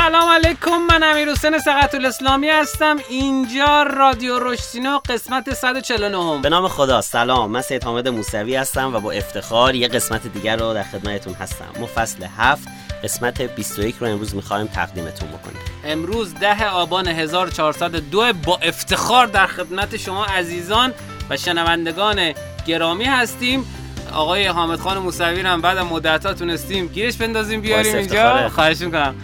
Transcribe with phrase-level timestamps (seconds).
[0.00, 2.96] سلام علیکم من امیر حسین سقط الاسلامی هستم.
[3.08, 7.50] اینجا رادیو رشتینو قسمت 149 به نام خدا سلام.
[7.50, 11.64] من سید حامد موسوی هستم و با افتخار یه قسمت دیگر رو در خدمتتون هستم.
[11.80, 12.68] ما فصل 7
[13.04, 15.62] قسمت 21 رو امروز می‌خوایم تقدیمتون بکنیم.
[15.84, 20.92] امروز ده آبان 1402 با افتخار در خدمت شما عزیزان
[21.30, 22.32] و شنوندگان
[22.66, 23.66] گرامی هستیم.
[24.12, 28.48] آقای حامد خان موسوی هم بعد مدت ها تونستیم گیرش بندازیم بیاریم اینجا.
[28.48, 29.14] خواهش می‌کنم.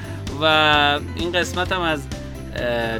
[0.40, 0.44] و
[1.16, 2.00] این قسمت هم از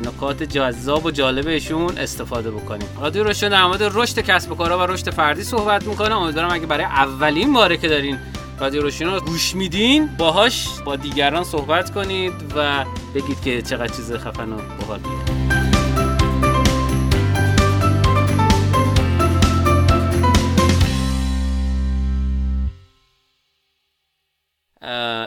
[0.05, 2.89] نکات جذاب و جالبشون استفاده بکنیم.
[3.01, 6.17] رادیو روشن در مورد رشد کسب و کارها و رشد فردی صحبت می‌کنه.
[6.17, 8.19] امیدوارم اگه برای اولین باره که دارین
[8.61, 14.13] رادیو روشن رو گوش میدین باهاش با دیگران صحبت کنید و بگید که چقدر چیز
[14.13, 15.01] خفن و باحال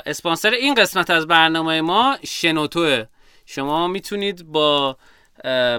[0.09, 3.05] اسپانسر این قسمت از برنامه ما شنوتوه.
[3.45, 4.97] شما می‌تونید با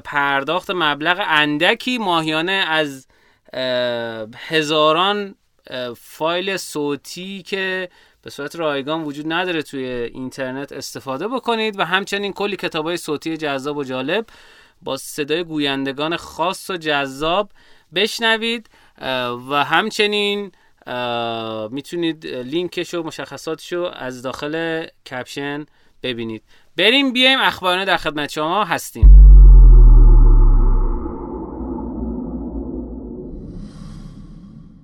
[0.05, 3.07] پرداخت مبلغ اندکی ماهیانه از
[4.37, 5.35] هزاران
[5.97, 7.89] فایل صوتی که
[8.23, 13.37] به صورت رایگان وجود نداره توی اینترنت استفاده بکنید و همچنین کلی کتاب های صوتی
[13.37, 14.27] جذاب و جالب
[14.83, 17.51] با صدای گویندگان خاص و جذاب
[17.95, 18.71] بشنوید
[19.51, 20.53] و همچنین
[21.71, 25.67] می‌تونید لینکش و مشخصاتشو از داخل کپشن
[26.03, 26.43] ببینید.
[26.77, 29.27] بریم بیایم اخبارانه در خدمت شما هستیم.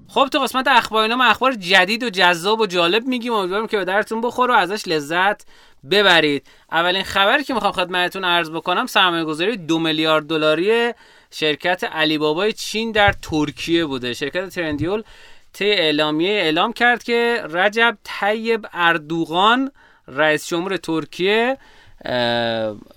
[0.09, 3.33] خب تو قسمت اخبار ما اخبار جدید و جذاب و جالب میگیم.
[3.33, 5.47] امیدوارم که به درتون بخور و ازش لذت
[5.91, 6.47] ببرید.
[6.73, 10.93] اولین خبری که می‌خوام خدمتتون عرض بکنم سرمایه گذاری دو میلیارد دلاری
[11.31, 14.15] شرکت علی بابای چین در ترکیه بوده.
[14.15, 15.03] شرکت ترندیول
[15.57, 19.71] طی اعلامیه اعلام کرد که رجب طیب اردوغان
[20.09, 21.59] رئیس جمهور ترکیه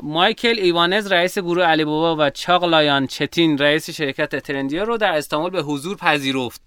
[0.03, 5.51] مایکل ایوانز رئیس گروه علی بابا و چاغلایان چتین رئیس شرکت ترندیا رو در استانبول
[5.51, 6.61] به حضور پذیرفت.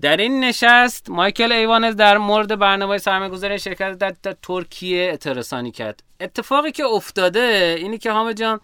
[0.00, 6.02] در این نشست مایکل ایوانز در مورد برنامه سرمایه‌گذاری شرکت در, در ترکیه اعتراضانی کرد.
[6.20, 8.60] اتفاقی که افتاده اینی که حامد جان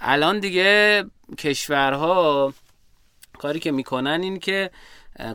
[0.00, 1.04] الان دیگه
[1.38, 2.52] کشورها
[3.38, 4.70] کاری که می‌کنن این که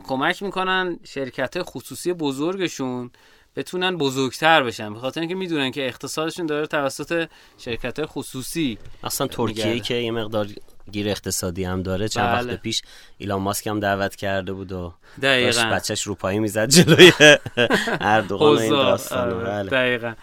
[0.04, 3.10] کمک می‌کنن شرکت خصوصی بزرگشون
[3.56, 7.28] بتونن بزرگتر بشن به خاطر اینکه می‌دونن که اقتصادشون داره توسط
[7.58, 10.46] شرکت خصوصی اصلا ترکیه که یه مقدار
[10.92, 12.52] گیر اقتصادی هم داره چند بله.
[12.52, 12.82] وقت پیش
[13.18, 17.12] ایلان ماسک هم دعوت کرده بود و داشت بچهش رو پایی می‌زد جلوی
[18.00, 19.44] اردوغان این داستان آره.
[19.44, 19.70] بله.
[19.70, 20.14] دقیقا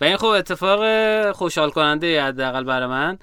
[0.00, 3.18] و این خب اتفاق خوشحال کننده حداقل برای من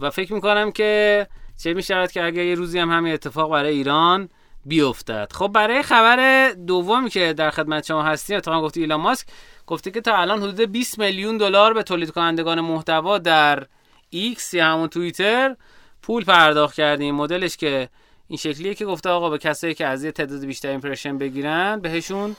[0.00, 1.26] و فکر می‌کنم که
[1.62, 4.28] چه می‌شود که اگر یه روزی هم همین اتفاق برای ایران
[4.66, 5.28] بیفتد.
[5.32, 9.26] خب برای خبر دومی که در خدمت شما هستیم اتفاقا گفتی ایلان ماسک
[9.66, 13.66] گفته که تا الان حدود 20 میلیون دلار به تولید کنندگان محتوا در
[14.10, 15.56] ایکس یا همون توییتر
[16.02, 17.14] پول پرداخت کردیم.
[17.14, 17.88] مدلش که
[18.28, 22.36] این شکلیه که گفته آقا به کسایی که از یه تعداد بیشتر impression بگیرن بهشون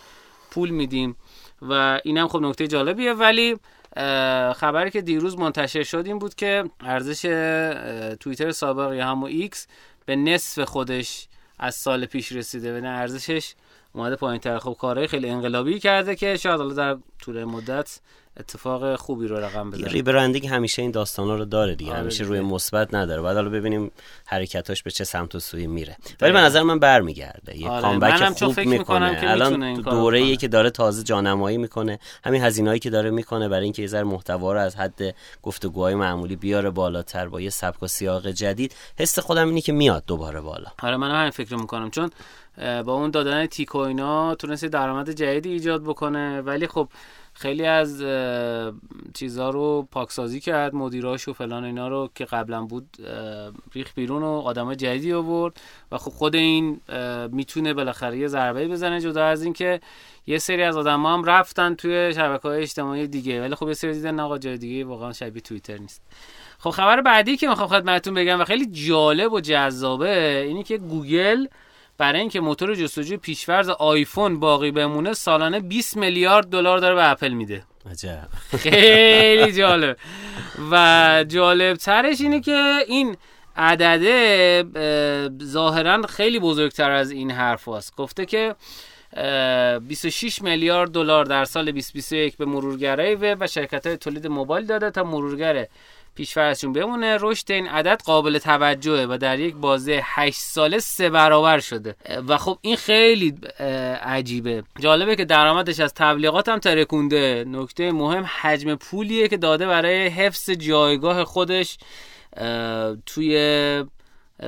[0.51, 1.15] پول میدیم.
[1.61, 3.13] و اینم خب نکته جالبیه.
[3.13, 3.57] ولی
[4.55, 7.21] خبری که دیروز منتشر شد این بود که ارزش
[8.19, 9.67] توییتر سابق یا همون ایکس
[10.05, 11.27] به نصف خودش
[11.59, 13.53] از سال پیش رسیده و ارزشش.
[13.93, 17.99] اومده پایین تر خب کارهای خیلی انقلابی کرده که شاید حالا در طول مدت
[18.39, 19.87] اتفاق خوبی رو رقم بزنه.
[19.87, 21.91] rebranding همیشه این داستانا رو داره دیگه.
[21.91, 23.21] آره همیشه روی مثبت نداره.
[23.21, 23.91] بعد حالا ببینیم
[24.25, 25.97] حرکتاش به چه سمت و سوی میره.
[26.21, 27.57] ولی به نظر من برمیگرده.
[27.57, 27.81] یه آره.
[27.81, 29.19] comeback خوب می‌کنه.
[29.23, 33.81] الان دوره ای که داره تازه جانمایی می‌کنه همین هزینه‌ای که داره می‌کنه برای اینکه
[33.81, 38.27] یه ذره محتوا رو از حد گفتگوهای معمولی بیاره بالاتر با یه سبک و سیاق
[38.27, 40.67] جدید حس خودم اینی که میاد دوباره بالا.
[40.83, 41.89] آره من همین فکر می‌کنم.
[41.89, 42.09] چون
[42.57, 46.41] با اون دادن تیکو اینا تونسته درآمد جدیدی ایجاد بکنه.
[46.41, 46.89] ولی خب
[47.37, 48.03] خیلی از
[49.13, 52.97] چیزها رو پاکسازی کرد مدیراش و فلان اینا رو که قبلا بود
[53.73, 55.53] ریخ بیرون و آدم جدیدی آورد
[55.91, 56.81] و خب خود این
[57.31, 59.79] می‌تونه بالاخره یه ضربه بزنه جدا از اینکه
[60.27, 63.93] یه سری از آدم هم رفتن توی شبکه های اجتماعی دیگه ولی خب یه سری
[63.93, 66.01] دیدن آقا جای دیگه واقعا شبیه توییتر نیست.
[66.59, 71.47] خب خبر بعدی که می‌خوام خدمتتون بگم و خیلی جالب و جذابه اینی که گوگل
[71.97, 77.29] برای اینکه موتور جستجوی پیشورز آیفون باقی بمونه سالانه 20 میلیارد دلار داره به اپل
[77.29, 77.63] میده.
[77.91, 78.27] عجب.
[78.57, 79.97] خیلی جالب.
[80.71, 83.17] و جالب ترش اینه که این
[83.57, 84.63] عدده
[85.43, 87.95] ظاهرا خیلی بزرگتر از این حرف هست.
[87.95, 88.55] گفته که
[89.87, 94.91] 26 میلیارد دلار در سال 2021 به مرورگرای وب و شرکت های تولید موبایل داده
[94.91, 95.67] تا مرورگر
[96.15, 101.59] پیشفرضشون بمونه رشد این عدد قابل توجهه و در یک بازه 8 ساله سه برابر
[101.59, 101.95] شده.
[102.27, 103.35] و خب این خیلی
[104.03, 104.63] عجیبه.
[104.79, 107.45] جالبه که درآمدش از تبلیغات هم ترکونده.
[107.47, 111.77] نکته مهم حجم پولیه که داده برای حفظ جایگاه خودش
[113.05, 113.83] توی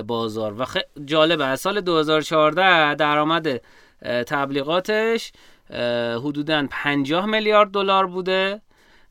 [0.08, 0.62] بازار.
[0.62, 0.78] و خ...
[1.06, 3.62] جالبه از سال 2014 درآمد
[4.28, 5.32] تبلیغاتش
[6.16, 8.62] حدودا 50 میلیارد دلار بوده.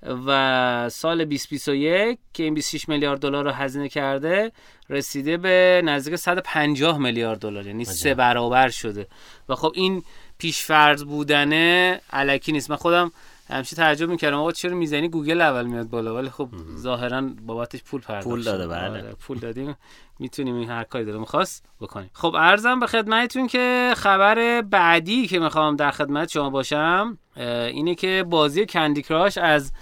[0.03, 4.53] و سال 2021 که این 26 میلیارد دلار رو هزینه کرده
[4.91, 9.07] رسیده به نزدیک 150 میلیارد دلار یعنی سه برابر شده.
[9.49, 10.03] و خب این
[10.39, 12.71] پیشفرض بودنه علکی نیست.
[12.71, 13.13] من خودم
[13.51, 14.37] همیشه تعجب می‌کردم.
[14.37, 16.15] آقا چرا می‌زنی؟ گوگل اول میاد بالا.
[16.15, 18.89] ولی خب ظاهرا بابتش پول پرداخت پول داده بله.
[18.89, 19.77] آره، پول دادیم
[20.19, 22.11] می‌تونیم این هر کاری داره می‌خواست بکنیم.
[22.13, 28.25] خب ارزم به خدمتتون که خبر بعدی که می‌خوام در خدمت شما باشم اینه که
[28.31, 29.73] بازی کندی کراش از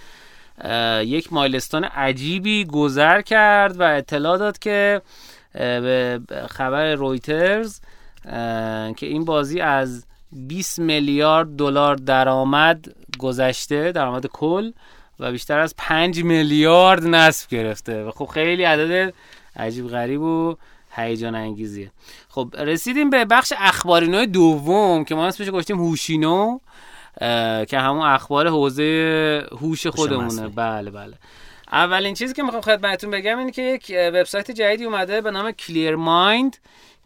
[1.05, 5.03] یک مایلستون عجیبی گذر کرد و اطلاع داد که
[5.53, 7.81] به خبر رویترز
[8.97, 12.85] که این بازی از 20 میلیارد دلار درآمد
[13.19, 14.73] گذشته درآمد کل
[15.21, 18.05] و بیشتر از 5 میلیارد نصب گرفته.
[18.05, 19.15] و خب خیلی عدد
[19.57, 20.57] عجیب غریب و
[20.91, 21.91] هیجان انگیزیه.
[22.29, 26.59] خب رسیدیم به بخش اخبارینو دوم که ما اسمش گفتیم هوشینو.
[27.69, 30.49] که همون اخبار حوزه هوش خودمونه.
[30.49, 31.15] بله بله.
[31.73, 35.97] اولین چیزی که می‌خوام خدمتتون بگم اینه که یک وبسایت جدیدی اومده به نام Clear
[35.97, 36.57] Mind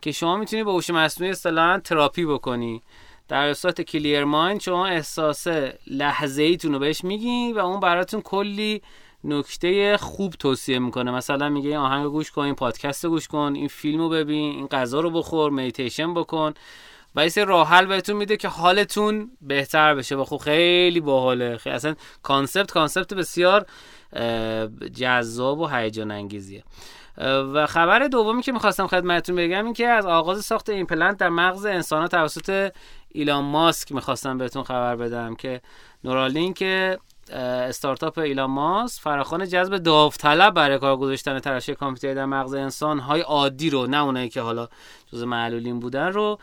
[0.02, 2.82] که شما می‌تونی با هوش مصنوعی اصطلاحا تراپی بکنی.
[3.28, 5.46] در وبسایت Clear Mind شما احساس
[5.86, 8.82] لحظه ایتون رو بهش میگین و اون براتون کلی
[9.24, 11.10] نکته خوب توصیه می‌کنه.
[11.10, 14.66] مثلا میگه این آهنگ گوش کن این پادکست گوش کن این فیلم رو ببین این
[14.66, 16.54] غذا رو بخور مدیتیشن بکن.
[17.16, 20.16] و یه راه حل بهتون میده که حالتون بهتر بشه.
[20.16, 21.56] و خب خیلی باحاله.
[21.56, 23.66] خیلی اصلا concept concept بسیار
[24.94, 26.64] جذاب و هیجان انگیزیه.
[27.54, 31.28] و خبر دومی که می‌خواستم خدمتتون بگم این که از آغاز ساخت این پلنت در
[31.28, 32.72] مغز انسان توسط
[33.08, 35.60] ایلان ماسک می‌خواستم بهتون خبر بدم که
[36.04, 36.64] Neuralink
[37.32, 43.20] استارتاپ ایلان ماسک فراخوان جذب داوطلب برای کار گذاشتن تراشه‌ی کامپیوتری در مغز انسان های
[43.20, 44.68] عادی رو نه اونایی که حالا
[45.12, 46.38] جز معلولین بودن رو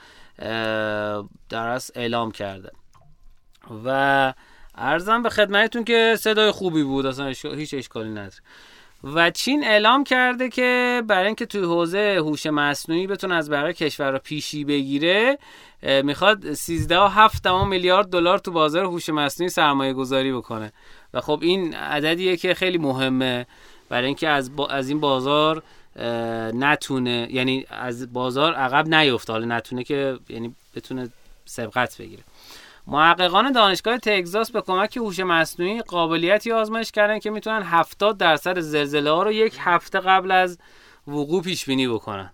[1.49, 2.71] در اعلام کرده.
[3.85, 4.33] و
[4.75, 8.41] ارزم به خدمتتون که صدای خوبی بود اصلا هیچ اشکالی نداره.
[9.03, 14.11] و چین اعلام کرده که برای اینکه توی حوزه هوش مصنوعی بتونه از برای کشور
[14.11, 15.37] را پیشی بگیره
[16.03, 20.73] می‌خواد 13.7 میلیارد دلار تو بازار هوش مصنوعی سرمایه گذاری بکنه.
[21.13, 23.47] و خب این عددیه که خیلی مهمه
[23.89, 25.63] برای اینکه از, از این بازار
[26.53, 29.33] نتونه یعنی از بازار عقب نیفته.
[29.33, 31.09] حالا نتونه که یعنی بتونه
[31.45, 32.23] سبقت بگیره.
[32.87, 39.11] محققان دانشگاه تگزاس به کمک هوش مصنوعی قابلیتی آزمایش کردن که می‌تونن 70 درصد زلزله
[39.11, 40.57] ها رو یک هفته قبل از
[41.07, 42.31] وقوع پیش بینی بکنن.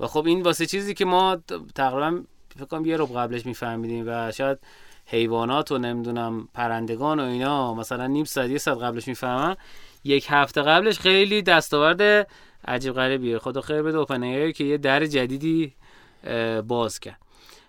[0.00, 1.36] و خب این واسه چیزی که ما
[1.74, 2.20] تقریبا
[2.56, 4.58] فکر کنم یه رو قبلش میفهمیدیم و شاید
[5.06, 9.56] حیوانات و نمی‌دونم پرندگان و اینا مثلا نیم ساعت یه ساعت قبلش می‌فهمن.
[10.04, 12.28] یک هفته قبلش خیلی دستاورد
[12.68, 13.38] عجیب غریبیه.
[13.38, 15.74] خدا خیر بده اوپن که یه در جدیدی
[16.66, 17.18] باز کرد.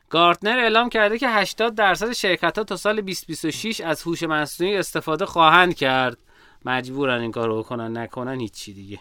[0.10, 5.26] گارتنر اعلام کرده که 80 درصد شرکت ها تا سال 2026 از هوش مصنوعی استفاده
[5.26, 6.18] خواهند کرد.
[6.66, 9.00] مجبورن این کارو بکنن نکنن هیچی دیگه.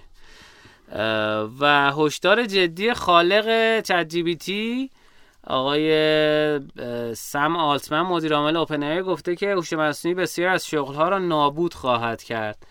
[1.60, 4.90] و هشدار جدی خالق چت جی بی تی
[5.46, 5.90] آقای
[7.14, 11.74] سم آلتمن مدیر عامل اوپن گفته که هوش مصنوعی بسیار از شغل ها را نابود
[11.74, 12.66] خواهد کرد.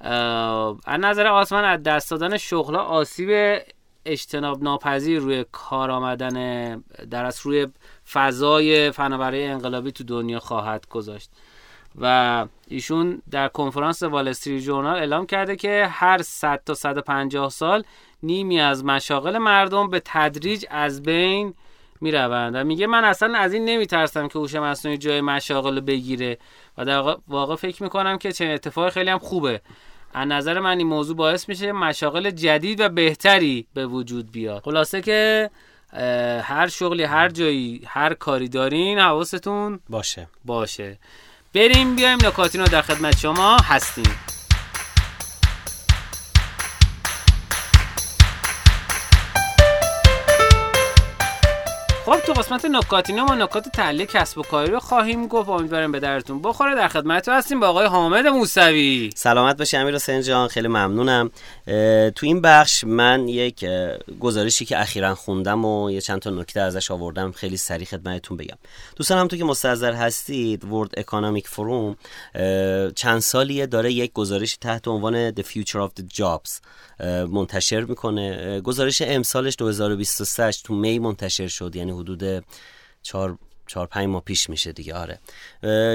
[0.00, 3.60] از نظر آسمان از دست دادن شغل آسیب
[4.04, 6.76] اجتناب ناپذیر روی کار آمدن
[7.10, 7.66] در از روی
[8.12, 11.30] فضای فناوری انقلابی تو دنیا خواهد گذاشت.
[12.00, 17.82] و ایشون در کنفرانس وال استریت جورنال اعلام کرده که هر 100 تا 150 سال
[18.22, 21.54] نیمی از مشاغل مردم به تدریج از بین
[22.00, 25.80] می روند و میگه من اصلا از این نمی ترسم که هوش مصنوعی جای مشاغل
[25.80, 26.38] بگیره.
[26.78, 29.60] و در واقع فکر می‌کنم که چه اتفاق خیلی هم خوبه.
[30.14, 34.62] از نظر من این موضوع باعث میشه مشاغل جدید و بهتری به وجود بیاد.
[34.62, 35.50] خلاصه که
[36.42, 40.28] هر شغلی هر جایی هر کاری دارین حواستون باشه.
[40.44, 40.98] باشه.
[41.54, 44.37] بریم بیایم نکاتین رو در خدمت شما هستیم.
[52.28, 56.42] تو قسمت نکاتینه ما نکات تحلیل کسب و کاری رو خواهیم گفت امیدواریم به درتون
[56.42, 56.74] بخوره.
[56.74, 59.10] در خدمت هستیم با آقای حامد موسوی.
[59.16, 61.30] سلامت باشی امیر حسین جان خیلی ممنونم.
[62.10, 63.66] تو این بخش من یک
[64.20, 68.56] گزارشی که اخیرا خوندم و یه چند تا نکته ازش آوردم خیلی سریع خدمتتون بگم.
[68.96, 71.96] دوستان هم تو که مستحضر هستید ورد اکانومیک فروم
[72.96, 76.60] چند سالیه داره یک گزارش تحت عنوان The Future of the Jobs
[77.30, 78.60] منتشر می‌کنه.
[78.60, 82.17] گزارش امسالش 2023 تو می منتشر شد یعنی حدود
[83.02, 85.18] چهار چهار پنج ماه پیش میشه دیگه آره.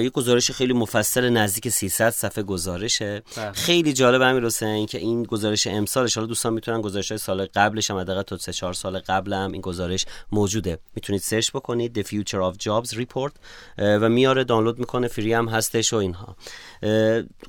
[0.03, 3.21] یه گزارش خیلی مفصل نزدیک 300 صفحه گزارشه.
[3.37, 3.51] بله.
[3.51, 7.91] خیلی جالب امیر حسین که این گزارش امسالش حالا دوستان می‌تونن گزارش های سال قبلش
[7.91, 10.79] هم حداقل تا 3 4 سال قبل هم این گزارش موجوده.
[10.95, 13.31] می‌تونید سرچ بکنید The Future of Jobs Report
[13.77, 16.35] و میاره دانلود می‌کنه فری هم هستش و اینها.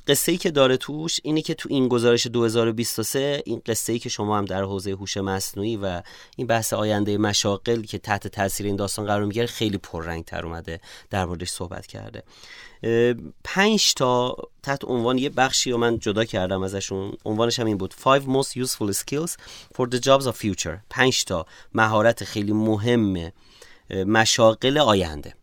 [0.07, 4.09] قصه ای که داره توش اینه که تو این گزارش 2023 این قصه ای که
[4.09, 6.01] شما هم در حوزه هوش مصنوعی و
[6.35, 10.79] این بحث آینده مشاغل که تحت تاثیر این داستان قرار می‌گیره خیلی پررنگ تر اومده
[11.09, 12.23] در موردش صحبت کرده.
[13.43, 17.13] پنج تا تحت عنوان یه بخشی رو من جدا کردم ازشون.
[17.25, 17.93] عنوانش هم این بود.
[17.93, 19.31] Five most useful skills
[19.77, 20.77] for the jobs of future.
[20.89, 23.31] پنج تا مهارت خیلی مهم
[23.89, 25.33] مشاغل آینده.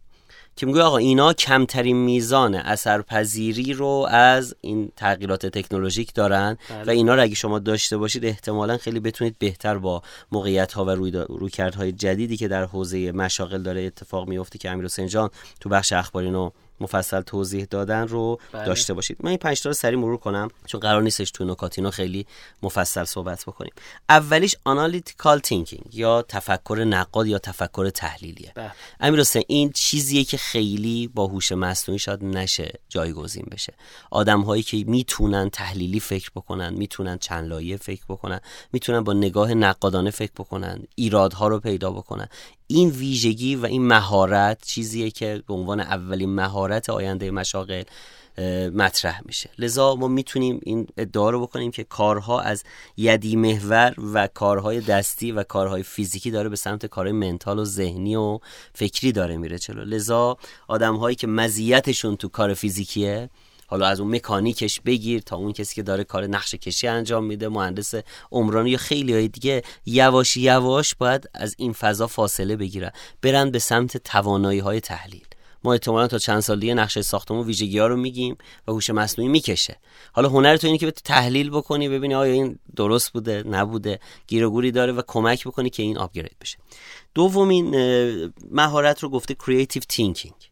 [0.56, 6.84] که میگه آقا اینا کمترین میزان اثرپذیری رو از این تغییرات تکنولوژیک دارن بله.
[6.84, 10.90] و اینا رو اگه شما داشته باشید احتمالا خیلی بتونید بهتر با موقعیت ها و
[10.90, 15.30] روی رویکردهای جدیدی که در حوزه مشاغل داره اتفاق میفته که امیر حسین جان
[15.60, 16.50] تو بخش اخباری نو
[16.82, 18.64] مفصل توضیح دادن رو بله.
[18.64, 19.16] داشته باشید.
[19.20, 22.26] من این پنج تا رو سریع مرور کنم چون قرار نیستش تو نکات اینو خیلی
[22.62, 23.72] مفصل صحبت بکنیم.
[24.08, 28.52] اولیش analytical thinking یا تفکر نقاد یا تفکر تحلیلیه.
[28.54, 28.72] بله.
[29.00, 33.74] امیر حسین این چیزیه که خیلی با هوش مصنوعی شاید نشه جایگزین بشه.
[34.10, 38.40] آدم هایی که می‌تونن تحلیلی فکر بکنن می‌تونن چند لایه فکر بکنن
[38.72, 42.28] می‌تونن با نگاه نقادانه فکر بکنن ایرادها رو پیدا بکنن.
[42.66, 47.82] این ویژگی و این مهارت چیزیه که به عنوان اولین مهارت آینده مشاغل
[48.74, 49.50] مطرح میشه.
[49.58, 52.64] لذا ما می‌تونیم این ادعا رو بکنیم که کارها از
[52.96, 58.16] یدی محور و کارهای دستی و کارهای فیزیکی داره به سمت کارهای منتال و ذهنی
[58.16, 58.38] و
[58.74, 60.36] فکری داره میره چلو لذا
[60.68, 63.30] آدم هایی که مزیتشون تو کار فیزیکیه
[63.72, 67.48] حالا از اون مکانیکش بگیر تا اون کسی که داره کار نقشه کشی انجام میده
[67.48, 67.94] مهندس
[68.32, 72.90] عمرانی یا خیلی های دیگه یواش یواش باید از این فضا فاصله بگیرن.
[73.22, 75.26] برن به سمت توانایی های تحلیل.
[75.64, 78.36] ما احتمالا تا چند سال دیگه نقشه ساختمون ویژگی ها رو میگیم
[78.68, 79.76] و هوش مصنوعی می‌کشه.
[80.12, 84.50] حالا هنر تو اینه که تحلیل بکنی ببینی آیا این درست بوده نبوده گیر و
[84.50, 86.58] گوری داره و کمک بکنی که این upgrade بشه.
[87.14, 87.74] دومین
[88.50, 90.51] مهارت رو گفته creative thinking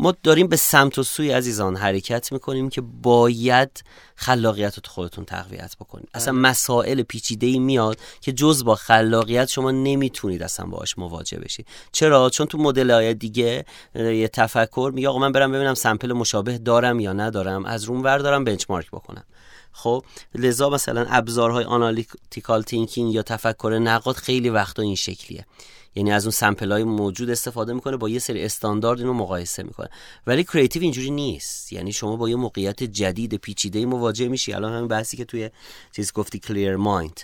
[0.00, 3.84] ما داریم به سمت و سوی عزیزان حرکت می‌کنیم که باید
[4.16, 6.08] خلاقیت رو خودتون تقویت بکنید.
[6.14, 6.42] اصلا بله.
[6.42, 11.66] مسائل پیچیده ای میاد که جز با خلاقیت شما نمی‌تونید اصلا باهاش مواجه بشید.
[11.92, 13.64] چرا؟ چون تو مدل های دیگه
[13.94, 18.44] یه تفکر میگه آقا من برم ببینم sample مشابه دارم یا ندارم از روش دارم
[18.44, 19.24] benchmark بکنم.
[19.72, 20.04] خب
[20.34, 25.46] لذا مثلا ابزارهای analytical thinking یا تفکر نقاد خیلی وقتا این شکلیه.
[25.94, 29.88] یعنی از اون sample های موجود استفاده می‌کنه با یه سری استاندارد اینو مقایسه می‌کنه.
[30.26, 31.72] ولی creative اینجوری نیست.
[31.72, 34.52] یعنی شما با یه موقعیت جدید پیچیده مواجه میشی.
[34.52, 35.50] الان همین بحثی که توی
[35.92, 37.20] چیز گفتی Clear Mind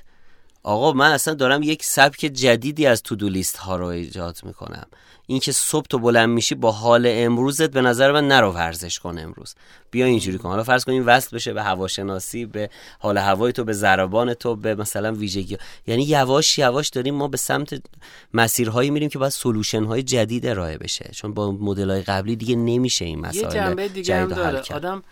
[0.67, 4.87] آقا من اصلا دارم یک سبک جدیدی از to-do list ها رو ایجاد می‌کنم.
[5.27, 9.55] اینکه صبح تو بلند میشی با حال امروزت به نظر من نرو ورزش کن امروز.
[9.91, 10.49] بیا اینجوری کن.
[10.49, 14.57] حالا فرض کن این وصل بشه به هواشناسی به حال هوای تو به ضربان تو
[14.57, 15.57] به مثلا ویژگی.
[15.87, 17.83] یعنی یواش یواش داریم ما به سمت
[18.35, 21.11] مسیرهایی میریم که باید solution های جدید ارائه بشه.
[21.13, 24.63] چون با مدل های قبلی دیگه نمیشه این مسائل یه جنبه دیگه هم داره.
[24.75, 25.03] آدم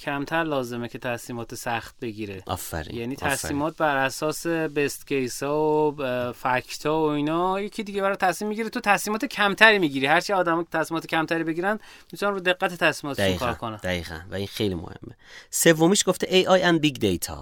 [0.00, 2.42] کمتر لازمه که تصمیمات سخت بگیره.
[2.46, 8.02] آفرین یعنی تصمیمات بر اساس best case ها و fact ها و اینا یکی دیگه
[8.02, 8.68] برای تصمیم می‌گیره.
[8.68, 10.06] تو تصمیمات کمتری می‌گیری.
[10.06, 11.78] هرچی آدم تصمیمات کمتری بگیرن
[12.12, 13.76] می‌تونن رو دقت تصمیمات کار کنن.
[13.76, 14.20] دقیقا.
[14.30, 15.16] و این خیلی مهمه.
[15.50, 17.36] سومیش گفته AI and Big Data.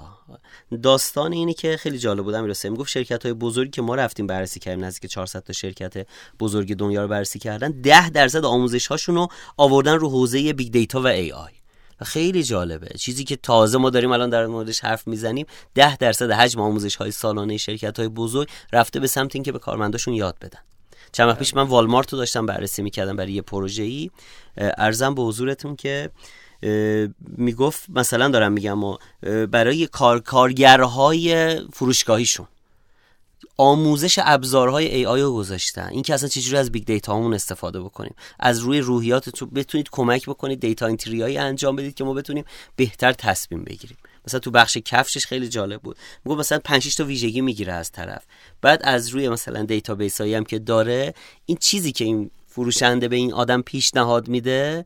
[0.82, 4.60] داستان اینه که خیلی جالب بودم می‌رسه می‌گفت شرکت های بزرگی که ما رفتیم بررسی
[4.60, 6.06] کردیم نزدیک 400 تا شرکت
[6.40, 11.00] بزرگ دنیا رو بررسی کردن 10 درصد آموزش هاشون رو آوردن رو حوزه big data
[11.00, 12.88] و AI خیلی جالبه.
[12.99, 17.11] چیزی که تازه ما داریم الان در موردش حرف می‌زنیم ده درصد حجم آموزش های
[17.11, 20.59] سالانه شرکت های بزرگ رفته به سمت اینکه به کارمنداشون یاد بدن.
[21.12, 24.11] چند وقت پیش من والمارت رو داشتم بررسی می‌کردم برای یه پروژه ای
[24.56, 26.11] عرضم به حضورتون که
[27.37, 28.80] می‌گفت مثلا دارم میگم
[29.47, 32.47] برای کار کارگرهای فروشگاهیشون.
[33.56, 35.88] آموزش ابزارهای AI رو گذاشتن.
[35.90, 38.14] این که اصلا چجوری از big data همون استفاده بکنیم.
[38.38, 42.44] از روی روحیات تو بتونید کمک بکنید data entry هایی انجام بدید که ما بتونیم
[42.76, 43.97] بهتر تصمیم بگیریم.
[44.26, 45.97] مثلا تو بخش کفشش خیلی جالب بود.
[46.25, 48.23] میگه مثلا 5 تا ویژگی می‌گیره از طرف.
[48.62, 51.14] بعد از روی مثلا database هایی هم که داره
[51.47, 54.85] این چیزی که این فروشنده به این آدم پیشنهاد میده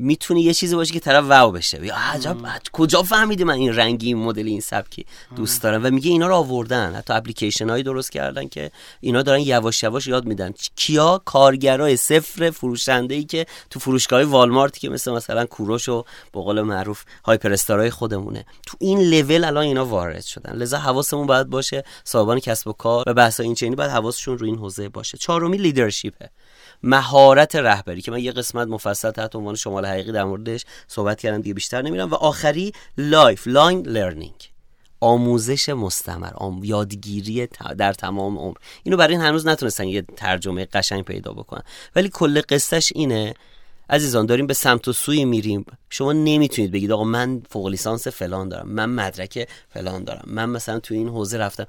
[0.00, 1.86] می‌تونه یه چیزی باشه که طرف wow بشه.
[1.86, 2.36] یا عجب
[2.72, 6.34] کجا فهمیدی من این رنگی این مدل این سبکی دوست دارم؟ و میگه اینا رو
[6.34, 6.94] آوردن.
[6.94, 10.54] حتی اپلیکیشن هایی درست کردن که اینا دارن یواش یواش یاد میدن.
[10.76, 16.40] کیا؟ کارگرای صفر فروشنده ای که تو فروشگاه والمارتی که مثل مثلا کوروش و به
[16.40, 18.44] قول معروف هایپر استارای خودمونه.
[18.66, 20.56] تو این لول الان اینا وارد شدن.
[20.56, 24.46] لذا حواسمون باید باشه صاحبان کسب و کار و بحث این چنینی باید حواسشون رو
[24.46, 25.18] این حوزه باشه.
[25.18, 26.30] چهارمی leadership ه
[26.82, 31.40] مهارت رهبری که من یه قسمت مفصل تحت عنوان شمال حقیقی در موردش صحبت کردم
[31.40, 32.10] دیگه بیشتر نمیرم.
[32.10, 34.50] و آخری lifelong learning.
[35.00, 36.64] آموزش مستمر آم...
[36.64, 38.56] یادگیری در تمام عمر.
[38.82, 41.62] اینو برای این هنوز نتونستن یه ترجمه قشنگ پیدا بکنن.
[41.96, 43.34] ولی کل قصهش اینه
[43.90, 45.64] عزیزان داریم به سمت و سوی میریم.
[45.90, 50.80] شما نمی‌تونید بگید آقا من فوق لیسانس فلان دارم من مدرک فلان دارم من مثلا
[50.80, 51.66] تو این حوزه رفتم.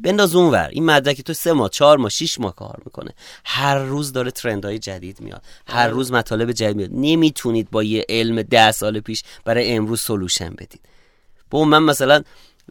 [0.00, 3.14] بنداز اونور این مدرک تو سه ماه چهار ماه شیش ماه کار می‌کنه.
[3.44, 5.92] هر روز داره ترندهای جدید میاد هر آره.
[5.92, 6.90] روز مطالب جدید میاد.
[6.92, 10.80] نمی‌تونید با یه علم ده سال پیش برای امروز سلوشن بدید.
[11.50, 12.22] با من مثلا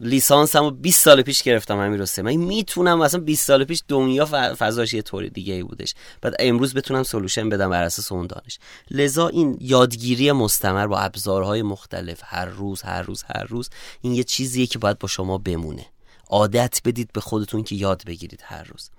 [0.01, 4.25] لیسانسمو 20 سال پیش گرفتم همین راسته من می‌تونم مثلا 20 سال پیش دنیا
[4.55, 5.93] فضاش یه طوری دیگه ای بودش.
[6.21, 8.59] بعد امروز بتونم سولوشن بدم بر اساس اون دانش.
[8.91, 13.69] لذا این یادگیری مستمر با ابزارهای مختلف هر روز هر روز هر روز
[14.01, 15.85] این یه چیزیه که باید با شما بمونه.
[16.29, 18.89] عادت بدید به خودتون که یاد بگیرید هر روز.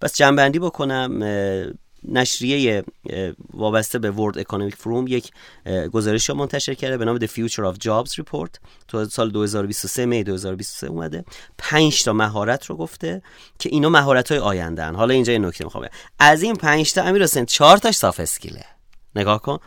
[0.00, 1.18] پس جنبندی بکنم
[2.08, 2.84] نشریه
[3.52, 5.30] وابسته به ورد اکونومیک فروم یک
[5.92, 8.50] گزارش رو منتشر کرده به نام The Future of Jobs Report.
[8.88, 11.24] تو سال 2023 می 2023 اومده.
[11.58, 13.22] 5 تا مهارت رو گفته
[13.58, 17.22] که اینا مهارت های آینده حالا اینجا یه نکته می‌خوام از این 5 تا امیر
[17.22, 18.64] حسین 4 تاش soft skill ه.
[19.16, 19.58] نگاه کن.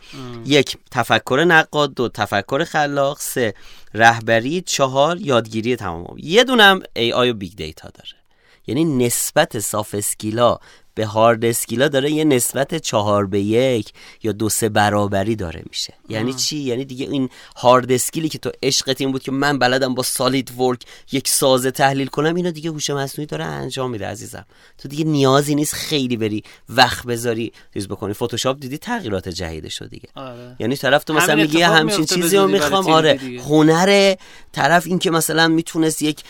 [0.46, 1.94] یک تفکر نقاد.
[1.94, 3.18] دو تفکر خلاق.
[3.20, 3.54] سه
[3.94, 6.16] رهبری چهار یادگیری تمام.
[6.16, 8.10] یه دونم AI و big data داره.
[8.66, 10.58] یعنی نسبت soft skill ا
[10.98, 15.62] به hard skill ا داره یه نسبت چهار به یک یا دو سه برابری داره
[15.68, 15.94] میشه.
[16.08, 19.94] یعنی چی؟ یعنی دیگه این هارد اسکیلی که تو عشقت این بود که من بلدم
[19.94, 24.46] با سالید ورک یک سازه تحلیل کنم اینا دیگه هوش مصنوعی داره انجام میده عزیزم.
[24.78, 28.12] تو دیگه نیازی نیست خیلی بری وقت بذاری چیز بکنی.
[28.12, 30.08] فتوشاپ دیدی؟ تغییرات جدید شد دیگه.
[30.14, 30.56] آره.
[30.58, 33.20] یعنی طرف تو مثلا میگه همچین چیزی رو می‌خوام آره.
[33.48, 34.14] هنر
[34.52, 36.20] طرف این که مثلا می‌تونست یک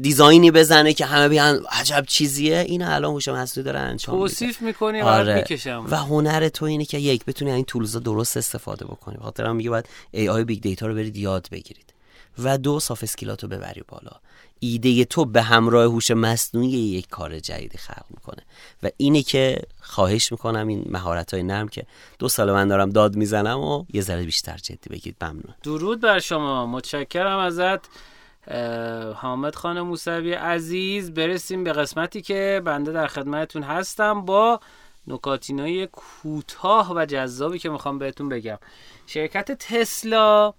[0.00, 5.00] دیزاینی بزنه که همه بیان عجب چیزیه این الان هوش مصنوعی داره انجام توصیف می‌کنی
[5.00, 5.34] آره.
[5.34, 5.86] می‌کشم.
[5.90, 9.16] و هنر تو اینه که یک بتونی این tools ا درست استفاده بکنی.
[9.22, 11.94] خاطر هم میگه باید AI big data رو برید یاد بگیرید.
[12.38, 14.12] و دو soft skill اتو ببری بالا.
[14.60, 18.42] ایده تو به همراه هوش مصنوعی یک کار جدیدی خلق می‌کنه.
[18.82, 21.86] و اینه که خواهش می‌کنم این مهارت های نرم که
[22.18, 25.16] دو سال من دارم داد می‌زنم و یه ذره بیشتر جدی بگیرید.
[25.22, 25.54] ممنون.
[25.62, 26.66] درود بر شما.
[26.66, 27.80] متشکرم ازت.
[29.14, 34.60] حامد خان موسوی عزیز برسیم به قسمتی که بنده در خدمتتون هستم با
[35.06, 38.58] نکاتینای کوتاه و جذابی که می‌خوام بهتون بگم.
[39.06, 40.54] شرکت تسلا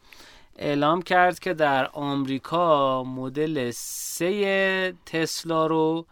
[0.57, 6.05] اعلام کرد که در آمریکا مدل سه تسلا رو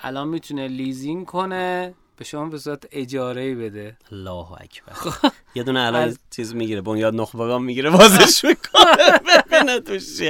[0.00, 1.94] الان می‌تونه لیزینگ کنه.
[2.16, 3.96] به شما به صورت اجاره بده.
[4.12, 4.92] الله اکبر.
[4.92, 5.32] خب.
[5.54, 9.18] یه دونه الان چیز می‌گیره بنیاد نخبگان می‌گیره بازش می‌کنه.
[9.50, 10.20] ببینه توش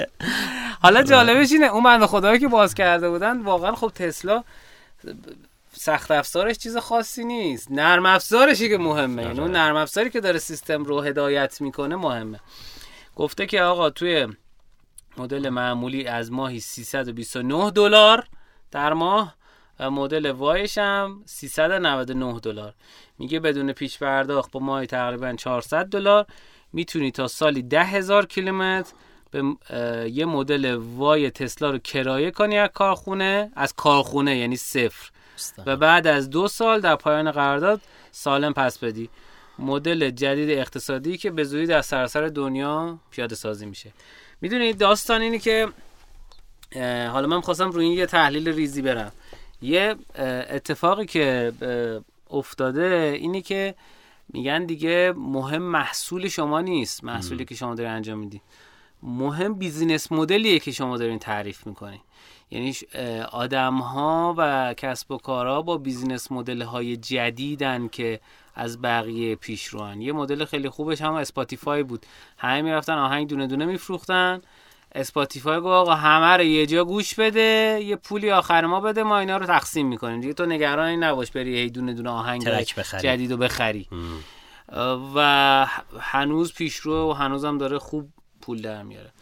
[0.82, 4.44] حالا جالبش اینه اون بنده خدایی که باز کرده بودن واقعا خب تسلا
[5.72, 7.70] سخت افزارش چیز خاصی نیست.
[7.70, 9.26] نرم افزارشی که مهمه.
[9.28, 9.40] آره.
[9.40, 12.40] اون نرم افزاری که داره سیستم رو هدایت می‌کنه مهمه.
[13.16, 14.28] گفته که آقا توی
[15.18, 18.26] مدل معمولی از ماهی 329 دلار
[18.70, 19.34] در ماه
[19.80, 22.74] و مدل وایش هم 399 دلار.
[23.18, 26.26] میگه بدون پیش پرداخت با ماهی تقریبا 400 دلار
[26.72, 28.92] می‌تونی تا سالی 10 هزار کیلومتر
[29.30, 29.42] به
[30.10, 35.10] یه مدل وای تسلا رو کرایه کنی از کارخونه از کارخونه یعنی صفر.
[35.66, 39.10] و بعد از دو سال در پایان قرارداد سالم پس بدی.
[39.58, 43.92] مدل جدید اقتصادی که به زودی در سراسر دنیا پیاده سازی میشه.
[44.40, 45.68] می‌دونید داستان اینه که
[47.12, 49.12] حالا من خواستم روی این یه تحلیل ریزی برم.
[49.66, 49.96] یه
[50.48, 51.52] اتفاقی که
[52.30, 53.74] افتاده اینه که
[54.32, 58.40] میگن دیگه مهم محصول شما نیست محصولی که شما داری انجام میدی.
[59.02, 62.00] مهم بیزینس مدلیه که شما دارین تعریف می‌کنین.
[62.50, 62.74] یعنی
[63.32, 68.20] آدم ها و کسب و کارها با business model های جدیدن که
[68.54, 72.06] از بقیه پیش روان یه مدل خیلی خوبش هم اسپاتیفای بود.
[72.38, 74.42] همه می‌رفتن آهنگ دونه دونه میفروختن.
[74.96, 79.18] اسپاتیفای گفت آقا همه رو یه جا گوش بده یه پولی آخر ما بده ما
[79.18, 80.20] اینا رو تقسیم می‌کنیم.
[80.20, 82.48] دیگه تو نگرانی نباش بری هی دونه دونه آهنگ
[83.00, 83.88] جدید رو بخری.
[85.14, 85.66] و
[86.00, 88.08] هنوز پیشرو و هنوزم داره خوب
[88.40, 89.12] پول در میاره.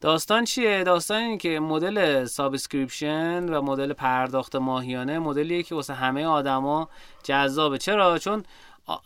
[0.00, 6.24] داستان چیه؟ داستان اینه که مدل subscription و مدل پرداخت ماهیانه مدلیه که واسه همه
[6.24, 6.88] آدما
[7.22, 7.78] جذابه.
[7.78, 8.44] چرا؟ چون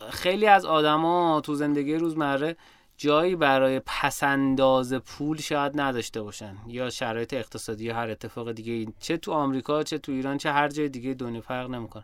[0.09, 2.55] خیلی از آدما تو زندگی روزمره
[2.97, 6.55] جایی برای پس‌انداز پول شاید نداشته باشن.
[6.67, 10.67] یا شرایط اقتصادی یا هر اتفاق دیگه چه تو آمریکا چه تو ایران چه هر
[10.67, 12.03] جای دیگه دنیا فرق نمی‌کنه.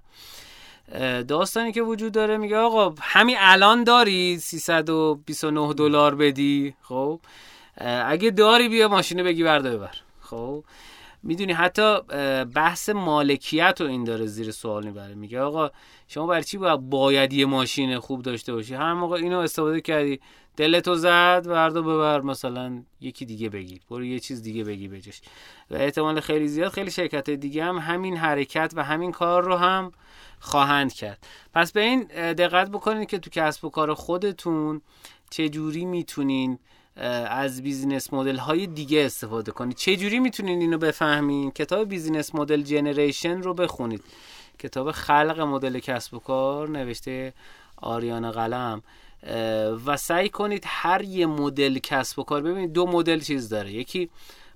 [1.27, 7.19] داستانی که وجود داره میگه آقا همین الان داری 329 دلار بدی خب؟
[8.05, 10.63] اگه داری بیا ماشینو بگی بردا ببر خب؟
[11.23, 12.01] می‌دونی حتی
[12.43, 15.15] بحث مالکیت رو این داره زیر سوال می‌بره.
[15.15, 15.71] میگه آقا
[16.07, 20.19] شما برای چی باید, باید یه ماشین خوب داشته باشی؟ هر موقع اینو استفاده کردی.
[20.57, 23.81] دلتو زد بردا ببر مثلا یکی دیگه بگیر.
[23.89, 25.21] برو یه چیز دیگه بگی بجش
[25.71, 29.91] و احتمال خیلی زیاد خیلی شرکت دیگه هم همین حرکت و همین کار رو هم
[30.39, 31.27] خواهند کرد.
[31.53, 34.81] پس به این دقت بکنید که تو کسب و کار خودتون
[35.29, 36.59] چه جوری می‌تونین
[36.95, 39.77] از business model های دیگه استفاده کنید.
[39.77, 44.03] چه جوری می‌تونین اینو بفهمین؟ کتاب Business Model Generation رو بخونید.
[44.59, 47.33] کتاب خلق مدل کسب و کار نوشته
[47.77, 48.81] آریان قلم.
[49.85, 53.71] و سعی کنید هر یه مدل کسب و کار ببینید دو مدل چیز داره.
[53.71, 54.09] یکی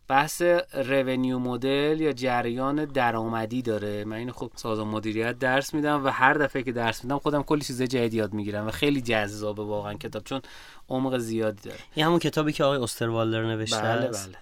[0.08, 0.42] بحث
[0.74, 4.06] revenue مدل یا جریان درآمدی داره.
[4.06, 7.62] من اینو خب سازمان مدیریت درس میدم و هر دفعه که درس میدم خودم کلی
[7.62, 10.42] چیز جدید یاد می‌گیرم و خیلی جذابه واقعا کتاب چون
[10.90, 11.80] عمق زیادی داره.
[11.96, 14.38] این همون کتابی که آقای استروالدر نوشته بله بله.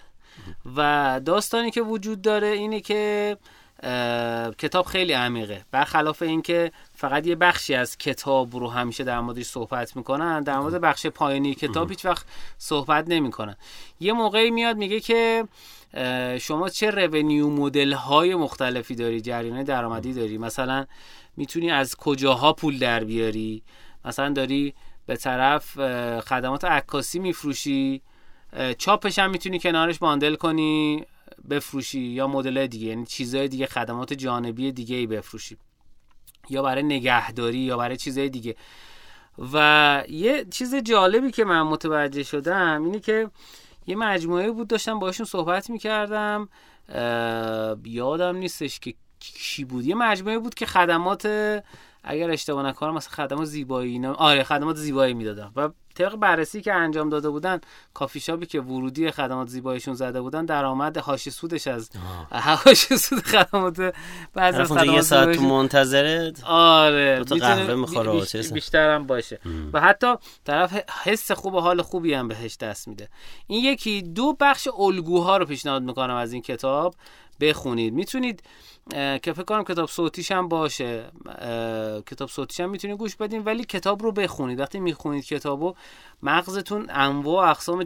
[0.76, 3.36] و داستانی که وجود داره اینه که
[4.58, 5.64] کتاب خیلی عمیقه.
[5.70, 10.80] برخلاف اینکه فقط یه بخشی از کتاب رو همیشه در موردش صحبت می‌کنن در مورد
[10.80, 12.26] بخش پایانی کتاب هیچ وقت
[12.58, 13.56] صحبت نمی‌کنن.
[14.00, 15.44] یه موقعی میاد میگه که
[16.40, 20.86] شما چه رونیو مدل های مختلفی داری جریان درآمدی داری؟ مثلا
[21.36, 23.62] می‌تونی از کجاها پول در بیاری؟
[24.04, 24.74] مثلا داری
[25.06, 25.78] به طرف
[26.20, 28.02] خدمات عکاسی میفروشی؟
[28.78, 31.04] چاپش هم می‌تونی کنارش باندل کنی؟
[31.50, 35.56] بفروشی یا مدل دیگه یعنی چیزهای دیگه خدمات جانبی دیگه ای بفروشی
[36.50, 38.56] یا برای نگهداری یا برای چیزهای دیگه.
[39.52, 43.30] و یه چیز جالبی که من متوجه شدم اینه که
[43.86, 46.48] یه مجموعه بود داشتم باشون صحبت می‌کردم.
[47.84, 49.86] یادم نیستش که کی بود.
[49.86, 51.26] یه مجموعه بود که خدمات
[52.06, 56.72] اگر اشتباه نکنم مثلا خدمات زیبایی اینا آره خدمات زیبایی می‌دادن و طبق بررسی که
[56.72, 57.60] انجام داده بودن
[57.94, 61.90] کافی شاپی که ورودی خدمات زیباییشون زده بودن درآمد هاش سودش از
[62.32, 63.94] هاش سود خدمات
[64.34, 68.36] بعض از خدمات یه ساعت تو منتظره؟ آره تو قهوه می‌خوره بیش...
[68.36, 69.40] بیشتر هم باشه.
[69.72, 70.14] و حتی
[70.44, 70.72] طرف
[71.04, 73.08] حس خوب و حال خوبی هم بهش دست میده.
[73.46, 76.94] این یکی دو بخش الگوها رو پیشنهاد می‌کنم از این کتاب
[77.40, 77.94] بخونید.
[77.94, 78.42] می‌تونید
[78.92, 81.10] که فکر کنم کتاب صوتیش هم باشه.
[82.06, 84.60] کتاب صوتیش هم می‌تونید گوش بدین ولی کتاب رو بخونید.
[84.60, 85.74] وقتی می‌خونید کتابو
[86.22, 87.82] مغزتون انواع و اقسام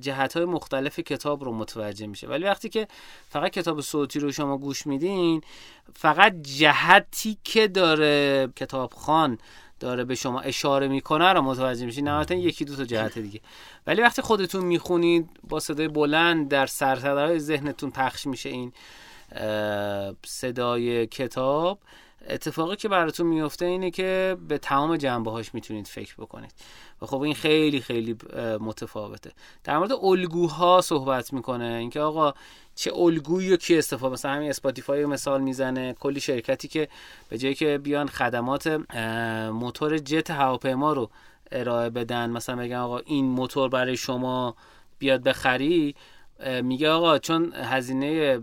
[0.00, 2.26] جهت های مختلف کتاب رو متوجه میشه.
[2.26, 2.88] ولی وقتی که
[3.28, 5.40] فقط کتاب صوتی رو شما گوش میدین
[5.94, 9.38] فقط جهتی که داره کتابخان
[9.80, 12.08] داره به شما اشاره می‌کنه رو متوجه میشین.
[12.08, 13.40] نهایتا یکی دو تا جهت دیگه.
[13.86, 18.72] ولی وقتی خودتون می‌خونید با صدای بلند در سرسدرهای ذهنتون پخش میشه این
[20.26, 21.78] صدای کتاب.
[22.28, 26.54] اتفاقی که براتون میفته اینه که به تمام جنبه هاش می‌تونید فکر بکنید.
[27.02, 28.16] و خب این خیلی خیلی
[28.60, 29.30] متفاوته.
[29.64, 31.64] در مورد الگوها صحبت می‌کنه.
[31.64, 32.34] اینکه آقا
[32.74, 35.92] چه الگویی کی استفاده مثلا همین اسپاتیفای مثال می‌زنه.
[35.92, 36.88] کلی شرکتی که
[37.28, 38.66] به جایی که بیان خدمات
[39.52, 41.10] موتور جت هواپیما رو
[41.52, 44.56] ارائه بدن مثلا بگن آقا این موتور برای شما
[44.98, 45.94] بیاد بخری
[46.62, 48.40] میگه آقا چون هزینه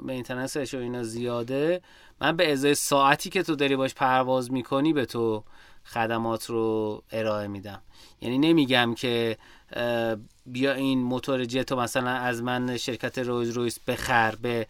[0.00, 1.80] maintenance ش و اینا زیاده
[2.20, 5.44] من به ازای ساعتی که تو داری باش پرواز می‌کنی به تو
[5.84, 7.82] خدمات رو ارائه میدم.
[8.20, 9.36] یعنی نمیگم که
[10.46, 14.66] بیا این موتور جتو مثلا از من شرکت رولز رویس بخر به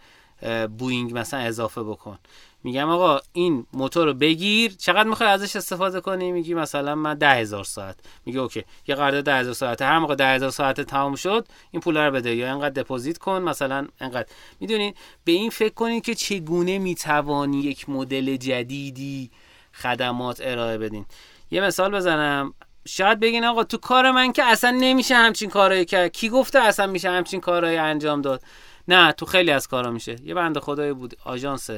[0.79, 2.19] بوینگ مثلا اضافه بکن.
[2.67, 7.31] میگم آقا این موتور رو بگیر چقدر می‌خوای ازش استفاده کنی؟ میگی مثلا من ده
[7.31, 7.97] هزار ساعت.
[8.25, 11.81] میگه اوکی یه قرارداد ده هزار ساعت هر موقع ده هزار ساعت تمام شد این
[11.81, 12.35] پول رو بده.
[12.35, 14.27] یا اینقدر دپوزیت کن مثلا اینقدر.
[14.61, 19.31] می‌دونین به این فکر کنید که چگونه می‌توانی یک مدل جدیدی
[19.73, 21.07] خدمات ارائه بدین.
[21.51, 22.55] یه مثال بزنم.
[22.89, 26.13] شاید بگین آقا تو کار من که اصلا نمیشه همچین کارایی کرد.
[26.13, 28.43] کی گفته اصلا میشه همچین کارایی انجام داد؟
[28.89, 30.17] نه تو خیلی از کارا میشه.
[30.25, 31.71] یه بنده خدایی بود آژانس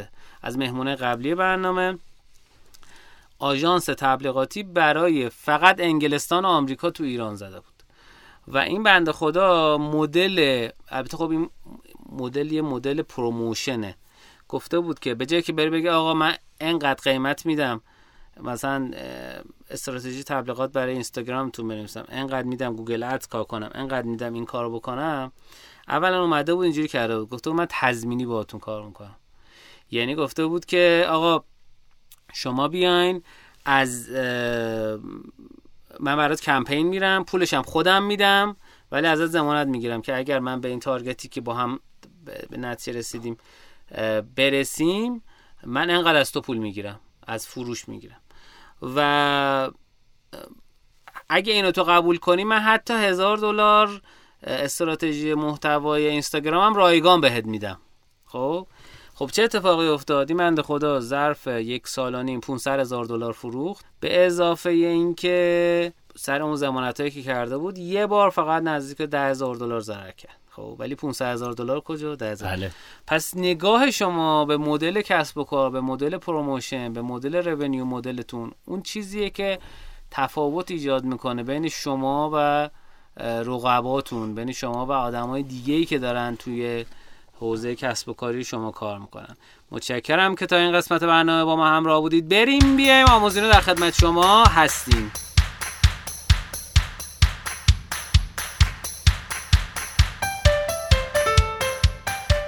[0.42, 1.98] از مهمونه قبلی برنامه.
[3.38, 7.82] آژانس تبلیغاتی برای فقط انگلستان و آمریکا تو ایران زده بود.
[8.48, 11.50] و این بنده خدا مدل البته خب این
[12.12, 13.96] مدل یه مدل پروموشنه.
[14.48, 17.80] گفته بود که به جای که بری بگه آقا من انقدر قیمت میدم
[18.42, 18.90] مثلا
[19.70, 24.44] استراتژی تبلیغات برای اینستاگرام تو بنویسم انقدر میدم گوگل ادز کار کنم انقدر میدم این
[24.44, 25.32] کارو بکنم
[25.88, 27.28] اولا اومده بود اینجوری کرده بود.
[27.30, 29.16] گفته بود من تضمینی باهاتون کار می‌کنم.
[29.90, 31.44] یعنی گفته بود که آقا
[32.34, 33.22] شما بیاین
[33.64, 34.10] از
[36.00, 38.56] من برات کمپین میرم پولشم خودم میدم
[38.92, 41.80] ولی ازت زمانت می‌گیرم که اگر من به این تارگتی که با هم
[42.50, 43.36] به نتیجه رسیدیم
[44.36, 45.22] برسیم
[45.66, 48.20] من انقدر از تو پول می‌گیرم از فروش می‌گیرم.
[48.96, 49.70] و
[51.28, 54.02] اگه اینو تو قبول کنی من حتی هزار دلار
[54.42, 57.78] استراتژی محتوای اینستاگرامم رایگان بهت میدم.
[58.24, 58.66] خب؟
[59.18, 63.84] خب چه اتفاقی افتاد بنده خدا ظرف یک سال و نیم 500 هزار دلار فروخت.
[64.00, 69.54] به اضافه اینکه سر اون زمانتایی که کرده بود یه بار فقط نزدیک ده هزار
[69.54, 70.36] دلار ضرر کرد.
[70.50, 72.70] خب ولی 500 هزار دلار کجا؟ ده بله.
[73.06, 78.52] پس نگاه شما به مدل کسب و کار به مدل promotion به مدل revenue مدلتون
[78.64, 79.58] اون چیزیه که
[80.10, 82.70] تفاوت ایجاد می‌کنه بین شما و
[83.20, 86.84] رقباتون بین شما و آدمای دیگه ای که دارن توی
[87.40, 89.36] حوزه کسب و کاری شما کار می‌کنن.
[89.70, 92.28] متشکرم که تا این قسمت برنامه با ما همراه بودید.
[92.28, 93.06] بریم بیایم.
[93.06, 95.12] آموزین رو در خدمت شما هستیم.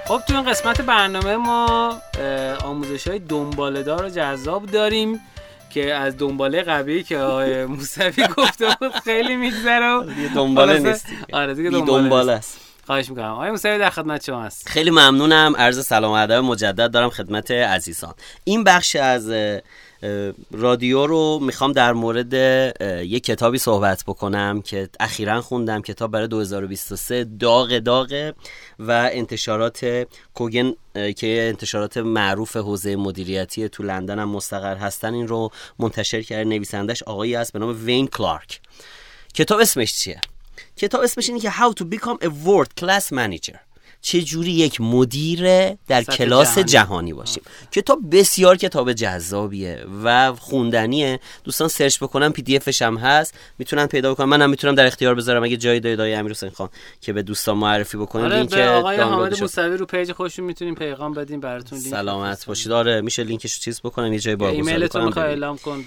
[0.07, 1.97] خب تو این قسمت برنامه ما
[2.63, 5.21] آموزش های دنبالدار و جذاب داریم
[5.69, 10.03] که از دنباله قبلی که آقای موسوی گفته بود خیلی میگذره
[10.35, 12.70] دنباله نیست آره دیگه دنباله است.
[12.91, 13.31] خواهش می‌کنم.
[13.31, 15.55] آقای موسوی در خدمت شما هست خیلی ممنونم.
[15.57, 18.13] عرض سلام و ادب مجدد دارم خدمت عزیزان.
[18.43, 19.31] این بخش از
[20.51, 22.33] رادیو رو می‌خوام در مورد
[23.05, 28.33] یک کتابی صحبت بکنم که اخیرا خوندم کتاب برای 2023 داغ داغه
[28.79, 35.13] و انتشارات کوگن که انتشارات معروف حوزه مدیریتی تو لندن هم مستقر هستن.
[35.13, 38.61] این رو منتشر کرده نویسندش آقایی است به نام وین کلارک.
[39.33, 40.21] کتاب اسمش چیه؟
[40.81, 43.57] کتاب اسمش اینه که How to become a world class manager.
[44.01, 51.19] چه جوری یک مدیر در کلاس جهانی, جهانی باشیم؟ کتاب بسیار کتاب جذابیه و خوندنیه.
[51.43, 53.33] دوستان search بکنن PDF ش هم هست.
[53.59, 54.25] می‌تونن پیدا بکنن.
[54.25, 55.43] منم می‌تونم در اختیار بذارم.
[55.43, 56.69] اگه جایی دارید آقای امیر حسین خان
[57.01, 61.13] که به دوستان معرفی بکنید آره لینک آقای حامد موسوی رو page خودشون می‌تونیم پیغام
[61.13, 62.71] بدیم براتون لینک سلامت باشید.
[62.71, 65.85] آره میشه لینکش رو چیز بکنم یه جای بارگذاری کنم ایمیلتون می‌خوای اعلام کن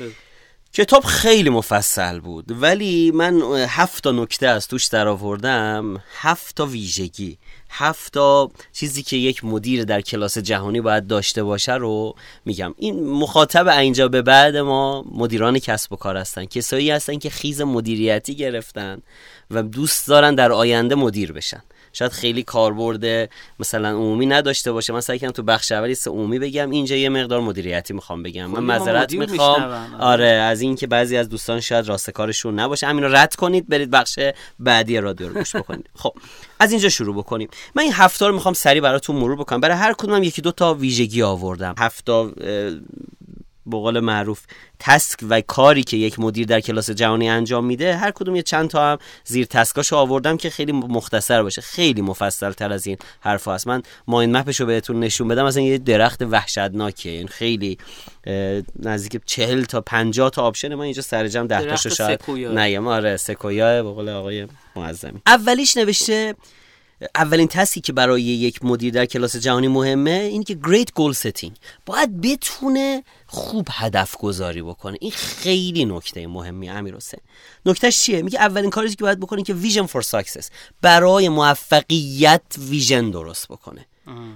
[0.75, 6.67] کتاب خیلی مفصل بود ولی من هفت تا نکته از توش در آوردم هفت تا
[6.67, 7.39] ویژگی.
[7.71, 12.75] هفت تا چیزی که یک مدیر در کلاس جهانی باید داشته باشه رو میگم.
[12.79, 16.45] این مخاطب اینجا به بعد ما مدیران کسب و کار هستن.
[16.45, 19.03] کسایی هستن که خیز مدیریتی گرفتن
[19.51, 21.63] و دوست دارن در آینده مدیر بشن.
[21.95, 24.93] شاید خیلی کاربرد مثلا عمومی نداشته باشه.
[24.93, 26.71] من سعی کنم تو بخش اولی سه عمومی بگم.
[26.71, 28.47] اینجا یه مقدار مدیریتی می‌خوام بگم.
[28.47, 29.63] من معذرت می‌خوام.
[30.01, 30.27] آره.
[30.27, 32.87] از اینکه بعضی از دوستان شاید راستکارشون نباشه.
[32.87, 34.19] همین رو رد کنید برید بخش
[34.59, 35.91] بعدی رادیو رو گوش بکنید.
[35.95, 36.13] خب
[36.59, 37.49] از اینجا شروع بکنیم.
[37.75, 39.61] من این هفته رو می‌خوام سری براتون مرور بکنم.
[39.61, 41.75] برای هر کدومم یکی دو تا ویژگی آوردم.
[41.79, 42.31] هفته
[43.67, 44.41] به قول معروف
[44.79, 48.71] تسک و کاری که یک مدیر در کلاس جهانی انجام میده هر کدوم یه چند
[48.71, 52.97] تا هم زیر task اشو آوردم که خیلی مختصر باشه خیلی مفصل تر از این
[53.21, 53.67] حرف هست.
[53.67, 57.79] من mind map ش رو بهتون نشون بدم این یه درخت وحشتناکه این خیلی
[58.79, 63.17] نزدیک چهل تا 50 تا option ما اینجا سر جمع 10 تاشو شاید نه آره
[63.17, 64.47] سکویا به قول آقای
[64.77, 65.21] معظمی.
[65.27, 66.35] اولیش نوشته
[67.15, 71.13] اولین task ی که برای یک مدیر در کلاس جهانی مهمه این که great goal
[71.13, 74.99] setting باید بتونه خوب هدف گذاری بکنه.
[75.01, 77.21] این خیلی نکته مهمی امیر حسین.
[77.67, 80.51] نکتهش چیه؟ میگه اولین کاری که باید بکنه که vision for success
[80.83, 83.87] برای موفقیت vision درست بکنه.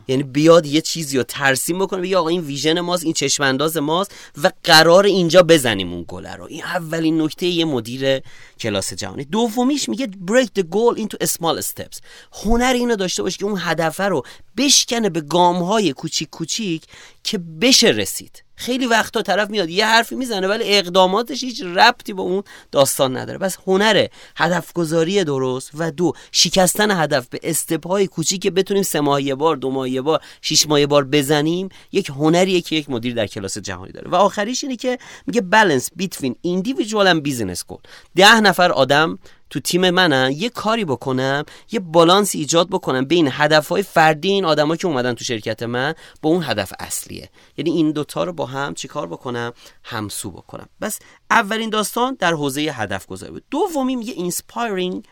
[0.09, 3.77] یعنی بیاد یه چیزی رو ترسیم بکنه بگه آقا این vision ماست این چشم انداز
[3.77, 6.45] ماست و قرار اینجا بزنیم اون گل رو.
[6.45, 8.23] این اولین نکته یه مدیر
[8.61, 9.25] کلاس جهانی.
[9.25, 11.99] دومیش میگه break the goal into small steps.
[12.33, 14.23] هنر اینو داشته باشه که اون هدف رو
[14.57, 16.83] بشکنه به گام های کوچیک کوچیک
[17.25, 18.48] که بشه رسید.
[18.59, 19.71] خیلی وقتا طرف میاد.
[19.71, 22.43] یه حرفی می‌زنه ولی اقداماتش هیچ ربطی با اون
[22.73, 23.39] داستان نداره.
[23.39, 29.01] پس هنره هدف گذاری درست و دو شکستن هدف به step کوچیک که بتونیم سه
[29.01, 33.27] ماه بار دو ماه بار شش ماه بار بزنیم یک هنریه که یک مدیر در
[33.27, 34.11] کلاس جهانی داره.
[34.11, 37.79] و آخریش اینه که میگه balance between individual and business goal
[38.17, 39.19] ده نفر آدم
[39.51, 44.79] تو تیم منم یه کاری بکنم یه بالانس ایجاد بکنم بین هدفهای فردی این آدمایی
[44.79, 47.31] که اومدن تو شرکت من با اون هدف اصلیه.
[47.57, 49.53] یعنی این دوتا رو با هم چیکار بکنم؟
[49.85, 50.69] همسو بکنم.
[50.81, 50.99] پس
[51.31, 53.45] اولین داستان در حوزه هدف گذاری بود.
[53.51, 55.05] دومی میگه inspiring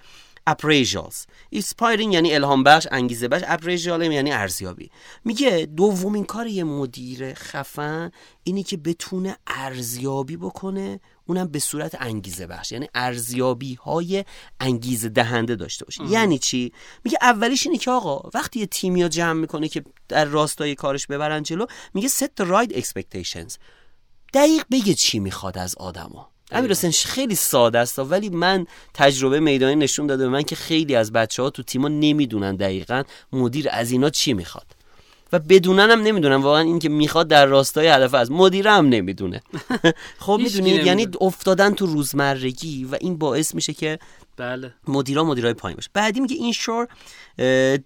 [0.51, 1.27] appraisals.
[1.55, 4.91] Inspiring یعنی الهام بخش انگیزه بخش appraisal یعنی ارزیابی.
[5.25, 8.11] میگه دومین کار یه مدیر خفن
[8.45, 12.73] اینی که بتونه ارزیابی بکنه اونم به صورت انگیزه بخش.
[12.73, 14.25] یعنی ارزیابی های
[14.61, 16.05] انگیزه دهنده داشته باشه.
[16.05, 16.73] یعنی چی؟
[17.05, 21.43] میگه اولیش اینه که آقا وقتی یه تیمی جمع می‌کنه که در راستای کارش ببرن
[21.43, 23.57] جلو میگه the right expectations.
[24.35, 27.99] دقیق بگه چی می‌خواد از آدما امیر حسین خیلی ساده است.
[27.99, 31.89] ولی من تجربه میدانی نشون داده به من که خیلی از بچه ها تو تیما
[31.89, 34.76] نمی‌دونن دقیقا مدیر از اینا چی می‌خواد.
[35.33, 39.43] و بدونن هم نمی‌دونن واقعا این که می‌خواد در راستای هدف از مدیر هم نمی‌دونه.
[40.19, 43.99] خب می‌دونید یعنی افتادن تو روزمرگی و این باعث میشه که
[44.37, 44.75] بله.
[44.89, 45.91] مدیرا مدیرای پایین باشه.
[45.95, 46.89] بعدی میگه این شور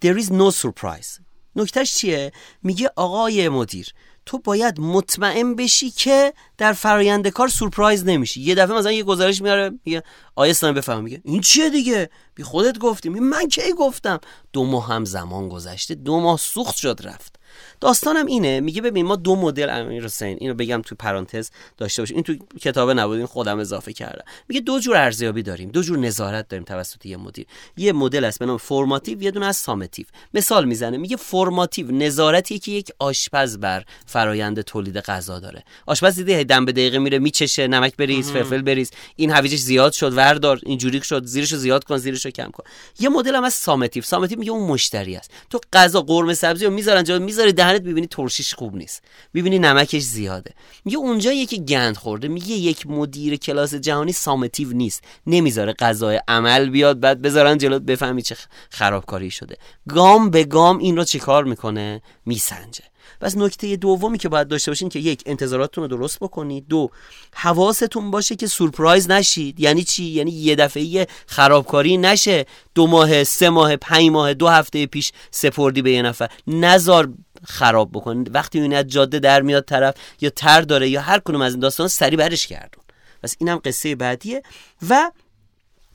[0.03, 1.21] there is no surprise.
[1.55, 2.31] نکتهش چیه؟
[2.63, 3.93] میگه آقای مدیر
[4.25, 8.41] تو باید مطمئن بشی که در فرایند کار سورپرایز نمیشی.
[8.41, 10.03] یه دفعه مثلا یه گزارش میاره میگه
[10.35, 13.09] آیه اسلامی بفهم میگه این چیه دیگه؟ بی خودت گفتی.
[13.09, 14.19] من کی گفتم؟
[14.53, 17.39] دو ماه هم زمان گذشته دو ماه سوخت شد رفت.
[17.81, 18.59] داستانم اینه.
[18.59, 22.35] میگه ببین ما دو مدل امیر حسین اینو بگم تو پرانتز داشته باشیم این تو
[22.61, 24.23] کتابه نبود این خودم اضافه کردم.
[24.49, 27.45] میگه دو جور ارزیابی داریم دو جور نظارت داریم توسط یه مدیر.
[27.77, 30.05] یه مدل است به نام formative یه دونه هست summative.
[30.33, 35.63] مثال می‌زنه میگه formative نظارتی که یک آشپز بر فرایند تولید غذا داره.
[35.85, 38.91] آشپز دیده دم به دقیقه میره میچشه نمک بریز فلفل بریز.
[39.15, 42.63] این هویجش زیاد شد وردار اینجوری شد زیرشو زیاد کن زیرشو کم کن.
[42.99, 44.03] یه مدل هم هست summative.
[44.03, 45.31] summative میگه اون مشتری است.
[45.49, 49.03] تو غذا قرمه سبزی رو می‌ذارن جا می‌ذاری دهنت می‌بینی ترشیش خوب نیست.
[49.33, 50.53] می‌بینی نمکش زیاده.
[50.85, 52.27] میگه اونجا یکی گند خورده.
[52.27, 55.03] میگه یک مدیر کلاس جهانی summative نیست.
[55.27, 58.35] نمی‌ذاره غذا عمل بیاد بعد بذارن جلوت بفهمی چه
[58.69, 59.57] خرابکاری شده.
[59.89, 62.83] گام به گام این رو چیکار می‌کنه؟ میسنجه.
[63.21, 66.67] پس نکته دومی که باید داشته باشین که یک انتظاراتتون رو درست بکنید.
[66.67, 66.89] دو
[67.33, 69.59] حواستون باشه که سورپرایز نشید.
[69.59, 72.45] یعنی چی؟ یعنی یه دفعه خرابکاری نشه.
[72.75, 76.29] دو ماه سه ماه پنج ماه دو هفته پیش سپردی به یه نفر.
[76.47, 81.19] نزار خراب بکنید وقتی این از جاده در میاد طرف یا تر داره یا هر
[81.19, 82.83] کنم از این داستان سری برش گردون.
[83.23, 84.43] پس اینم قصه بعدیه.
[84.89, 85.11] و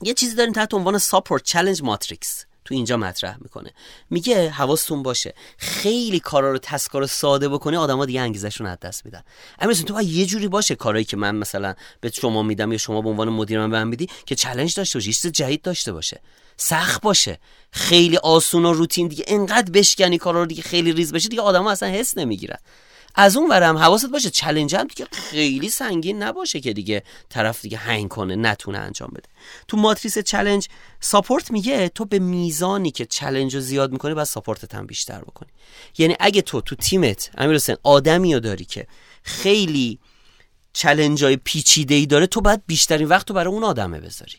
[0.01, 3.71] یه چیزی داریم تحت عنوان support challenge matrix تو اینجا مطرح می‌کنه.
[4.09, 5.33] میگه حواستون باشه.
[5.57, 9.23] خیلی کارا رو task ا رو ساده بکنی آدما دیگه انگیزشون از دست میدن.
[9.59, 10.75] اما تو باید یه جوری باشه.
[10.75, 14.09] کارایی که من مثلا به شما میدم یا شما به عنوان مدیر من بهم میدی
[14.25, 16.21] که چالش داشته باشه چیز جدید داشته باشه.
[16.57, 17.39] سخت باشه.
[17.71, 21.71] خیلی آسون و روتین دیگه انقدر بشکنی کارا رو دیگه خیلی ریز بشه دیگه آدما
[21.71, 22.57] اصلا حس نمی‌گیرن.
[23.19, 27.77] از اون ورم حواست باشه challenge هم دیگه خیلی سنگین نباشه که دیگه طرف دیگه
[27.77, 29.29] هنگ کنه نتونه انجام بده.
[29.67, 30.67] تو ماتریس challenge
[30.99, 35.21] support میگه تو به میزانی که challenge رو زیاد می‌کنی باید support ت هم بیشتر
[35.21, 35.49] بکنی.
[35.97, 38.87] یعنی اگه تو تو تیمت امیر حسین آدمی رو داری که
[39.23, 39.99] خیلی
[40.73, 44.35] challenge های پیچیده ای داره تو باید بیشترین وقت رو برای اون آدمه بذاری.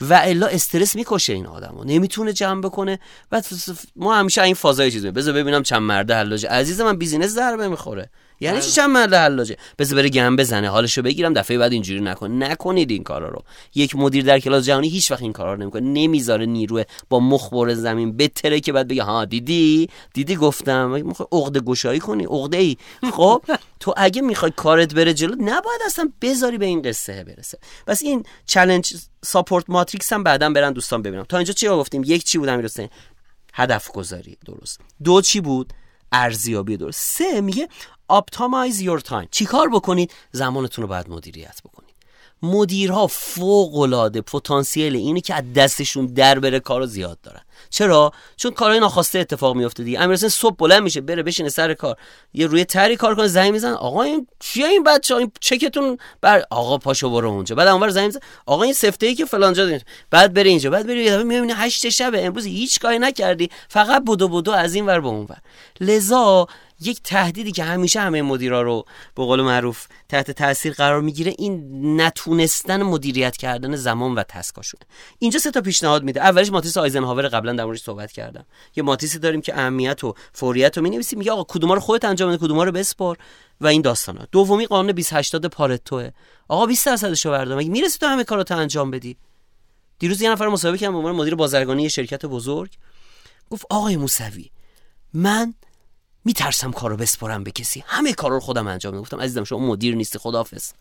[0.00, 1.84] و الا استرس می‌کشه این آدمو.
[1.84, 2.98] نمی‌تونه جمع بکنه.
[3.32, 3.42] و
[3.96, 6.48] ما همیشه این فازای چیز بذار ببینم چند مرده حلاجه.
[6.48, 8.10] عزیز من business ضربه می‌خوره.
[8.40, 8.72] یعنی چی بله.
[8.72, 12.42] چند مرده حلاجه؟ بذار بره گم بزنه حالشو بگیرم دفعه بعد اینجوری نکن.
[12.42, 13.44] نکنید این کارا رو.
[13.74, 15.80] یک مدیر در کلاس جهانی هیچ وقت این کارا رو نمی‌کنه.
[15.80, 18.16] نمی‌ذاره نیروه با مخ زمین.
[18.16, 20.90] بتره که بعد بگه ها دیدی؟ دیدی گفتم.
[20.90, 22.76] می‌خوای عقده گشایی کنی عقده ای
[23.12, 23.42] خب
[23.80, 27.58] تو اگه می‌خوای کارت بره جلو نباید اصلا بذاری به این قصه برسه.
[27.86, 32.24] پس این چالش ساپورت ماتریکس هم بعدا برن دوستان ببینم تا اینجا چی گفتیم؟ یک
[32.24, 32.90] چی بود می‌رسه
[33.54, 34.80] هدف گذاری درست.
[35.04, 35.72] دو چی بود؟
[36.12, 37.00] ارزیابی درست.
[37.00, 37.68] سه میگه
[38.10, 39.26] optimize your time.
[39.30, 41.90] چیکار بکنید؟ زمانتون رو باید مدیریت بکنید.
[42.42, 47.40] مدیرها فوق العاده پتانسیل اینه که از دستشون در بره کارو زیاد دارن.
[47.70, 50.00] چرا؟ چون کارهای ناخواسته اتفاق میفته دیگه.
[50.00, 51.96] امیر صبح بلند میشه بره بشینه سر کار.
[52.34, 56.44] یه روی تری کار کنه زنگ میزن آقا این چیه این بچه این چکتون بر
[56.50, 57.54] آقا پاشو برو اونجا.
[57.54, 59.78] بعد اونور زنگ میزن آقا این سفته ای که فلان جا
[60.10, 63.50] بعد بره اینجا بعد بره یه دفعه می‌بینی 8 شب امروز هیچ کاری نکردی.
[63.68, 65.38] فقط بدو بدو از این ور به اون ور
[65.80, 66.46] لذا
[66.80, 72.00] یک تهدیدی که همیشه همه مدیرا رو به قول معروف تحت تاثیر قرار می‌گیره این
[72.00, 74.82] نتونستن مدیریت کردن زمان و تسکاشونه.
[75.18, 76.20] اینجا سه تا پیشنهاد میده.
[76.20, 78.46] اولش ماتریس آیزنهاور قبلا در موردش صحبت کردم.
[78.76, 81.18] یه ماتریسی داریم که اهمیت و فوریت رو می‌نویسیم.
[81.18, 83.18] میگه آقا کدوما رو خودت انجام بده کدوما رو بسپار
[83.60, 84.26] و این داستانا.
[84.32, 86.10] دومی قانون 2080 پارتوه.
[86.48, 87.58] آقا 20 درصدش رو بردار.
[87.58, 89.16] مگه می‌رسی تو همه کاراتو انجام بدی؟
[89.98, 92.70] دیروز یه نفر مصاحبه کردم به عنوان مدیر بازرگانی شرکت بزرگ.
[93.50, 94.50] گفت آقای موسوی
[95.14, 95.54] من
[96.24, 97.84] میترسم کارو بسپرم به کسی.
[97.86, 99.02] همه کارا رو خودم انجام میدم.
[99.02, 100.72] گفتم عزیزم شما مدیر نیستی خداحافظ.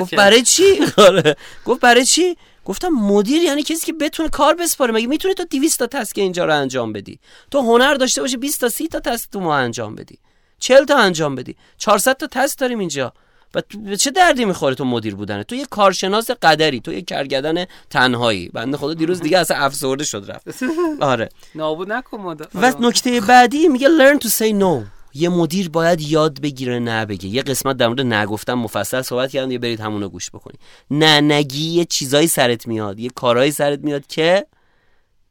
[0.00, 0.64] گفت برای چی؟
[1.08, 1.36] آره.
[1.64, 4.92] گفت برای چی؟ گفتم مدیر یعنی کسی که بتونه کار بسپاره.
[4.92, 7.18] مگه می‌تونه تو 200 تا تسک اینجا رو انجام بدی؟
[7.50, 10.18] تو هنر داشته باشی 20 تا 30 تا تسک تو ما انجام بدی.
[10.58, 11.56] 40 تا انجام بدی.
[11.78, 13.12] 400 تا تست داریم اینجا.
[13.54, 17.64] و به چه دردی می‌خوره تو مدیر بودنه تو یه کارشناس قدری تو یه کرگدن
[17.90, 18.48] تنهایی.
[18.48, 20.62] بنده خدا دیروز دیگه اصلا افسرده شد رفت.
[21.00, 21.28] آره.
[21.54, 22.20] نابود نکن
[22.54, 24.86] و نکته بعدی میگه learn to say no.
[25.14, 27.26] یه مدیر باید یاد بگیره نه بگه.
[27.26, 30.58] یه قسمت در مورد نه گفتن مفصل صحبت کردم یه برید همونو گوش بکنی
[30.90, 34.46] نه نگی یه چیزایی سرت میاد یه کارهایی سرت میاد که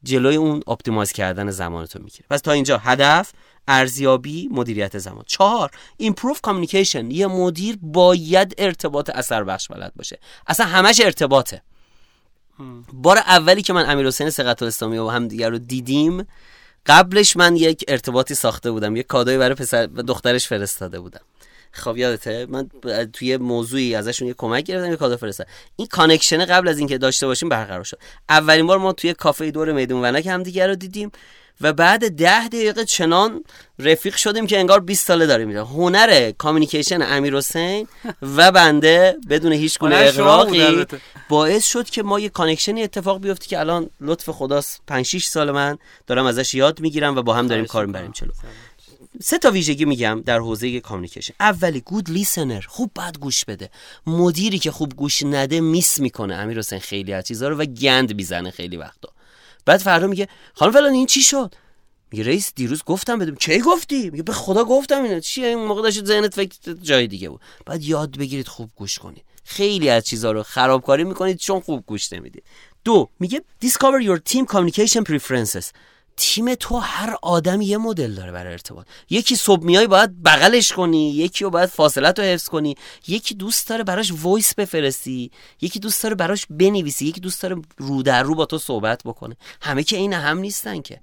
[0.02, 2.24] جلوی اون optimize کردن زمانتو می‌گیره.
[2.30, 3.32] پس تا اینجا هدف
[3.68, 5.24] ارزیابی مدیریت زمان.
[5.26, 10.18] چهار improve communication یه مدیر باید ارتباط اثر بخش بلد باشه.
[10.46, 11.62] اصلا همش ارتباطه.
[12.92, 16.26] بار اولی که من امیر حسین سقط اسلامی و هم دیگر رو دیدیم
[16.86, 18.96] قبلش من یک ارتباطی ساخته بودم.
[18.96, 21.20] یک کادوی برای پسر دخترش فرستاده بودم.
[21.72, 22.68] خب یادته؟ من
[23.12, 25.50] توی موضوعی ازشون یه کمک گرفتم یه کادو فرستادم.
[25.76, 27.98] این connection قبل از اینکه داشته باشیم برقرار شد.
[28.28, 31.10] اولین بار ما توی کافه دور میدون ونک هم دیگه رو دیدیم.
[31.60, 33.44] و بعد ده دقیقه چنان
[33.78, 37.88] رفیق شدیم که انگار 20 ساله داریم میده هنر communication امیر حسین
[38.36, 40.86] و بنده بدون هیچ گونه اغراقی
[41.28, 45.24] باعث شد که ما یه connection ی اتفاق بیفته که الان لطف خداست 5 6
[45.24, 48.30] سال من دارم ازش یاد می‌گیرم و با هم داریم کار می‌بریم چلو
[49.22, 51.34] سه تا ویژگی میگم در حوزه communication.
[51.40, 53.70] اولی good listener خوب بلد گوش بده.
[54.06, 56.34] مدیری که خوب گوش نده miss می‌کنه.
[56.34, 59.08] امیر حسین خیلی از چیزا رو و گند می‌زنه خیلی وقتا.
[59.64, 61.54] بعد فردا میگه خانم فلان این چی شد؟
[62.12, 63.34] میگه رئیس دیروز گفتم بدم.
[63.34, 65.20] کی گفتی؟ میگه به خدا گفتم اینو.
[65.20, 67.40] چیه این موقع داشت ذهنت فکر جای دیگه بود.
[67.66, 69.24] بعد یاد بگیرید خوب گوش کنید.
[69.44, 72.44] خیلی از چیزها رو خرابکاری می‌کنید چون خوب گوش نمی‌دید.
[72.84, 75.64] دو میگه discover your team communication preferences.
[76.20, 78.86] تیم تو هر آدمی یه مدل داره برای ارتباط.
[79.10, 82.74] یکی صبح میای باید بغلش کنی یکی رو باید فاصلت رو حفظ کنی.
[83.06, 88.02] یکی دوست داره براش وایس بفرستی یکی دوست داره براش بنویسی یکی دوست داره رو
[88.02, 89.36] در رو با تو صحبت بکنه.
[89.62, 91.00] همه که این هم نیستن که.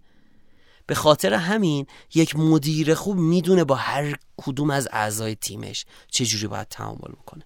[0.86, 6.68] به خاطر همین یک مدیر خوب می‌دونه با هر کدوم از اعضای تیمش چجوری باید
[6.68, 7.44] تعامل می‌کنه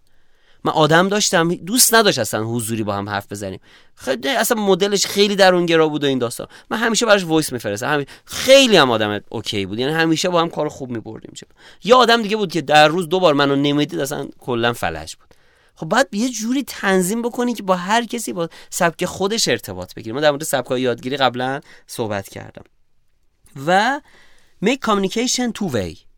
[0.64, 3.60] من آدم داشتم دوست نداشت اصلا حضوری با هم حرف بزنیم.
[3.96, 6.48] خیلی اصلا مدلش خیلی درونگرا بود و این داستان.
[6.70, 7.94] من همیشه براش voice میفرستم.
[7.94, 9.80] همین خیلی هم آدم okay بود.
[9.80, 11.34] یعنی همیشه با هم کار خوب میبردیم
[11.84, 15.28] یا آدم دیگه بود که در روز دو بار منو نمی‌دید اصلا کلا فلج بود.
[15.76, 20.16] خب باید یه جوری تنظیم بکنی که با هر کسی با سبک خودش ارتباط بگیری.
[20.16, 22.64] من در مورد سبک یادگیری قبلا صحبت کردم.
[23.68, 24.02] و
[24.66, 26.11] make communication two way.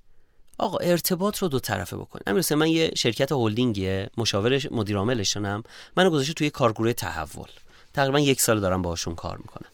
[0.58, 5.64] آقا ارتباط رو دو طرفه بکن امیر من یه شرکت هلدینگیه مشاور مدیر عاملشونم.
[5.98, 7.48] منو گذاشته توی کارگروه تحول.
[7.94, 9.70] تقریبا یک سال دارم باهاشون کار می‌کنم.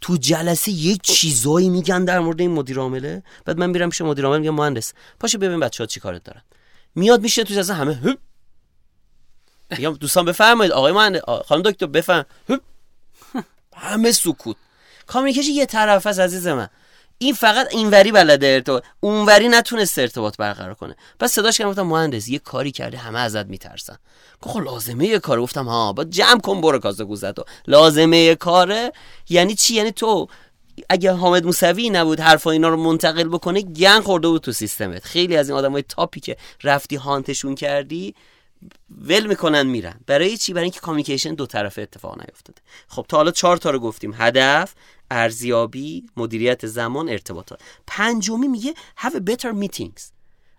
[0.00, 3.22] تو جلسه یک چیزایی میگن در مورد این مدیر عامله.
[3.44, 6.42] بعد من میرم پیش مدیر عامل میگم مهندس پاشو ببین بچه‌ها چی کارت دارن.
[6.94, 8.16] میاد میشه تو جلسه همه
[9.70, 10.72] میگم دوستان بفرمایید.
[10.72, 12.26] آقای مهندس خانم دکتر بفرم.
[13.76, 14.56] همه سکوت.
[15.06, 16.68] کامیکیشن یه طرف از عزیز من.
[17.18, 20.96] این فقط اینوری بلده ارتباط اونوری نتونست ارتباط برقرار کنه.
[21.20, 23.96] پس صداش کردم گفتم مهندس یه کاری کرده همه ازت میترسن.
[24.40, 28.92] خب لازمه یه کار گفتم ها با جمع کن برو کاسه گوزتو لازمه یه کاره؟
[29.28, 30.28] یعنی چی؟ یعنی تو
[30.88, 35.04] اگه حامد موسوی نبود حرفا اینا رو منتقل بکنه گن خورده بود تو سیستمت.
[35.04, 38.14] خیلی از این آدمای تاپی که رفتی هانتشون کردی
[38.90, 40.00] ول می‌کنن میرن.
[40.06, 42.62] برای چی؟ برای اینکه کامیکیشن دو طرفه اتفاق نیفتاده.
[42.88, 44.14] خب تا حالا چهار تا رو گفتیم.
[44.14, 44.74] هدف
[45.10, 50.02] ارزیابی مدیریت زمان ارتباطات پنجمی میگه have a better meetings.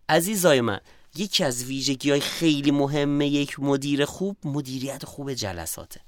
[0.10, 0.80] عزیزای من
[1.16, 6.02] یکی از ویژگی های خیلی مهمه یک مدیر خوب مدیریت خوب جلساته.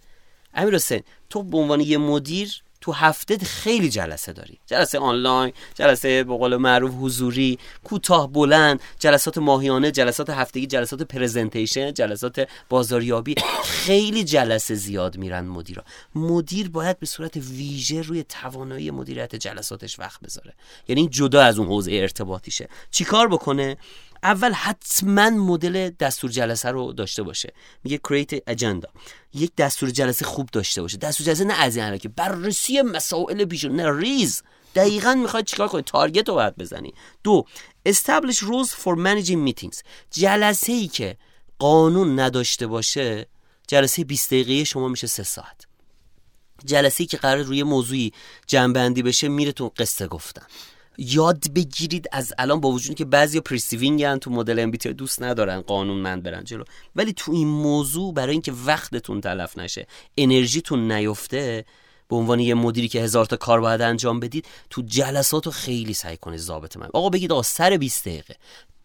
[0.54, 4.60] امیر حسین تو به عنوان یه مدیر تو هفته خیلی جلسه داری.
[4.66, 11.94] جلسه آنلاین جلسه به قول معروف حضوری کوتاه بلند جلسات ماهیانه جلسات هفتگی جلسات پرزنتیشن
[11.94, 13.36] جلسات بازاریابی.
[13.64, 15.84] خیلی جلسه زیاد میرن مدیرا.
[16.16, 20.54] مدیر باید به صورت ویژه روی توانایی مدیریت جلساتش وقت بذاره.
[20.88, 22.70] یعنی جدا از اون حوزه ارتباطیشه.
[22.92, 23.78] چیکار بکنه؟
[24.24, 27.54] اول حتما مدل دستور جلسه رو داشته باشه.
[27.84, 28.90] میگه create agenda
[29.38, 30.98] یک دستور جلسه خوب داشته باشه.
[30.98, 34.44] دستور جلسه نه از این که بررسی مسائل پیش نه ریز.
[34.76, 36.94] دقیقا می‌خواد چیکار کنی؟ target رو باید بزنی.
[37.24, 37.46] دو
[37.90, 39.82] establish rules for managing meetings.
[40.12, 41.18] جلسه ای که
[41.60, 43.28] قانون نداشته باشه
[43.68, 45.68] جلسه 20 دقیقه شما میشه سه ساعت.
[46.66, 48.14] جلسه ای که قرار روی موضوعی
[48.48, 50.46] جمع‌بندی بشه میره تو قصه گفتن.
[50.98, 56.24] یاد بگیرید از الان با وجودی که بعضی perceiving تو مدل ام دوست ندارن قانونمند
[56.24, 56.64] برن جلو.
[56.96, 59.88] ولی تو این موضوع برای اینکه وقتتون تلف نشه
[60.18, 61.66] انرژیتون نیفته
[62.10, 65.94] به عنوان یه مدیری که هزار تا کار باید انجام بدید تو جلسات رو خیلی
[65.94, 66.88] سعی کنید ضابط من.
[66.94, 68.36] آقا بگید آقا سر 20 دقیقه.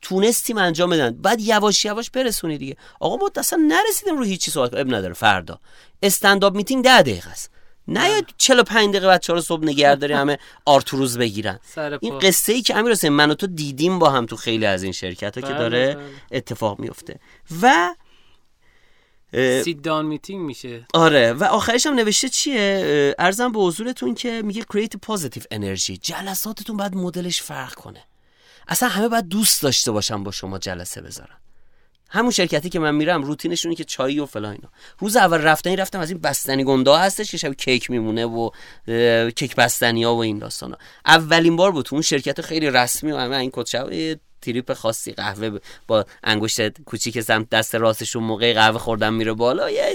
[0.01, 1.11] تونستیم انجام بدن.
[1.11, 2.77] بعد یواش یواش برسونی دیگه.
[3.01, 5.15] آقا ما اصلا نرسیدیم رو هیچی صحبت اب نداره.
[5.15, 5.61] فردا.
[6.03, 7.51] استنداپ میتینگ 10 دقیقه است.
[7.89, 8.11] نه.
[8.11, 11.59] یا 45 دقیقه بچه‌ها رو صبح نگهداری همه آرتوروز بگیرن.
[12.01, 14.83] این قصه ای که امیر حسین من و تو دیدیم با هم تو خیلی از
[14.83, 16.05] این شرکت ها که بله، داره بله.
[16.33, 17.19] اتفاق میفته
[17.63, 17.95] و
[19.35, 20.87] سید دان میتینگ میشه.
[20.95, 21.33] آره.
[21.33, 25.99] و آخرش هم نوشته چیه؟ ارزم به حضورتون که میگه create positive energy.
[26.03, 28.05] جلساتتون باید مدلش فرق کنه.
[28.69, 31.37] اصلا همه باید دوست داشته باشن با شما جلسه بذارن.
[32.13, 34.69] همون شرکتی که من میرم روتینشونه که چایی و فلان اینا.
[34.99, 38.51] روز اول رفتنی رفتم از این بستنی گنده هستش که شب کیک میمونه و
[39.31, 40.77] کیک بستنی ها و این داستانا.
[41.07, 43.67] اولین بار بود اون شرکت خیلی رسمی و همه این کد
[44.43, 49.71] تریپ خاصی قهوه با انگشت کوچیک سمت دست راستشون موقع قهوه خوردن میره بالا.
[49.71, 49.95] یه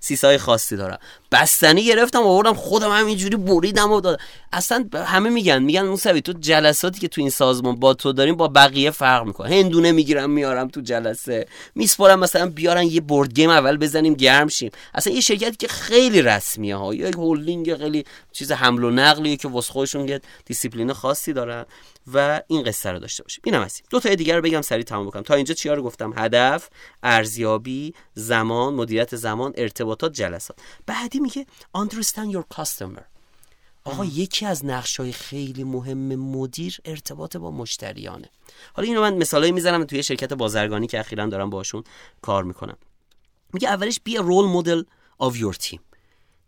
[0.00, 0.98] سیسای خاصی داره
[1.32, 7.00] بستنی گرفتم آوردم خودم همینجوری بریدم و دادم اصلا همه میگن میگن موسوی تو جلساتی
[7.00, 9.48] که تو این سازمان با تو داریم با بقیه فرق می‌کنه.
[9.48, 11.46] هندونه می‌گیرم میارم تو جلسه.
[11.74, 14.70] میسپارم مثلا بیارن یه board game اول بزنیم گرم شیم.
[14.94, 16.94] اصلا یه شرکتی که خیلی رسمیه ها.
[16.94, 21.64] یک هولدینگ خیلی چیز حمل و نقلیه که واسه خودشون یه دیسیپلین خاصی دارن.
[22.14, 23.42] و این قصه رو داشته باشیم.
[23.44, 23.86] اینم هستیم.
[23.90, 25.22] دو تا دیگر رو بگم سریع تمام بکنم.
[25.22, 26.68] تا اینجا چیا رو گفتم؟ هدف
[27.02, 30.58] ارزیابی زمان مدیریت زمان ارتباطات جلسات.
[30.86, 31.46] بعدی میگه
[31.76, 33.02] understand your customer.
[33.84, 38.30] آقا یکی از نقش های خیلی مهم مدیر ارتباط با مشتریانه.
[38.72, 41.84] حالا اینو من مثالایی می‌زنم توی شرکت بازرگانی که اخیرا دارم باشون
[42.22, 42.76] کار می‌کنم.
[43.52, 44.82] میگه اولش بیا رول مدل
[45.22, 45.78] of your team.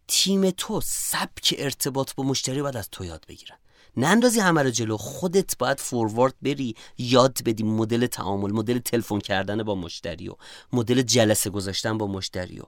[0.09, 3.57] تیم تو سبک ارتباط با مشتری باید از تو یاد بگیرن.
[3.97, 4.97] نندازی همه رو جلو.
[4.97, 10.35] خودت باید فوروارد بری یاد بدی مدل تعامل مدل تلفن کردن با مشتری و
[10.73, 12.65] مدل جلسه گذاشتن با مشتری و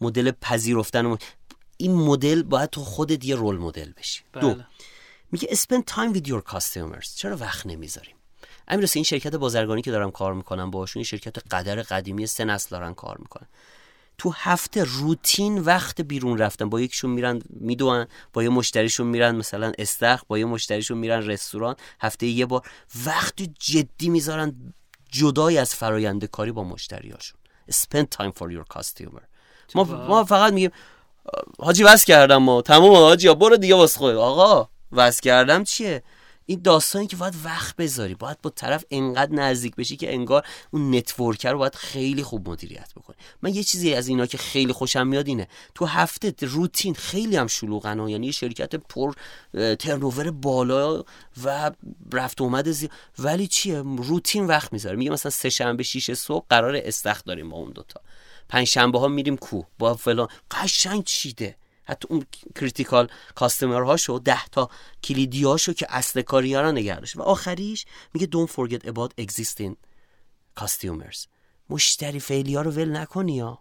[0.00, 1.16] مدل پذیرفتن
[1.76, 4.22] این مدل باید تو خودت یه رول مدل بشی.
[4.32, 4.54] بله.
[4.54, 4.62] دو
[5.32, 7.08] میگه spend time with your customers.
[7.16, 8.14] چرا وقت نمی‌ذاریم؟
[8.68, 12.68] امیر این شرکت بازرگانی که دارم کار می‌کنم باشون این شرکت قدر قدیمی سه نسل
[12.70, 13.48] دارن کار می‌کنن.
[14.20, 16.68] تو هفته روتین وقت بیرون رفتن.
[16.68, 21.76] با یکشون میرن میدوان با یه مشتریشون میرن مثلا استخ با یه مشتریشون میرن رستوران
[22.00, 22.62] هفته یه بار.
[23.06, 24.74] وقت جدی می‌ذارن
[25.10, 27.40] جدای از فرایند کاری با مشتریاشون.
[27.72, 29.22] Spend time for your customer.
[29.74, 30.70] ما, ما فقط میگیم
[31.58, 32.62] حاجی واسه کردم ما.
[32.62, 36.02] تمام حاجی برو دیگه واسه خود آقا واسه کردم چیه؟
[36.50, 40.94] این داستانی که باید وقت بذاری باید با طرف انقدر نزدیک بشی که انگار اون
[40.96, 43.16] نتورکر رو باید خیلی خوب مدیریت بکنی.
[43.42, 47.46] من یه چیزی از اینا که خیلی خوشم میاد اینه تو هفته روتین خیلی هم
[47.46, 49.14] شلوغن یعنی یه شرکت پر
[49.78, 51.04] turnover بالا
[51.44, 51.70] و
[52.12, 52.88] رفت اومد زی...
[53.18, 54.96] ولی چیه؟ روتین وقت می‌ذاره.
[54.96, 58.00] میگه مثلا سه شنبه شیش صبح قرار استخر داریم با اون دوتا.
[58.48, 60.28] پنج شنبه ها میریم کوه با فلان.
[60.50, 61.56] قشنگ چیده.
[61.90, 64.70] حتی اون critical customer هاشو ده تا
[65.04, 67.84] کلیدی هاشو که اصل کاری ها نگه و آخریش
[68.14, 69.74] میگه don't forget about existing
[70.60, 71.26] customers.
[71.70, 73.58] مشتری فعلی ها رو ول نکنی یا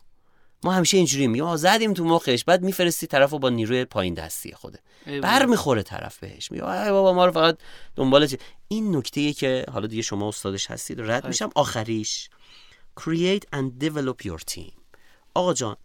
[0.63, 4.79] ما همیشه اینجوری میگیم زدیم تو مخش بعد میفرستی طرف با نیروی پایین دستی خوده
[5.05, 6.51] بر می‌خوره طرف بهش.
[6.51, 7.57] میگه بابا ما رو فقط
[7.95, 8.27] دنبال
[8.67, 11.49] این نکته که حالا دیگه شما استادش هستید رد میشم.
[11.55, 12.29] آخریش
[12.99, 14.73] create and develop your team.
[15.33, 15.75] آقا جان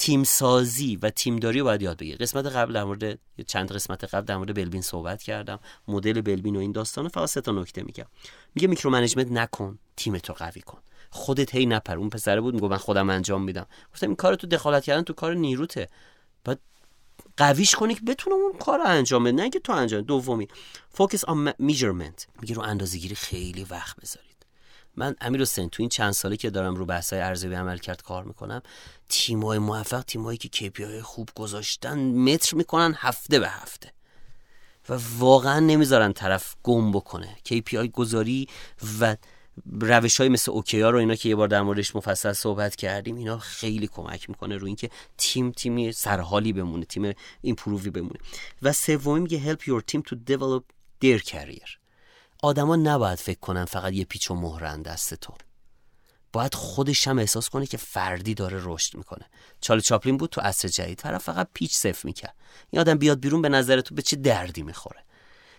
[0.00, 4.36] تیم سازی و تیمداری باید یاد بگیر قسمت قبل در مورد چند قسمت قبل در
[4.36, 5.60] مورد بلبین صحبت کردم.
[5.88, 8.06] مدل Belbin و این داستان فقط سه تا نکته میگم.
[8.54, 10.78] میگه micro management نکن تیم تو قوی کن.
[11.10, 11.96] خودت هی نپر.
[11.96, 13.66] اون پسره بود میگه من خودم انجام میدم.
[13.92, 15.88] گفتم این کار تو دخالت کردن تو کار نیروته.
[16.44, 16.60] بعد
[17.36, 19.32] قویش کنی که بتونه اون کار رو انجام بده.
[19.32, 20.48] نه که تو انجام دومی.
[20.90, 24.29] focus on measurement میگه رو اندازه‌گیری خیلی وقت بذاری.
[24.96, 28.24] من امیر حسین تو این چند ساله که دارم رو بحث‌های ارزیابی عمل کرد کار
[28.24, 28.62] می‌کنم
[29.08, 33.92] تیمای موفق تیمایی که KPI خوب گذاشتن متر می‌کنن هفته به هفته.
[34.88, 37.36] و واقعا نمی‌ذارن طرف گم بکنه.
[37.48, 38.48] KPI گذاری
[39.00, 39.16] و
[39.80, 43.38] روش های مثل اوکیا رو اینا که یه بار در موردش مفصل صحبت کردیم اینا
[43.38, 48.18] خیلی کمک می‌کنه رو اینکه تیم تیمی سرحالی بمونه تیم ایمپرووی بمونه.
[48.62, 50.62] و سومی میگه help your team to develop
[51.04, 51.79] their career.
[52.42, 55.34] آدما نباید فکر کنن فقط یه پیچ و مهرن دست تو.
[56.32, 59.26] باید خودش هم احساس کنه که فردی داره رشد می‌کنه.
[59.60, 62.34] چارلی چاپلین بود تو عصر جدید طرف فقط پیچ صفر می‌کرد.
[62.70, 65.04] این آدم بیاد بیرون به نظر تو به چه دردی می‌خوره؟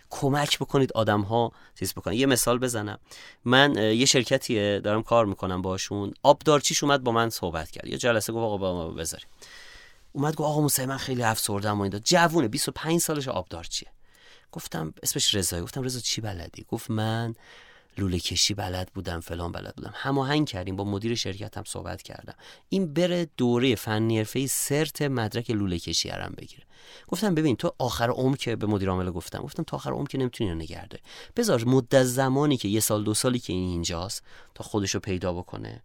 [0.09, 2.13] کمک بکنید آدم ها چیز بکنن.
[2.13, 2.99] یه مثال بزنم.
[3.45, 7.87] من یه شرکتی دارم کار می‌کنم باشون آبدارچیش اومد با من صحبت کرد.
[7.87, 9.23] یه جلسه گفت آقا با ما بذاری
[10.11, 13.89] اومد گفت آقا موسی من خیلی افسردم و این جوونه 25 سالش آبدارچیه.
[14.51, 17.35] گفتم اسمش رضا گفتم رضا چی بلدی؟ گفت من
[17.97, 19.93] لوله کشی بلد بودم فلان بلد بودم.
[19.95, 22.35] هماهنگ کردیم با مدیر شرکتم صحبت کردم.
[22.69, 26.63] این بره دوره فنی حرفه سرت مدرک لوله کشی هرم بگیره.
[27.07, 30.17] گفتم ببین تو آخر عمر که به مدیر عامل گفتم گفتم تا آخر عمر که
[30.17, 30.99] نمی‌تونی نگرده
[31.35, 34.23] بذار مدت زمانی که یه سال دو سالی که این اینجاست
[34.55, 35.83] تا خودشو پیدا بکنه.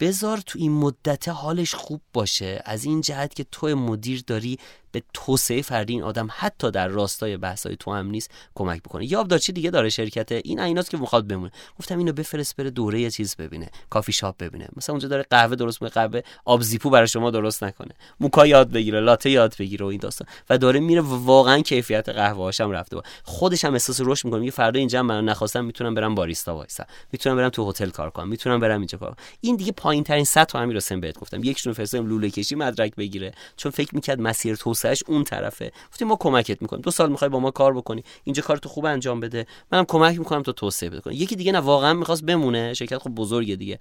[0.00, 2.62] بذار تو این مدت حالش خوب باشه.
[2.64, 4.58] از این جهت که تو مدیر داری
[4.92, 9.12] به توسعه فردی این آدم حتی در راستای بحثای تو هم نیست کمک بکنه.
[9.12, 11.50] یابدارچی دیگه داره شرکت؟ این ایناست که می‌خواد بمونه.
[11.78, 14.68] گفتم اینو بفرست بره دوره یه چیز ببینه کافی شاپ ببینه.
[14.76, 17.94] مثلا اونجا داره قهوه درست می‌کنه قهوه آبزیپو برای شما درست نکنه.
[18.20, 20.28] موکا یاد بگیره لاته یاد بگیره و این داستان.
[20.50, 24.40] و داره میره واقعا کیفیت قهوه هاشم رفته با خودش هم احساس رشد می‌کنه.
[24.40, 28.28] میگه فردا اینجا من نخواستم می‌تونم برم باریستا وایسا می‌تونم برم تو هتل کار کنم.
[28.28, 31.44] می‌تونم برم اینجا کار این دیگه پایین ترین سطح همین رو بهت گفتم.
[31.44, 33.32] یکشون فرستادم لوله کشی مدرک بگیره.
[33.56, 35.72] چون فکر می‌کرد مسیر توسعهش اون طرفه.
[35.90, 36.82] گفتیم ما کمکت می‌کنیم.
[36.82, 38.04] دو سال می‌خوای با ما کار بکنی.
[38.24, 39.46] اینجا کار تو خوب انجام بده.
[39.72, 41.14] منم کمک می‌کنم تو توسعه بده.
[41.14, 42.74] یکی دیگه نه واقعا می‌خواست بمونه.
[42.74, 43.78] شرکت خب بزرگه دیگه.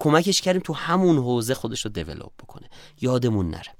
[0.00, 2.68] کمکش کردیم تو همون حوزه خودش رو دیولپ بکنه.
[3.00, 3.72] یادمون نره.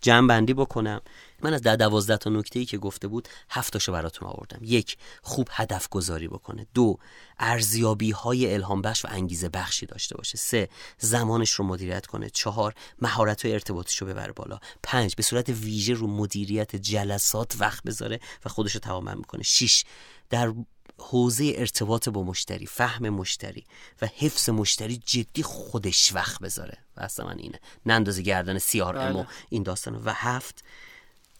[0.00, 1.00] جمع بندی بکنم.
[1.42, 4.58] من از ده دوازده تا نکته ای که گفته بود هفتاشو براتون آوردم.
[4.62, 6.66] یک خوب هدف گذاری بکنه.
[6.74, 6.98] دو
[7.38, 10.38] ارزیابی های الهام بخش و انگیزه بخشی داشته باشه.
[10.38, 10.68] سه
[10.98, 12.30] زمانش رو مدیریت کنه.
[12.30, 14.58] چهار مهارت های ارتباطش رو ببره بالا.
[14.82, 19.84] پنج به صورت ویژه رو مدیریت جلسات وقت بذاره و خودش رو تمام می‌کنه شش
[20.30, 20.52] در
[20.98, 23.64] حوزه ارتباط با مشتری فهم مشتری
[24.02, 26.78] و حفظ مشتری جدی خودش وقت بذاره.
[26.96, 27.60] و من اینه.
[27.86, 29.26] نندازه گردن سی آر بله.
[29.48, 30.64] این داستان و هفت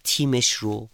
[0.05, 0.89] تیمش رو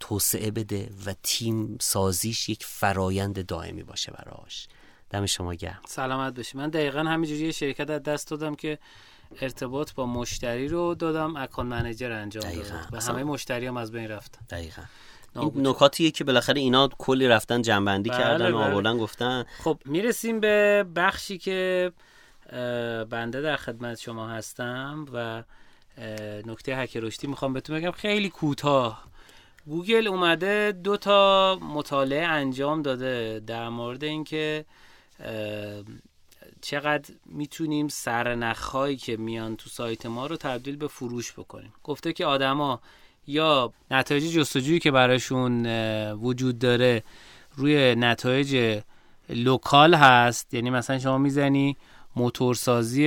[0.00, 4.68] توسعه بده و تیم سازیش یک فرایند دائمی باشه براش.
[5.10, 5.80] دم شما گرم.
[5.86, 6.58] سلامت باشی.
[6.58, 8.78] من دقیقا همینجوری شرکت از دست دادم که
[9.40, 12.88] ارتباط با مشتری رو دادم اکان منیجر انجام دادم.
[12.92, 14.46] و همه مشتری هم از بین رفتن.
[14.50, 14.82] دقیقا.
[15.36, 18.72] این نکاتیه که بالاخره اینا کلی رفتن جنبندی بله کردن و بله.
[18.72, 19.44] آوردن گفتن.
[19.64, 21.92] خب می‌رسیم به بخشی که
[23.10, 25.42] بنده در خدمت شما هستم و
[26.46, 27.90] نکته هک رشدی می‌خوام بهتون بگم.
[27.90, 29.04] خیلی کوتاه.
[29.66, 34.64] گوگل اومده دو تا مطالعه انجام داده در مورد اینکه
[36.60, 41.72] چقدر می‌تونیم سرنخهایی که میان تو سایت ما رو تبدیل به فروش بکنیم.
[41.84, 42.80] گفته که آدما
[43.26, 45.66] یا نتایج جستجویی که براشون
[46.12, 47.02] وجود داره
[47.56, 48.80] روی نتایج
[49.28, 50.54] local هست.
[50.54, 51.76] یعنی مثلا شما می‌زنی
[52.16, 53.06] موتورسازی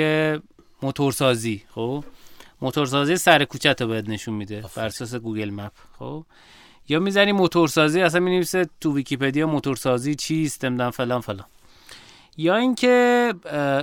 [0.82, 2.04] موتورسازی خب؟
[2.62, 6.26] موتورسازی سر کوچه رو بهت نشون میده بر اساس Google Map خب؟
[6.90, 11.46] یا می‌زنی موتورسازی اصلا می نویسه تو ویکیپدیا موتورسازی چیست نمی‌دونم فلان فلان.
[12.38, 13.34] یا اینکه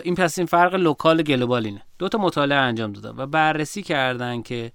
[0.04, 1.82] این پس این فرق local global اینه.
[1.98, 4.72] دو تا مطالعه انجام دادن و بررسی کردن که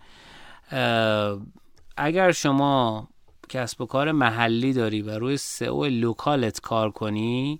[1.97, 3.07] اگر شما
[3.49, 7.59] کسب و کار محلی داری و روی SEO local ت کار کنی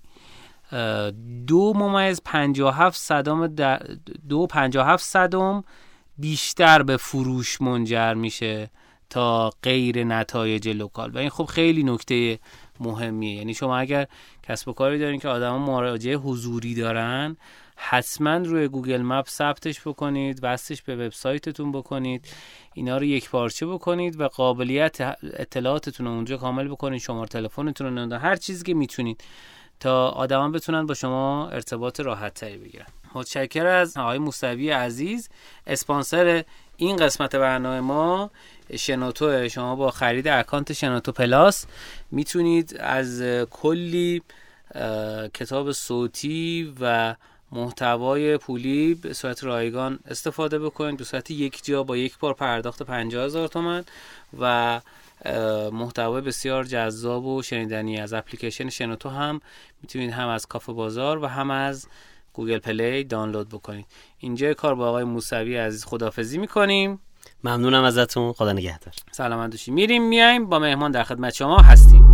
[1.46, 2.20] دو ممیز
[2.58, 3.46] هفت صدم
[4.28, 5.64] دو هفت صدم
[6.18, 8.70] بیشتر به فروش منجر میشه
[9.10, 11.10] تا غیر نتایج local.
[11.10, 12.38] و این خب خیلی نکته
[12.80, 13.36] مهمیه.
[13.36, 14.06] یعنی شما اگر
[14.42, 17.36] کسب و کاری دارین که آدما مراجعه حضوری دارن
[17.76, 22.26] حتما روی Google Map ثبتش بکنید وصلش به وبسایتتون بکنید
[22.74, 28.18] اینا رو یک پارچه بکنید و قابلیت اطلاعاتتون رو اونجا کامل بکنید شماره تلفنتون رو
[28.18, 29.24] هر چیزی که می‌تونید
[29.80, 32.86] تا آدما بتونن با شما ارتباط راحت تری بگیرن.
[33.14, 35.28] متشکر از آقای موسوی عزیز
[35.66, 36.44] اسپانسر
[36.76, 38.30] این قسمت برنامه ما
[38.76, 39.48] شنوتو.
[39.48, 41.66] شما با خرید اکانت شنوتو پلاس
[42.10, 44.22] می‌تونید از کلی
[45.34, 47.14] کتاب صوتی و
[47.52, 50.96] محتوای پولی به صورت رایگان استفاده بکنید.
[50.96, 53.84] به صورت یک جا با یک بار پرداخت 50 هزار تومن
[54.40, 54.80] و
[55.72, 59.40] محتوای بسیار جذاب و شنیدنی از اپلیکیشن شنوتو هم
[59.82, 61.86] می‌تونید هم از کافه بازار و هم از
[62.38, 63.86] Google Play دانلود بکنید.
[64.18, 67.00] اینجا کار با آقای موسوی عزیز خدافزی می‌کنیم.
[67.44, 68.32] ممنونم ازتون.
[68.32, 68.94] خدا نگهدار.
[69.10, 72.07] سلامت باشید میریم میایم با مهمان در خدمت شما هستیم.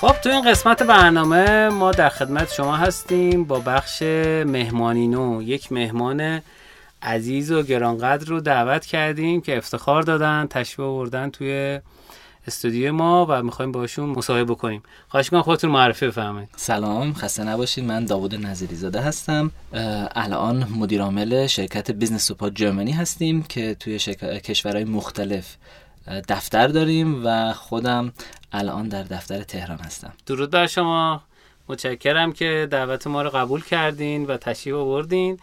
[0.00, 4.02] خب تو این قسمت برنامه ما در خدمت شما هستیم با بخش
[4.46, 5.42] مهمانی نو.
[5.42, 6.42] یک مهمان
[7.02, 11.80] عزیز و گرانقدر رو دعوت کردیم که افتخار دادن تشریف آوردن توی
[12.46, 14.82] استودیو ما و می‌خوایم باشون مصاحبه بکنیم.
[15.08, 16.48] خواهش می‌کنم خودتون معرفی بفرمایید.
[16.56, 17.84] سلام خسته نباشید.
[17.84, 19.50] من داوود نظری زاده هستم
[20.12, 25.56] الان مدیر عامل شرکت Business Support Germany هستیم که توی کشورهای مختلف
[26.28, 28.12] دفتر داریم و خودم
[28.52, 30.12] الان در دفتر تهران هستم.
[30.26, 31.22] درود بر شما.
[31.68, 35.38] متشکرم که دعوت ما رو قبول کردین و تشریف آوردین.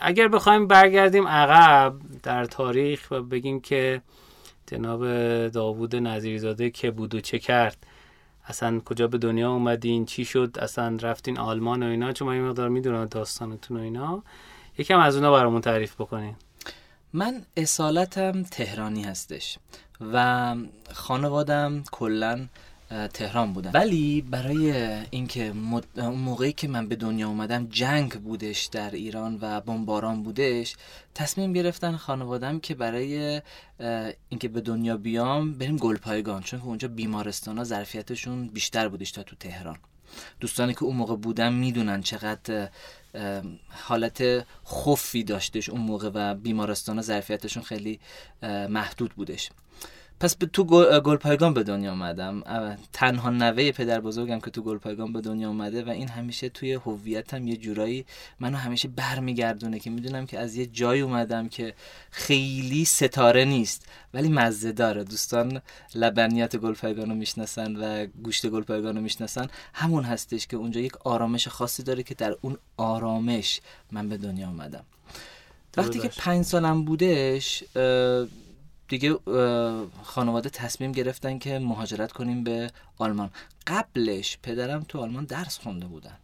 [0.00, 4.02] اگر بخوایم برگردیم عقب در تاریخ و بگیم که
[4.66, 5.06] جناب
[5.48, 7.76] داوود نظیرزاده که بود و چه کرد
[8.46, 12.44] اصلا کجا به دنیا اومدین چی شد اصلا رفتین آلمان و اینا؟ چون من این
[12.44, 14.22] مقدار می‌دونم داستانتون و اینا.
[14.78, 16.36] یکم از اونا برامون تعریف بکنین.
[17.12, 19.58] من اصالتم تهرانی هستش
[20.00, 20.54] و
[20.92, 22.46] خانوادم کلا
[23.14, 23.70] تهران بودن.
[23.70, 24.72] ولی برای
[25.10, 26.00] اینکه مد...
[26.00, 30.76] موقعی که من به دنیا اومدم جنگ بودش در ایران و بمباران بودش
[31.14, 33.42] تصمیم گرفتن خانوادم که برای
[34.28, 39.22] اینکه به دنیا بیام بریم گلپایگان چون که اونجا بیمارستان ها ظرفیتشون بیشتر بودش تا
[39.22, 39.76] تو تهران.
[40.40, 42.68] دوستانی که اون موقع بودن می‌دونن چقدر
[43.68, 48.00] حالت خفی داشتش اون موقع و بیمارستان ظرفیتشون خیلی
[48.42, 49.50] محدود بودش.
[50.20, 52.42] پس به تو گل پایگان به دنیا اومدم.
[52.92, 56.72] تنها نوه پدر بزرگم که تو گل پایگان به دنیا اومده و این همیشه توی
[56.72, 58.04] هویتم یه جورایی
[58.40, 61.74] منو همیشه برمیگردونه که می‌دونم که از یه جای اومدم که
[62.10, 65.04] خیلی ستاره نیست ولی مزه داره.
[65.04, 65.60] دوستان
[65.94, 69.46] لبنیات گل پایگان رو می‌شناسن و گوشت گل پایگان رو می‌شناسن.
[69.74, 73.60] همون هستش که اونجا یک آرامش خاصی داره که در اون آرامش
[73.92, 74.84] من به دنیا اومدم.
[75.76, 77.64] وقتی که پنج سالم بودش
[78.90, 79.18] دیگه
[80.02, 83.30] خانواده تصمیم گرفتن که مهاجرت کنیم به آلمان.
[83.66, 86.16] قبلش پدرم تو آلمان درس خونده بودن.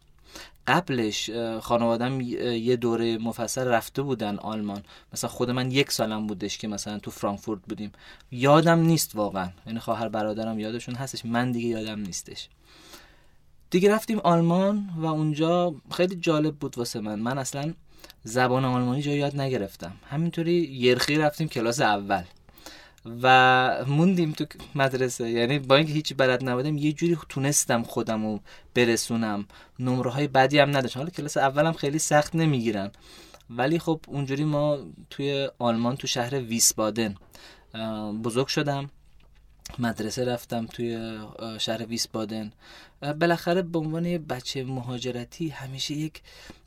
[0.67, 1.29] قبلش
[1.61, 4.83] خانوادم یه دوره مفصل رفته بودن آلمان.
[5.13, 7.91] مثلا خود من یک سالم بودش که مثلا تو فرانکفورت بودیم.
[8.31, 9.49] یادم نیست واقعا.
[9.67, 11.25] یعنی خواهر برادرم یادشون هستش.
[11.25, 12.49] من دیگه یادم نیستش.
[13.69, 17.19] دیگه رفتیم آلمان و اونجا خیلی جالب بود واسه من.
[17.19, 17.73] من اصلا
[18.23, 19.91] زبان آلمانی جا یاد نگرفتم.
[20.09, 22.23] همینطوری یرخی رفتیم کلاس اول.
[23.21, 24.45] و موندیم تو
[24.75, 25.29] مدرسه.
[25.29, 28.39] یعنی با اینکه هیچی بلد نبودم یه جوری تونستم خودم رو
[28.73, 29.45] برسونم.
[29.79, 30.99] نمره های بدی هم نداشتم.
[30.99, 32.91] حالا کلاس اولم خیلی سخت نمی‌گیرن.
[33.49, 34.79] ولی خب اونجوری ما
[35.09, 37.15] توی آلمان تو شهر ویسبادن
[38.23, 38.89] بزرگ شدم.
[39.79, 41.17] مدرسه رفتم توی
[41.59, 42.51] شهر ویسبادن.
[43.01, 46.21] بالاخره به عنوان یه بچه مهاجرتی همیشه یک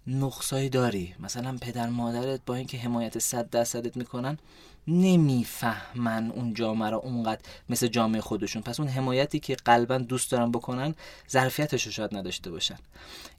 [0.06, 1.14] نقصایی داری.
[1.20, 4.38] مثلا پدر مادرت با اینکه حمایت صد درصدت می‌کنن
[4.86, 8.62] نمی‌فهمن اون جامعه رو اونقدر مثل جامعه خودشون.
[8.62, 10.94] پس اون حمایتی که قلبا دوست دارن بکنن
[11.30, 12.78] ظرفیتش رو شاید نداشته باشن.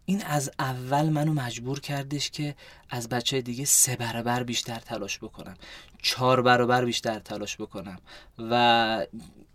[0.05, 2.55] این از اول منو مجبور کردش که
[2.89, 5.55] از بچه دیگه سه برابر بیشتر تلاش بکنم.
[6.01, 7.99] چهار برابر بیشتر تلاش بکنم.
[8.37, 9.05] و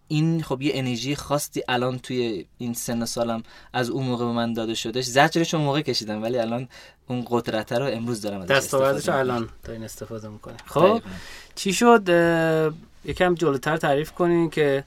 [0.09, 3.43] این خب یه انرژی خاصی الان توی این سن سالم
[3.73, 5.05] از اون موقع به من داده شدهش.
[5.05, 6.69] زجرش اون موقع کشیدم ولی الان
[7.09, 11.03] اون قدرت رو امروز دارم دستاوردش الان تا این استفاده می‌کنه خب
[11.55, 12.09] چی شد؟
[13.05, 14.85] یکم جلوتر تعریف کنین که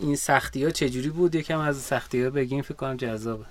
[0.00, 3.44] این سختی ها چجوری بود؟ یکم از سختی ها بگیم فکر کنم جذابه.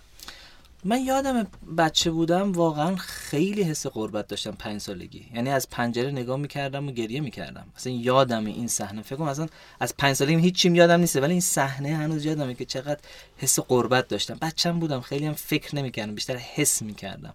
[0.84, 5.26] من یادم بچه بودم واقعا خیلی حس قربت داشتم پنج سالگی.
[5.36, 7.66] یعنی از پنجره نگاه می‌کردم و گریه می‌کردم.
[7.76, 9.02] مثلا یادم این صحنه.
[9.02, 9.48] فکر کنم اصلا
[9.80, 13.00] از پنج سالگی هیچ چیم یادم نیسته ولی این صحنه هنوز یادمه که چقدر
[13.38, 14.38] حس قربت داشتم.
[14.42, 17.34] بچم بودم خیلی هم فکر نمی‌کردم بیشتر حس می‌کردم.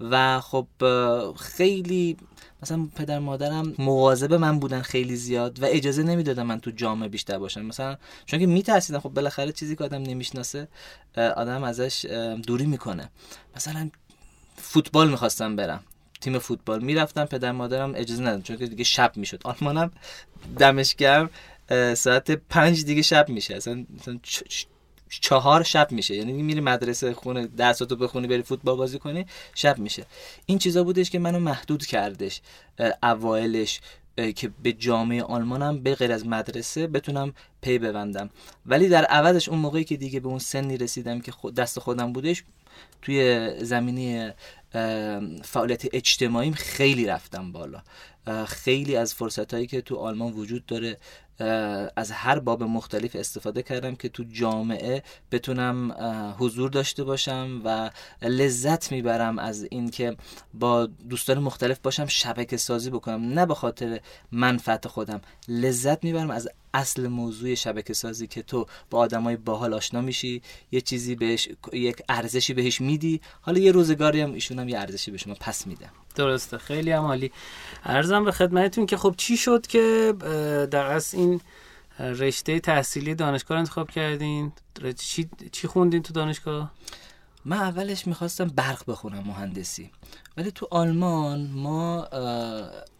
[0.00, 0.66] و خب
[1.36, 2.16] خیلی
[2.62, 7.38] مثلا پدر مادرم مواظب من بودن خیلی زیاد و اجازه نمی‌دادن من تو جامعه بیشتر
[7.38, 7.60] باشم.
[7.60, 7.96] مثلا
[8.26, 10.68] چون که میترسیدم خب بالاخره چیزی که آدم نمی‌شناسه
[11.16, 12.04] آدم ازش
[12.46, 13.10] دوری می‌کنه.
[13.56, 13.90] مثلا
[14.56, 15.80] فوتبال می‌خواستم برم.
[16.20, 19.40] تیم فوتبال می‌رفتم پدر مادرم اجازه ندادن چون که دیگه شب می‌شد.
[19.44, 19.90] آلمانم
[20.58, 21.30] دمش گرم
[21.94, 23.54] ساعت پنج دیگه شب میشه.
[23.54, 23.86] اصلا
[25.10, 26.16] چهار شب میشه.
[26.16, 30.06] یعنی میری مدرسه خونه درساتو بخونی بری فوتبال بازی کنی شب میشه.
[30.46, 32.40] این چیزا بودش که منو محدود کردش
[33.02, 33.80] اوایلش
[34.36, 38.30] که به جامعه آلمانم به غیر از مدرسه بتونم پی ببندم.
[38.66, 42.44] ولی در عوضش اون موقعی که دیگه به اون سنی رسیدم که دست خودم بودش
[43.02, 44.30] توی زمینی
[45.44, 47.82] فعالیت اجتماعیم خیلی رفتم بالا.
[48.46, 50.98] خیلی از فرصت هایی که تو آلمان وجود داره
[51.96, 55.96] از هر باب مختلف استفاده کردم که تو جامعه بتونم
[56.38, 57.90] حضور داشته باشم و
[58.22, 60.16] لذت می‌برم از اینکه
[60.54, 63.32] با دوستان مختلف باشم شبکه سازی بکنم.
[63.32, 64.00] نه به خاطر
[64.32, 65.20] منفعت خودم.
[65.48, 70.80] لذت می‌برم از اصل موضوع شبکه سازی که تو با آدمای باحال آشنا میشی یه
[70.80, 73.20] چیزی بهش یک ارزشی بهش میدی.
[73.40, 75.86] حالا یه روزگاری هم ایشون هم یه ارزشی به شما پس میده.
[76.14, 76.58] درسته.
[76.58, 77.32] خیلی هم عالی.
[77.84, 80.14] ارزم به خدمتتون که خب چی شد که
[80.70, 81.29] در اصل این
[81.98, 84.52] رشته تحصیلی دانشگاه انتخاب کردین.
[84.98, 86.72] چی, چی خوندین تو دانشگاه؟
[87.44, 89.90] من اولش می‌خواستم برق بخونم مهندسی.
[90.36, 92.04] ولی تو آلمان ما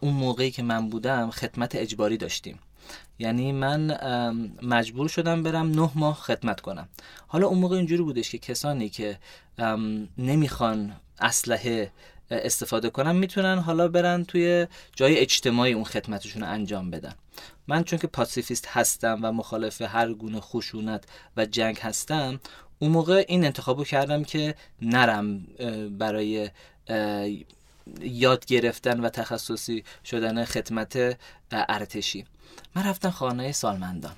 [0.01, 2.59] اون موقعی که من بودم خدمت اجباری داشتیم.
[3.19, 3.99] یعنی من
[4.63, 6.89] مجبور شدم برم نه ماه خدمت کنم.
[7.27, 9.19] حالا اون موقع اینجوری بودش که کسانی که
[10.19, 11.93] نمی‌خوان اسلحه
[12.31, 14.67] استفاده کنن می‌تونن حالا برن توی
[14.97, 17.15] جای اجتماعی اون خدمتشون رو انجام بدن.
[17.69, 21.05] من چون که پاسیفیست هستم و مخالف هر گونه خشونت
[21.37, 22.41] و جنگ هستم
[22.79, 25.47] اون موقع این انتخابو کردم که نرم
[25.99, 26.51] برای
[28.01, 31.19] یاد گرفتن و تخصصی شدن خدمت
[31.53, 32.25] ارتشی.
[32.75, 34.17] من رفتم خانه سالمندان.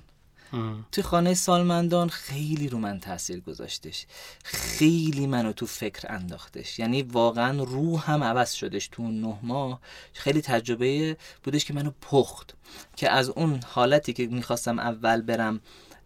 [0.92, 4.06] تو خانه سالمندان خیلی رو من تاثیر گذاشتش.
[4.44, 6.78] خیلی منو تو فکر انداختش.
[6.78, 9.80] یعنی واقعا روح هم عوض شدش تو نه ماه.
[10.12, 12.54] خیلی تجربه بودش که منو پخت.
[12.96, 15.60] که از اون حالتی که می‌خواستم اول برم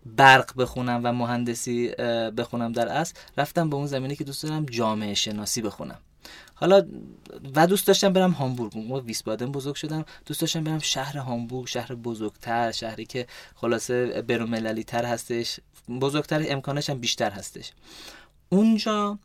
[0.07, 1.89] برق بخونم و مهندسی
[2.37, 5.99] بخونم در اصل رفتم به اون زمینه که دوست دارم جامعه شناسی بخونم.
[6.59, 6.87] حالا
[7.55, 8.79] و دوست داشتم برم هامبورگ.
[8.79, 10.05] ما ویسبادن بزرگ شدم.
[10.27, 15.61] دوست داشتم برم شهر هامبورگ شهر بزرگتر شهری که خلاصه برومللی تر هستش.
[16.01, 17.73] بزرگتر امکانش هم بیشتر هستش.
[18.49, 19.19] اونجا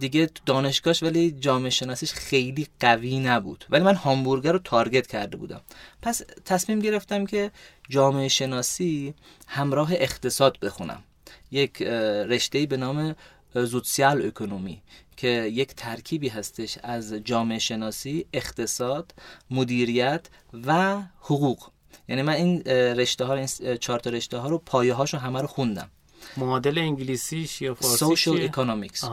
[0.00, 3.64] دیگه دانشگاهش ولی جامعه شناسیش خیلی قوی نبود.
[3.70, 5.60] ولی من هامبورگر رو تارگت کرده بودم.
[6.02, 7.50] پس تصمیم گرفتم که
[7.88, 9.14] جامعه شناسی
[9.46, 11.02] همراه اقتصاد بخونم.
[11.50, 13.16] یک رشته به نام
[13.54, 14.82] Sozialökonomie.
[15.20, 19.14] که یک ترکیبی هستش از جامعه شناسی، اقتصاد،
[19.50, 20.26] مدیریت
[20.66, 21.68] و حقوق.
[22.08, 22.62] یعنی من این
[23.00, 23.46] رشته ها این
[23.80, 25.90] چهار تا رشته ها رو پایه هاشو همه رو خوندم.
[26.36, 29.04] معادل انگلیسیش یا فارسی؟ social economics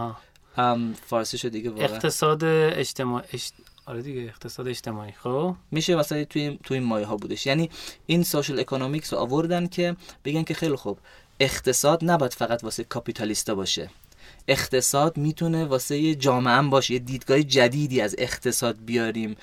[1.07, 1.85] فارسی شو دیگه واقعا.
[1.85, 3.25] اقتصاد اجتماعی
[3.85, 5.11] آره دیگه اقتصاد اجتماعی.
[5.11, 7.45] خب؟ میشه مثلا توی توی این مایه ها بودش.
[7.45, 7.69] یعنی
[8.05, 9.95] این social economics رو آوردن که
[10.25, 10.99] بگن که خیلی خوب
[11.39, 13.89] اقتصاد نباید فقط واسه کاپیتالیستا باشه.
[14.47, 19.35] اقتصاد می‌تونه واسه یه جامعه باشه یه دیدگاه جدیدی از اقتصاد بیاریم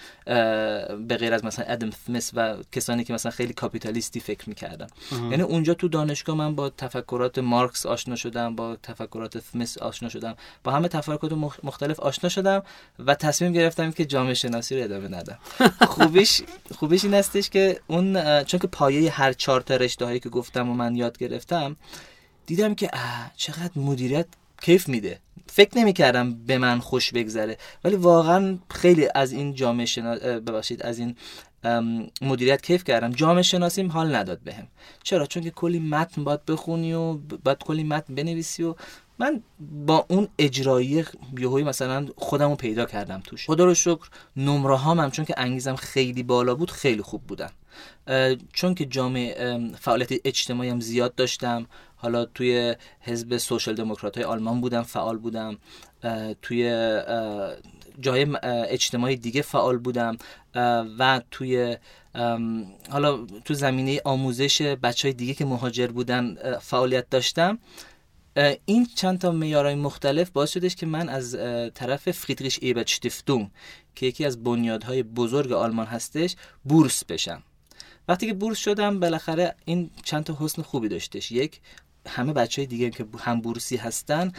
[1.09, 4.87] به غیر از مثلا Adam Smith و کسانی که مثلا خیلی کاپیتالیستی فکر می‌کردن.
[5.12, 10.37] یعنی اونجا تو دانشگاه من با تفکرات مارکس آشنا شدم با تفکرات سمیث آشنا شدم
[10.64, 11.32] با همه تفکرات
[11.62, 12.62] مختلف آشنا شدم
[12.99, 15.39] و تصمیم گرفتم که جامعه شناسی رو ادامه ندم.
[15.95, 16.43] خوبیش
[16.74, 20.70] خوبیش این هستش که اون چون که پایه هر چهار تا رشته هایی که گفتم
[20.70, 21.76] و من یاد گرفتم
[22.47, 22.91] دیدم که
[23.37, 24.26] چقدر مدیریت
[24.64, 25.18] کیف میده.
[25.46, 27.58] فکر نمی‌کردم به من خوش بگذره.
[27.84, 30.14] ولی واقعا خیلی از این جامعه شنا...
[30.16, 31.16] ببخشید از این
[32.22, 33.12] مدیریت کیف کردم.
[33.12, 34.66] جامعه شناسیم حال نداد بهم.
[35.02, 37.12] چرا؟ چون که کلی متن باید بخونی و
[37.44, 38.74] باید کلی متن بنویسی و
[39.18, 41.04] من با اون اجرایی
[41.38, 43.46] یهویی مثلا خودم رو پیدا کردم توش.
[43.46, 47.50] خدا رو شکر نمره هم چون که انگیزم خیلی بالا بود خیلی خوب بودن.
[48.53, 51.66] چون که جامعه فعالیت اجتماعی هم زیاد داشتم
[51.97, 55.59] حالا توی حزب سوشال دموکرات های آلمان بودم فعال بودم.
[56.43, 56.70] توی
[58.01, 60.16] جای اجتماعی دیگه فعال بودم.
[60.99, 61.77] و توی
[62.91, 67.59] حالا تو زمینه آموزش بچه های دیگه که مهاجر بودن فعالیت داشتم.
[68.64, 71.37] این چند تا میارای مختلف باعث شدش که من از
[71.75, 73.51] طرف فریدریش ایبت شتیفتون
[73.95, 77.43] که یکی از بنیادهای بزرگ آلمان هستش بورس بشم.
[78.09, 81.32] وقتی که بورس شدم بالاخره این چند تا حسن خوبی داشتش.
[81.32, 81.61] یک
[82.09, 84.32] همه بچه های دیگه که هم بورسی هستن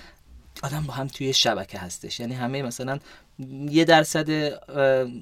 [0.64, 2.20] آدم با هم توی شبکه هستش.
[2.20, 3.00] یعنی همه مثلا
[3.70, 4.30] یه درصد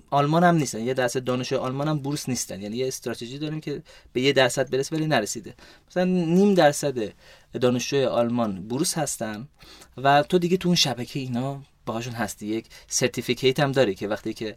[0.09, 2.61] آلمان هم نیستن یه درصد دانشجو آلمان هم بورس نیستن.
[2.61, 3.81] یعنی یه استراتژی داریم که
[4.13, 5.53] به یه درصد برسه ولی نرسیده.
[5.89, 7.13] مثلا نیم درصد
[7.61, 9.47] دانشجوی آلمان بورس هستن
[9.97, 12.47] و تو دیگه تو اون شبکه اینا باهاشون هستی.
[12.47, 14.55] یک certificate هم داری که وقتی که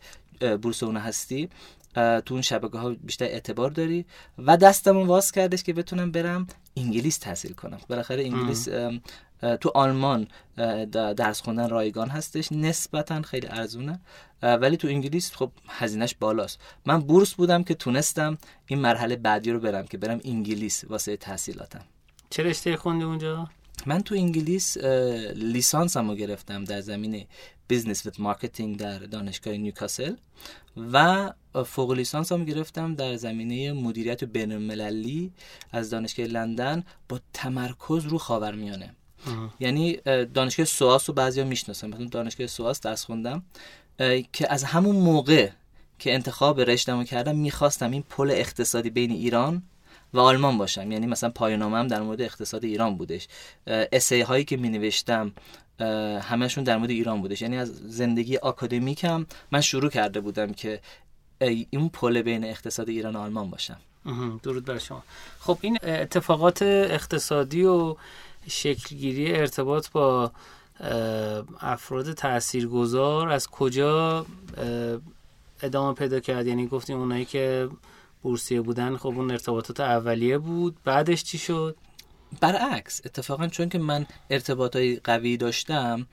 [0.62, 1.48] بورس اون هستی
[1.94, 4.06] تو اون شبکه ها بیشتر اعتبار داری
[4.38, 7.78] و دستمون باز کردش که بتونم برم انگلیس تحصیل کنم.
[7.88, 8.68] بالاخره انگلیس
[9.60, 10.28] تو آلمان
[10.92, 14.00] درس خوندن رایگان هستش نسبتا خیلی ارزونه.
[14.42, 16.58] ولی تو انگلیس خب هزینهش بالاست.
[16.86, 21.84] من بورس بودم که تونستم این مرحله بعدی رو برم که برم انگلیس واسه تحصیلاتم.
[22.30, 23.48] چه رشته خوندی اونجا؟
[23.86, 24.76] من تو انگلیس
[25.34, 27.26] لیسانس رو گرفتم در زمینه
[27.68, 30.14] business و marketing در دانشگاه نیوکاسل
[30.92, 31.32] و
[31.66, 35.32] فوق لیسانس هم گرفتم در زمینه مدیریت بین
[35.72, 38.94] از دانشگاه لندن با تمرکز رو خاورمیانه.
[39.60, 39.96] یعنی
[40.34, 41.88] دانشگاه سواس رو بعضیا می‌شناسن.
[41.88, 43.42] مثلا دانشگاه سواس درس خوندم
[44.32, 45.50] که از همون موقع
[45.98, 49.62] که انتخاب رشتهمو کردم می‌خواستم این پل اقتصادی بین ایران
[50.14, 50.92] و آلمان باشم.
[50.92, 53.28] یعنی مثلا پایانامم در مورد اقتصاد ایران بودش.
[53.66, 55.32] اسی هایی که می نوشتم
[56.22, 57.42] همشون در مورد ایران بودش.
[57.42, 60.80] یعنی از زندگی آکادمیکم من شروع کرده بودم که
[61.70, 63.76] این پل بین اقتصاد ایران و آلمان باشم.
[64.42, 65.02] درود بر شما.
[65.40, 67.96] خب این اتفاقات اقتصادی و
[68.48, 70.32] شکلگیری ارتباط با
[71.60, 74.26] افراد تاثیرگذار از کجا
[75.62, 77.68] ادامه پیدا کرد؟ یعنی گفتیم اونایی که
[78.22, 81.76] بورسیه بودن خب اون ارتباطات اولیه بود بعدش چی شد؟
[82.40, 86.06] برعکس اتفاقا چون که من ارتباطای قوی داشتم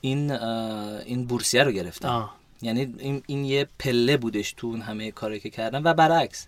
[0.00, 2.30] این این بورسیه رو گرفتم.
[2.62, 5.84] یعنی این, این یه پله بودش تو اون همه کاری که کردم.
[5.84, 6.46] و برعکس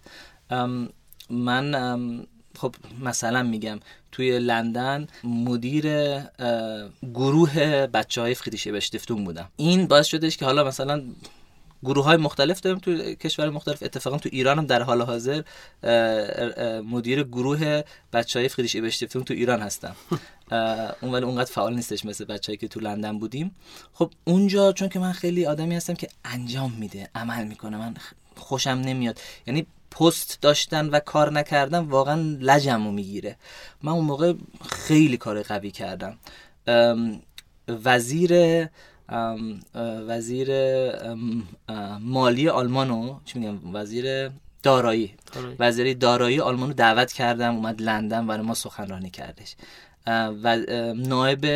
[1.30, 2.24] من
[2.58, 3.80] خب مثلا میگم
[4.12, 5.84] توی لندن مدیر
[7.14, 8.34] گروه بچه های
[8.72, 9.48] بشتفتون بودم.
[9.56, 11.02] این باعث شدش که حالا مثلا
[11.84, 13.82] گروه های مختلف داریم تو کشور مختلف.
[13.82, 15.42] اتفاقا تو ایران هم در حال حاضر
[16.80, 17.82] مدیر گروه
[18.12, 19.96] بچه های فریدیش ایبشتیفتون تو ایران هستم
[21.00, 23.54] اون ولی اونقدر فعال نیستش مثل بچه‌ای که تو لندن بودیم.
[23.92, 27.94] خب اونجا چون که من خیلی آدمی هستم که انجام میده عمل می‌کنه من
[28.36, 29.20] خوشم نمیاد.
[29.46, 33.36] یعنی پست داشتن و کار نکردن واقعا لجمو می‌گیره.
[33.82, 34.34] من اون موقع
[34.68, 36.18] خیلی کار قوی کردم.
[37.68, 38.32] وزیر
[40.08, 40.48] وزیر
[42.00, 44.30] مالی آلمانو چی میگم وزیر
[44.62, 45.14] دارایی.
[45.58, 49.56] وزیر دارایی آلمانو دعوت کردم اومد لندن برای ما سخنرانی کردش.
[50.42, 50.56] و
[50.94, 51.46] نایب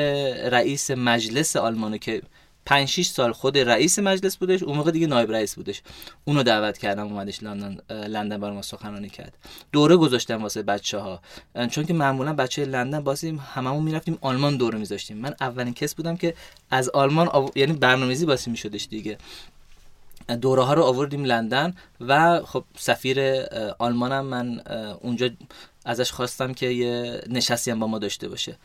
[0.55, 2.23] رئیس مجلس آلمانو که
[2.69, 5.83] 5 6 سال خود رئیس مجلس بودش اون موقع دیگه نایب رئیس بودش.
[6.25, 9.37] اونو دعوت کردم اومدش لندن لندن برای ما سخنرانی کرد.
[9.73, 11.21] دوره گذاشتم واسه بچه ها
[11.71, 15.17] چون که معمولا بچه لندن باسیم هممون می‌رفتیم آلمان دوره میذاشتیم.
[15.17, 16.35] من اولین کس بودم که
[16.71, 17.51] از آلمان آو...
[17.55, 19.19] یعنی برنامه‌ریزی باسی میشدش دیگه.
[20.41, 23.21] دوره ها رو آوردیم لندن و خب سفیر
[23.79, 24.61] آلمانم من
[25.01, 25.31] اونجا
[25.85, 28.57] ازش خواستم که یه نشستی هم با ما داشته باشه.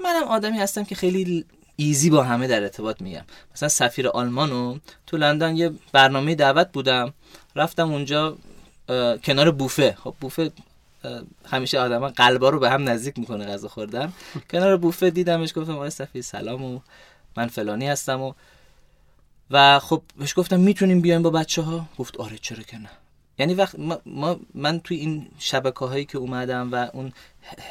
[0.00, 1.44] منم آدمی هستم که خیلی
[1.76, 3.24] ایزی با همه در ارتباط میگم.
[3.54, 7.12] مثلا سفیر آلمانو تو لندن یه برنامه دعوت بودم.
[7.56, 8.36] رفتم اونجا
[9.24, 9.96] کنار بوفه.
[10.04, 10.50] خب بوفه
[11.46, 14.12] همیشه آدم قلبا رو به هم نزدیک می‌کنه غذا خوردن.
[14.50, 16.80] کنار بوفه دیدمش گفتم آقای سفیر سلام و
[17.36, 18.32] من فلانی هستم و
[19.50, 22.90] و خب بهش گفتم می‌تونیم بیایم با بچه ها گفت آره چرا که نه.
[23.38, 23.74] یعنی وقت
[24.06, 27.12] ما, من توی این شبکه هایی که اومدم و اون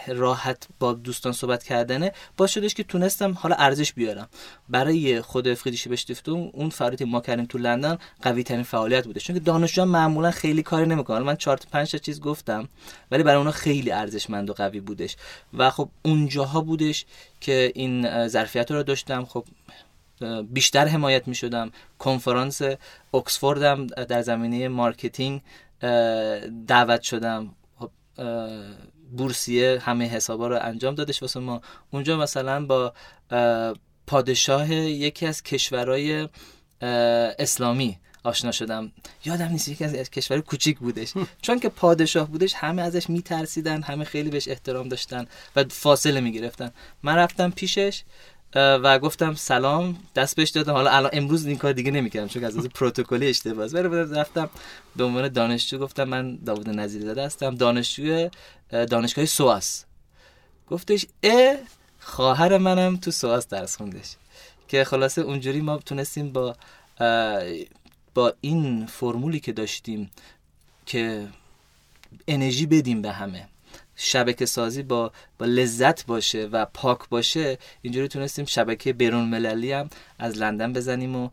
[0.08, 4.30] راحت با دوستان صحبت کردنه با شدش که تونستم حالا ارزش بیارم.
[4.70, 9.34] برای خود فریدیش بشتفتون اون فعالیتی ما کردیم تو لندن قوی ترین فعالیت بوده چون
[9.34, 11.20] که دانشجوها معمولا خیلی کاری نمی‌کنن.
[11.20, 12.70] من 4 تا 5 چیز گفتم
[13.12, 15.16] ولی برای اونا خیلی ارزشمند و قوی بودش.
[15.54, 17.06] و خب اونجاها بودش
[17.42, 19.26] که این ظرفیت رو داشتم.
[19.26, 19.46] خب
[20.50, 22.62] بیشتر حمایت می شدم کنفرانس
[23.14, 25.42] اکسفوردم در زمینه marketing
[26.68, 27.56] دعوت شدم.
[27.80, 27.92] خب،
[29.18, 31.62] بورسیه همه حسابا رو انجام دادش واسه ما.
[31.92, 32.94] اونجا مثلا با
[34.08, 36.30] پادشاه یکی از کشورهای
[37.40, 38.92] اسلامی آشنا شدم.
[39.26, 41.14] یادم نیست یکی از کشور کوچیک بودش.
[41.42, 46.72] چون که پادشاه بودش همه ازش میترسیدن همه خیلی بهش احترام داشتن و فاصله می‌گرفتن.
[47.04, 48.04] من رفتم پیشش.
[48.56, 50.74] و گفتم سلام دست بهش دادم.
[50.74, 53.88] حالا الان امروز این کار دیگه نمی‌کردم چون از از پروتکلی اشتباهه ولی
[54.20, 54.50] رفتم
[54.96, 58.30] به عنوان دانشجو گفتم من داوود نظیری زاده هستم دانشجوی
[58.72, 59.86] دانشگاه سواس
[60.70, 61.56] گفتش ا
[62.00, 64.16] خواهر منم تو سواس درس خوندش.
[64.68, 66.56] که خلاصه اونجوری ما تونستیم با
[68.14, 70.12] با این فرمولی که داشتیم
[70.86, 71.28] که
[72.28, 73.48] انرژی بدیم به همه.
[74.04, 79.90] شبکه سازی با, با لذت باشه و پاک باشه اینجوری تونستیم شبکه بیرون مللی هم
[80.20, 81.30] از لندن بزنیم و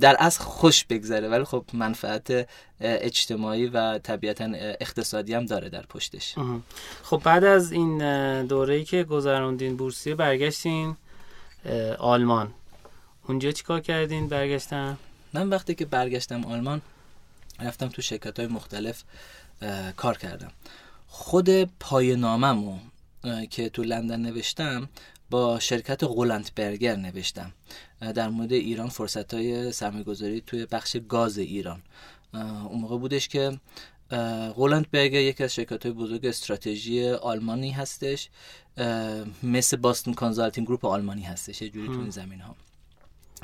[0.00, 1.28] در از خوش بگذره.
[1.28, 2.48] ولی خب منفعت
[2.80, 6.34] اجتماعی و طبیعتا اقتصادی هم داره در پشتش.
[7.02, 7.98] خب بعد از این
[8.46, 10.96] دوره‌ای که گذروندین بورسیه برگشتین
[11.98, 12.54] آلمان.
[13.28, 14.98] اونجا چیکار کردین برگشتن؟
[15.32, 16.82] من وقتی که برگشتم آلمان
[17.60, 19.02] رفتم تو شرکت های مختلف
[19.96, 20.52] کار کردم.
[21.08, 22.78] خود پایان ناممو
[23.50, 24.88] که تو لندن نوشتم
[25.30, 27.52] با شرکت Roland Berger نوشتم
[28.00, 31.82] در مورد ایران فرصت های سرمایه‌گذاری توی بخش گاز ایران.
[32.34, 33.60] اون موقع بودش که
[34.54, 38.28] Roland Berger یکی از شرکت های بزرگ استراتژی آلمانی هستش.
[39.42, 41.62] مثل Boston Consulting Group آلمانی هستش.
[41.62, 42.56] یه جوری تو این زمینه ها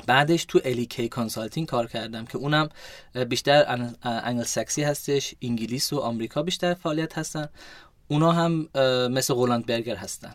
[0.05, 2.69] بعدش تو LEK Consulting کار کردم که اونم
[3.29, 7.49] بیشتر انگل سکسی هستش انگلیس و آمریکا بیشتر فعالیت هستن.
[8.07, 8.69] اونا هم
[9.11, 10.33] مثل Roland Berger هستن.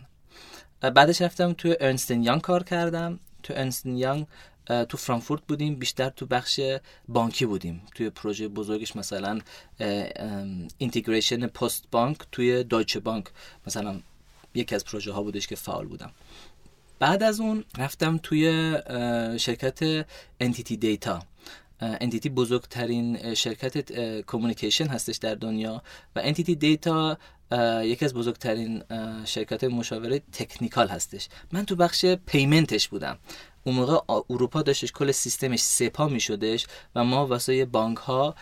[0.80, 3.20] بعدش رفتم تو Ernst & Young کار کردم.
[3.42, 4.26] تو Ernst & Young
[4.88, 6.60] تو فرانکفورت بودیم بیشتر تو بخش
[7.08, 7.82] بانکی بودیم.
[7.94, 9.40] توی پروژه بزرگش مثلا
[10.78, 13.26] integration Postbank توی Deutsche Bank
[13.66, 14.00] مثلا
[14.54, 16.10] یکی از پروژه ها بودش که فعال بودم.
[17.00, 18.74] بعد از اون رفتم توی
[19.38, 20.06] شرکت
[20.40, 21.22] NTT Data
[21.80, 23.92] NTT بزرگترین شرکت
[24.22, 25.82] communication هستش در دنیا
[26.16, 27.18] و NTT Data
[27.82, 28.82] یکی از بزرگترین
[29.24, 31.28] شرکت مشاوره technical هستش.
[31.52, 33.18] من تو بخش payment ش بودم.
[33.64, 33.98] اون موقع
[34.30, 38.34] اروپا داشتش کل سیستمش SEPA می شدش و ما واسه بانک ها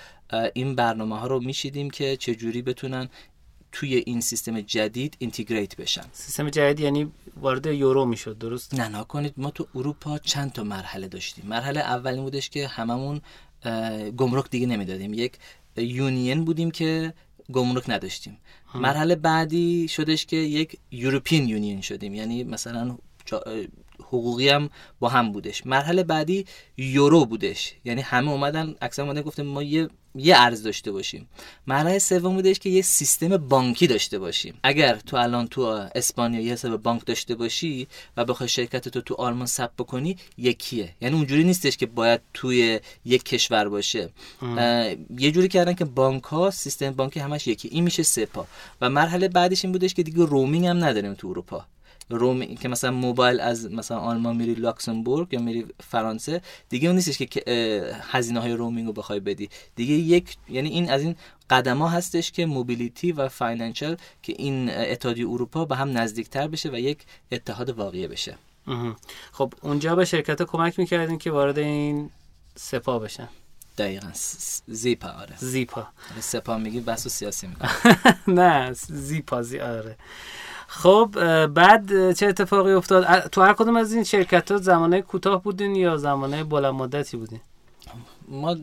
[0.55, 3.09] این برنامه ها رو می‌چیدیم که چجوری بتونن
[3.73, 6.05] توی این سیستم جدید اینتگریت بشن.
[6.13, 10.65] سیستم جدید یعنی وارد یورو می‌شد درست؟ نه نه کنید ما تو اروپا چند تا
[10.65, 11.47] مرحله داشتیم.
[11.47, 13.21] مرحله اولی بودش که هممون
[14.17, 15.15] گمرک دیگه نمی‌دادیم.
[15.15, 15.33] یک
[15.77, 17.15] یونین بودیم که
[17.53, 18.39] گمرک نداشتیم.
[18.75, 22.15] مرحله بعدی شدش که یک یوروپین یونین شدیم.
[22.15, 22.99] یعنی مثلا
[24.01, 25.67] حقوقی هم با هم بودش.
[25.67, 26.47] مرحله بعدی
[26.77, 27.75] یورو بودش.
[27.85, 31.29] یعنی همه اومدن اکثر اومدن گفتم ما یه یه ارز داشته باشیم.
[31.67, 34.55] مرحله سوم بودش که یه سیستم بانکی داشته باشیم.
[34.63, 35.61] اگر تو الان تو
[35.95, 40.95] اسپانیا یه حساب بانک داشته باشی و بخوای شرکت تو تو آلمان ثبت بکنی یکیه.
[41.01, 44.09] یعنی اونجوری نیستش که باید توی یک کشور باشه.
[45.19, 47.69] یه جوری کردن که بانک ها سیستم بانکی همش یکی.
[47.69, 48.47] این میشه سپا
[48.81, 51.67] و مرحله بعدش این بودش که دیگه رومینگ هم نداریم تو اروپا.
[52.11, 57.19] روم که مثلا موبایل از مثلا آلمان میری لاکسمبورگ یا میری فرانسه دیگه اون نیستش
[57.19, 57.43] که
[58.11, 59.49] هزینه های رومینگ رو بخوای بدی.
[59.77, 61.17] دیگه یک یعنی این از این
[61.51, 66.71] قدم ها هستش که mobility و financial که این اتحادیه اروپا به هم نزدیکتر بشه
[66.71, 66.99] و یک
[67.33, 68.39] اتحاد واقعی بشه.
[69.33, 72.11] خب اونجا به شرکت کمک می‌کردین که وارد این
[72.57, 73.29] SEPA بشن.
[73.79, 74.09] دقیقا.
[74.67, 75.37] SEPA آره.
[75.37, 75.89] SEPA.
[76.21, 77.61] SEPA میگی بس و سیاسی میگی
[78.41, 79.97] نه SEPA زی آره.
[80.71, 81.11] خب
[81.47, 85.97] بعد چه اتفاقی افتاد؟ تو هر کدوم از این شرکت ها زمانه کوتاه بودین یا
[85.97, 87.41] زمانه بلند مدتی بودین؟
[88.31, 88.57] ما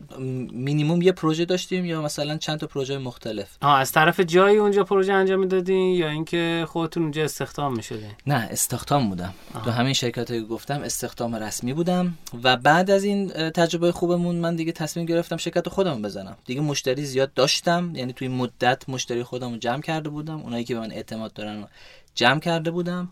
[0.52, 4.84] مینیموم یه پروژه داشتیم یا مثلا چند تا پروژه مختلف؟ آه از طرف جایی اونجا
[4.84, 9.34] پروژه انجام می‌دادین یا اینکه خودتون اونجا استخدام می‌شدین؟ نه استخدام بودم.
[9.64, 14.56] تو همین شرکت که گفتم استخدام رسمی بودم و بعد از این تجربه خوبمون من
[14.56, 16.36] دیگه تصمیم گرفتم شرکت خودم بزنم.
[16.44, 20.40] دیگه مشتری زیاد داشتم یعنی توی مدت مشتری خودم رو جمع کرده بودم.
[20.40, 21.68] اونایی که به من اعتماد دارن
[22.14, 23.08] جمع کرده بودم.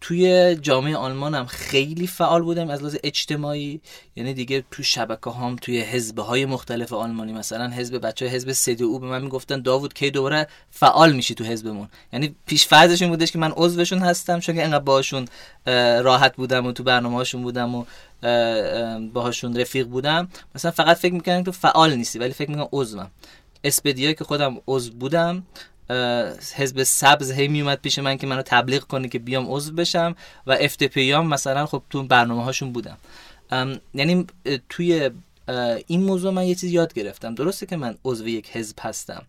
[0.00, 3.80] توی جامعه آلمان هم خیلی فعال بودم از لحاظ اجتماعی.
[4.16, 8.84] یعنی دیگه تو شبکه هم توی حزب های مختلف آلمانی مثلا حزب بچه حزب سدی
[8.84, 13.32] او به من می‌گفتن داوود کی دوباره فعال میشی تو حزبمون؟ یعنی پیش فرضشون بودش
[13.32, 15.24] که من عضوشون هستم چون که انقدر باشون
[16.02, 17.84] راحت بودم و تو برنامه هاشون بودم و
[19.12, 20.28] باهاشون رفیق بودم.
[20.54, 23.10] مثلا فقط فکر می‌کنم تو فعال نیستی ولی فکر می‌کنم عضوم.
[23.64, 25.42] اسپدیا که خودم عضو بودم
[26.54, 30.16] حزب سبز هی میومد پیش من که منو تبلیغ کنه که بیام عضو بشم
[30.46, 32.98] و افتپی هم مثلا خب تو برنامه هاشون بودم.
[33.94, 34.26] یعنی
[34.68, 35.10] توی
[35.86, 37.34] این موضوع من یه چیز یاد گرفتم.
[37.34, 39.22] درسته که من عضو یک حزب هستم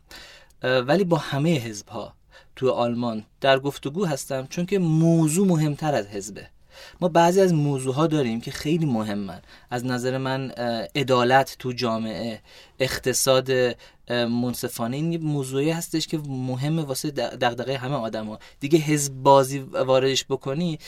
[0.63, 2.13] ولی با همه حزب ها
[2.55, 6.47] تو آلمان در گفتگو هستم چون که موضوع مهمتر از حزبه.
[7.01, 9.41] ما بعضی از موضوع ها داریم که خیلی مهمن.
[9.69, 10.51] از نظر من
[10.95, 12.41] عدالت تو جامعه
[12.79, 13.51] اقتصاد
[14.09, 18.39] منصفانه این موضوعی هستش که مهمه واسه دغدغه همه آدما.
[18.59, 20.79] دیگه حزب بازی واردش بکنی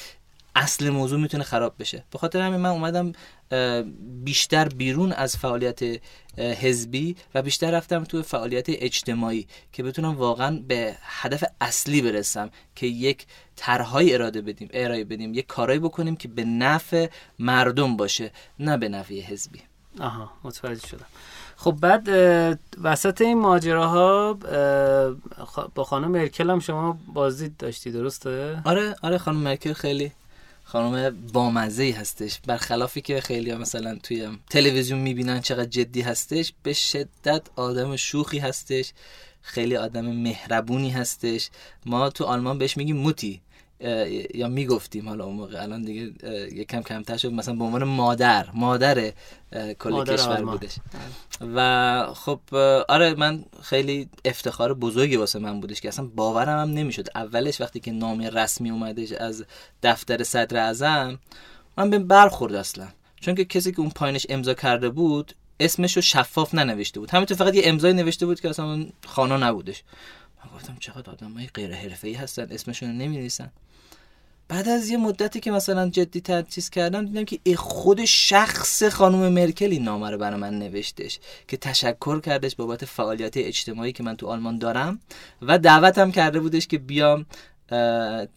[0.56, 2.04] اصل موضوع می‌تونه خراب بشه.
[2.12, 3.12] به خاطر همین من اومدم
[4.24, 5.80] بیشتر بیرون از فعالیت
[6.38, 12.88] حزبی و بیشتر رفتم تو فعالیت اجتماعی که بتونم واقعا به هدف اصلی برسم که
[12.88, 13.26] یک
[13.56, 17.08] طرحهای اراده بدیم ارائه بدیم یک کارایی بکنیم که به نفع
[17.40, 19.60] مردم باشه نه به نفع حزبی.
[20.00, 21.06] آها متوجه شدم.
[21.56, 22.08] خب بعد
[22.82, 24.34] وسط این ماجراها
[25.76, 30.12] با خانم مرکل هم شما بازدید داشتی درسته؟ آره آره خانم مرکل خیلی
[30.68, 32.40] خانم بامزه هستش.
[32.48, 38.40] برخلافی که خیلی ها مثلا توی تلویزیون می‌بینن چقدر جدی هستش به شدت آدم شوخی
[38.40, 38.94] هستش
[39.42, 41.50] خیلی آدم مهربونی هستش.
[41.86, 43.42] ما تو آلمان بهش میگیم موتی.
[44.34, 46.14] یا می‌گفتیم حالا اون موقع الان دیگه
[46.54, 47.32] یکم کمتر شد.
[47.32, 49.12] مثلا به عنوان مادر مادر
[49.80, 50.76] کل کشور بودش.
[51.56, 52.40] و خب
[52.90, 57.08] آره من خیلی افتخار بزرگی واسه من بودش که اصلا باورم هم نمی‌شد.
[57.16, 59.46] اولش وقتی که نام رسمی اومدش از
[59.84, 61.20] دفتر صدر اعظم
[61.78, 62.88] من به برخورد اصلا.
[63.22, 67.12] چون که کسی که اون پایینش امضا کرده بود اسمش رو شفاف ننوشته بود.
[67.12, 69.84] همینطور فقط یه امضای نوشته بود که اصلا خانا نبودش.
[70.44, 73.52] من گفتم چقدر آدمای غیر حرفه‌ای هستن اسمشون رو نمی‌نویسن.
[74.48, 79.34] بعد از یه مدتی که مثلا جدی تر چیز کردم دیدم که خود شخص خانم
[79.34, 84.16] مرکل این نامه رو برای من نوشتش که تشکر کردش بابت فعالیت اجتماعی که من
[84.16, 85.00] تو آلمان دارم
[85.42, 87.26] و دعوتم کرده بودش که بیام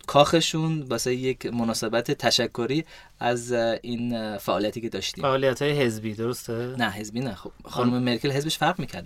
[0.06, 2.84] کاخشون واسه یک مناسبت تشکری
[3.20, 3.52] از
[3.82, 5.22] این فعالیتی که داشتیم.
[5.22, 7.34] فعالیت های حزبی درسته؟ نه حزبی نه.
[7.34, 9.04] خب خانم مرکل حزبش فرق می‌کرد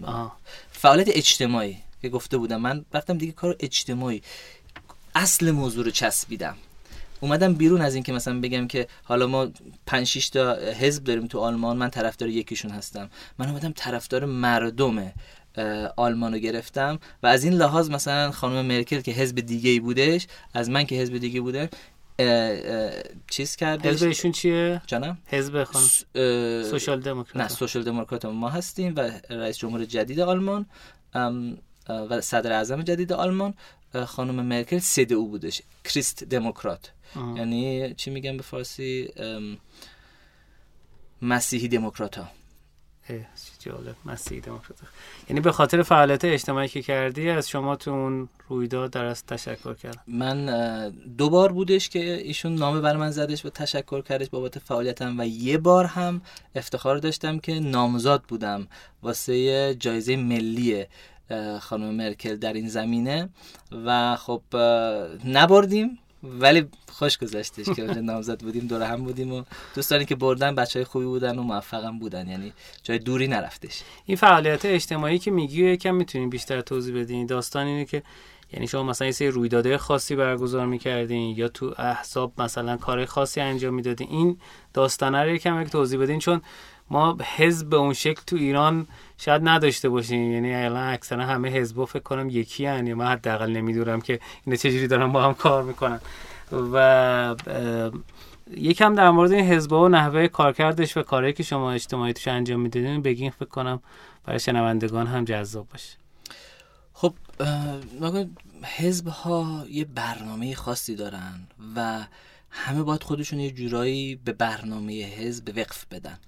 [0.73, 4.23] فعالیت اجتماعی که گفته بودم من رفتم دیگه کار اجتماعی.
[5.15, 6.57] اصل موضوع رو چسبیدم.
[7.23, 9.49] اومدم بیرون از این که مثلا بگم که حالا ما
[9.87, 13.11] 5 6 تا حزب داریم تو آلمان من طرفدار یکیشون هستم.
[13.39, 15.13] من اومدم طرفدار مردم
[15.97, 20.71] آلمانو گرفتم و از این لحاظ مثلا خانم مرکل که حزب دیگه ای بودش از
[20.71, 21.71] من که حزب دیگه بوده
[23.31, 25.87] چیز کرده حزب ایشون چیه؟ جانم حزب خانم.
[26.63, 27.37] سوشال دموکرات.
[27.37, 30.67] نه سوشال دموکرات ما هستیم و رئیس جمهور جدید آلمان
[31.89, 33.55] و صدر اعظم جدید آلمان
[34.07, 36.91] خانم مرکل سید او بودش کریست دموکرات.
[37.17, 39.09] یعنی چی میگن به فارسی؟
[41.23, 42.29] مسیحی دموکرات ها
[43.59, 44.79] جالب مسیح دموکرات
[45.29, 49.75] یعنی به خاطر فعالیت اجتماعی که کردی از شما تو اون رویداد در از تشکر
[49.75, 54.59] کردم من دو بار بودش که ایشون نامه بر من زدش و تشکر کردش بابت
[54.59, 56.23] فعالیتم و یه بار هم
[56.55, 58.69] افتخار داشتم که نامزاد بودم
[59.03, 60.87] واسه جایزه ملی
[61.61, 63.29] خانم مرکل در این زمینه.
[63.85, 64.43] و خب
[65.25, 65.99] نبردیم.
[66.23, 69.43] ولی خوش گذشتش که اونجا نامزد بودیم دور هم بودیم و
[69.75, 72.29] دوستانی که بردن بچه های خوبی بودن و موفقم بودن.
[72.29, 73.83] یعنی جای دوری نرفتش.
[74.07, 78.03] این فعالیت اجتماعی که میگی یکم می‌تونین بیشتر توضیح بدین داستان اینه که
[78.53, 83.41] یعنی شما مثلا یه سری رویدادهای خاصی برگزار می‌کردین یا تو احزاب مثلا کار خاصی
[83.41, 84.09] انجام می‌دادین.
[84.11, 84.39] این
[84.75, 86.43] داستانه رو یکم توضیح بدین چون
[86.91, 88.87] ما حزب به اون شکل تو ایران
[89.25, 92.87] شاید نداشته باشیم یعنی الان اکثرا همه حزب فکر کنم یکی هن.
[92.87, 96.01] یا من حداقل نمی‌دونم که اینا چجوری دارن با هم کار می‌کنن.
[96.73, 97.37] و
[98.57, 102.61] یکم در مورد این حزب و نحوه کارکردش و کاری که شما اجتماعی توش انجام
[102.61, 103.81] می‌دادین بگین فکر کنم
[104.25, 105.97] برای شنوندگان هم جذاب باشه.
[106.93, 107.15] خب
[108.65, 111.41] حزب ها یه برنامه خاصی دارن
[111.77, 112.07] و
[112.51, 116.19] همه باید خودشون یه جورایی به برنامه حزب وقف بدن.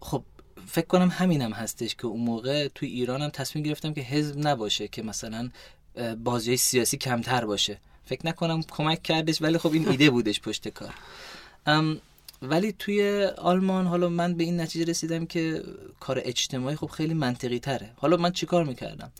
[0.00, 0.22] خب
[0.68, 4.88] فکر کنم همینم هستش که اون موقع توی ایران هم تصمیم گرفتم که حزب نباشه
[4.88, 5.50] که مثلا
[6.24, 7.78] بازی سیاسی کمتر باشه.
[8.04, 10.94] فکر نکنم کمک کردش ولی خب این ایده بودش پشت کار.
[12.42, 15.62] ولی توی آلمان حالا من به این نتیجه رسیدم که
[16.00, 17.90] کار اجتماعی خب خیلی منطقی تره.
[17.96, 19.12] حالا من چیکار می‌کردم؟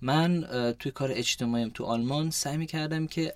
[0.00, 0.46] من
[0.78, 3.34] توی کار اجتماعیم تو آلمان سعی می‌کردم که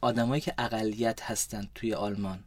[0.00, 2.38] آدمایی که اقلیت هستن توی آلمان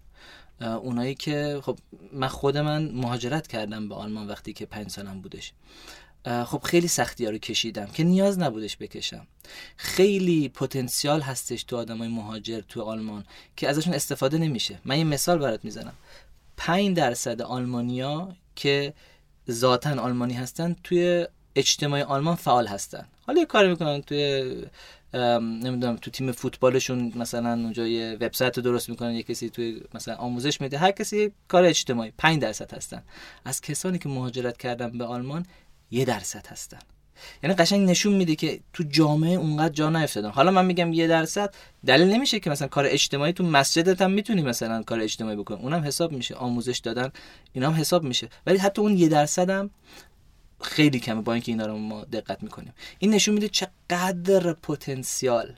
[0.61, 1.77] اونایی که خب
[2.13, 5.53] من خود من مهاجرت کردم به آلمان وقتی که پنج سالم بودش.
[6.45, 9.27] خب خیلی سختی ها رو کشیدم که نیاز نبودش بکشم.
[9.77, 13.25] خیلی پتانسیال هستش تو آدمای مهاجر تو آلمان
[13.55, 14.79] که ازشون استفاده نمیشه.
[14.85, 15.93] من یه مثال برات می‌زنم.
[16.57, 18.93] 5 درصد آلمانیا که
[19.51, 23.07] ذاتا آلمانی هستن توی اجتماع آلمان فعال هستن.
[23.27, 24.65] حالا یه کاری می‌کنن توی
[25.13, 30.61] نمی‌دونم تو تیم فوتبالشون مثلا اونجا یه وبسایت درست می‌کنن یه کسی توی مثلا آموزش
[30.61, 30.77] میده.
[30.77, 32.13] هر کسی کار اجتماعی.
[32.17, 33.03] 5 درصد هستن.
[33.45, 35.45] از کسانی که مهاجرت کردن به آلمان
[35.91, 36.79] یه درصد هستن.
[37.43, 40.29] یعنی قشنگ نشون میده که تو جامعه اونقدر جا نیفتادن.
[40.29, 41.53] حالا من میگم یه درصد
[41.85, 45.61] دلیل نمیشه که مثلا کار اجتماعی تو مسجدت هم می‌تونی مثلا کار اجتماعی بکنی.
[45.61, 46.35] اونم حساب میشه.
[46.35, 47.11] آموزش دادن
[47.53, 48.29] اینا هم حساب میشه.
[48.45, 49.69] ولی حتی اون یه درصد هم
[50.61, 52.73] خیلی کمه با اینکه اینا رو ما دقت می‌کنیم.
[52.99, 55.53] این نشون میده چقدر پتانسیال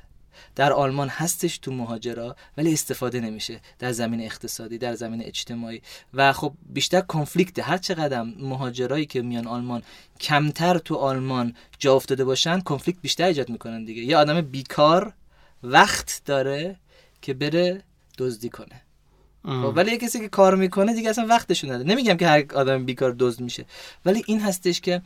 [0.56, 5.82] در آلمان هستش تو مهاجرا ولی استفاده نمیشه در زمین اقتصادی در زمین اجتماعی.
[6.14, 9.84] و خب بیشتر کنفلیکت هر چقدر مهاجرایی که میان آلمان
[10.20, 14.02] کمتر تو آلمان جا افتاده باشن کنفلیکت بیشتر ایجاد می‌کنن دیگه.
[14.02, 15.14] یه آدم بیکار
[15.64, 16.76] وقت داره
[17.22, 17.84] که بره
[18.18, 18.82] دزدی کنه.
[19.46, 21.90] خب ولی کسی که کار می‌کنه دیگه اصلا وقتشون نداره.
[21.90, 23.66] نمیگم که هر آدم بیکار دزد میشه
[24.06, 25.02] ولی این هستش که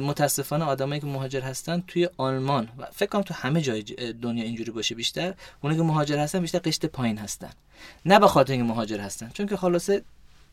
[0.00, 3.82] متاسفانه آدمایی که مهاجر هستن توی آلمان و فکر کنم تو همه جای
[4.22, 7.50] دنیا اینجوری باشه بیشتر اونایی که مهاجر هستن بیشتر قشت پایین هستن.
[8.06, 10.02] نه به خاطر اینکه مهاجر هستن چون که خلاصه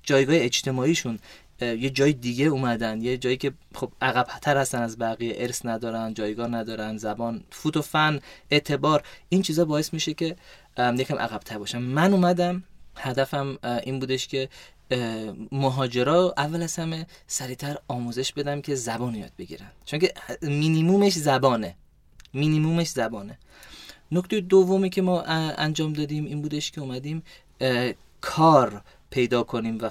[0.04, 1.20] جایگاه اجتماعیشون
[1.62, 6.14] یه جای دیگه اومدن یه جایی که خب عقب تر هستن از بقیه ارث ندارن
[6.14, 8.20] جایگاه ندارن زبان فوت و فن
[8.52, 10.36] اعتبار این چیزا باعث میشه که
[10.78, 11.78] یکم عقب تر باشن.
[11.78, 12.64] من اومدم
[12.98, 14.50] هدفم این بودش که
[15.52, 19.72] مهاجرا اول از همه سریعتر آموزش بدم که زبان یاد بگیرن.
[19.86, 21.76] چون که مینیمومش زبانه.
[22.34, 23.38] مینیمومش زبانه.
[24.12, 27.24] نکته دومی که ما انجام دادیم این بودش که اومدیم
[28.22, 29.90] کار پیدا کنیم و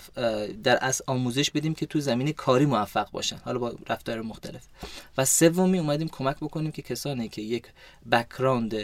[0.63, 3.37] در از آموزش بدیم که تو زمین کاری موفق باشن.
[3.45, 4.63] حالا با رفتار مختلف.
[5.19, 7.65] و سومی اومدیم کمک بکنیم که کسانی که یک
[8.13, 8.75] بکراند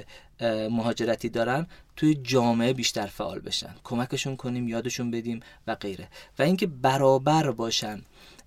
[0.71, 3.75] مهاجرتی دارن توی جامعه بیشتر فعال بشن.
[3.85, 6.09] کمکشون کنیم یادشون بدیم و غیره.
[6.39, 8.03] و اینکه برابر باشن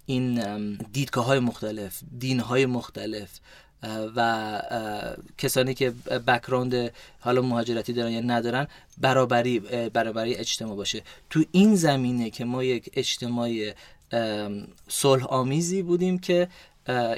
[0.06, 3.40] این دیدگاه های مختلف دین های مختلف
[4.15, 4.61] و
[5.38, 5.94] کسانی که
[6.28, 8.68] بکراند حالا مهاجرتی دارن یا ندارن
[8.98, 9.60] برابری
[9.90, 11.03] برابری اجتماع باشه.
[11.30, 13.74] تو این زمینه که ما یک اجتماع
[14.88, 16.48] صلح آمیزی بودیم که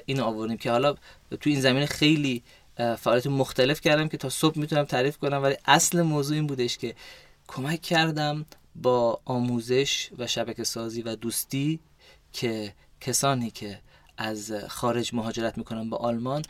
[0.06, 0.94] این آوردیم که حالا
[1.42, 2.44] تو این زمینه خیلی
[2.78, 6.96] فعالیت مختلف کردم که تا صبح می‌تونم تعریف کنم ولی اصل موضوع این بودش که
[7.48, 8.46] کمک کردم
[8.76, 11.80] با آموزش و شبکه سازی و دوستی
[12.34, 13.80] که کسانی که
[14.18, 16.42] از خارج مهاجرت می‌کنن به آلمان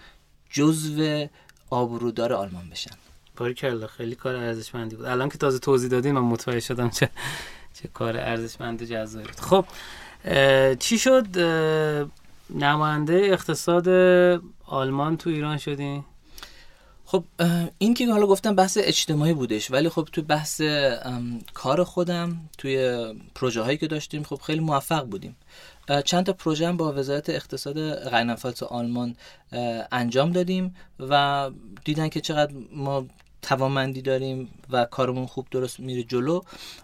[0.49, 1.27] جزو
[1.69, 2.95] آبرودار آلمان بشن.
[3.37, 5.05] باریکلا خیلی کار ارزشمندی بود.
[5.05, 7.09] الان که تازه توضیح دادین من متوجه شدم چه
[7.73, 9.39] چه کار ارزشمند و جذابی بود.
[9.39, 9.65] خب
[10.79, 11.39] چی شد؟
[12.49, 13.87] نماینده اقتصاد
[14.65, 16.03] آلمان تو ایران شدین؟
[17.05, 17.23] خب
[17.77, 20.61] این که حالا گفتم بحث اجتماعی بودش ولی خب تو بحث
[21.53, 23.05] کار خودم توی
[23.35, 25.35] پروژه هایی که داشتیم خب خیلی موفق بودیم.
[26.05, 29.15] چند تا پروژه هم با وزارت اقتصاد غینفالت آلمان
[29.91, 31.49] انجام دادیم و
[31.83, 33.05] دیدن که چقدر ما
[33.41, 36.41] توانمندی داریم و کارمون خوب درست میره جلو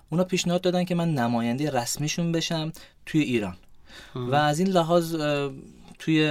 [0.09, 2.71] اونا پیشنهاد دادن که من نماینده رسمیشون بشم
[3.05, 3.55] توی ایران.
[4.15, 5.15] و از این لحاظ
[6.01, 6.25] توی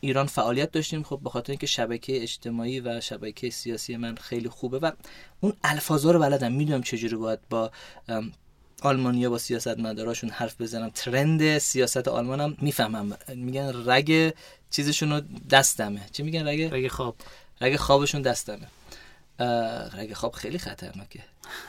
[0.00, 1.02] ایران فعالیت داشتیم.
[1.02, 4.90] خب به خاطر اینکه شبکه اجتماعی و شبکه سیاسی من خیلی خوبه و
[5.40, 6.52] اون الفاظا رو بلدم.
[6.52, 7.70] می‌دونم چجوری باید با
[8.82, 10.90] آلمانیا با سیاست مداراشون حرف بزنم.
[10.94, 13.16] ترند سیاست آلمانم می‌فهمم.
[13.34, 14.34] میگن رگ
[14.70, 16.00] چیزشون رو دستمه.
[16.12, 17.16] چی میگن رگ؟ رگ خواب.
[17.60, 18.68] رگ خوابشون دستمه.
[19.98, 21.20] رگ خواب خیلی خطرناکه.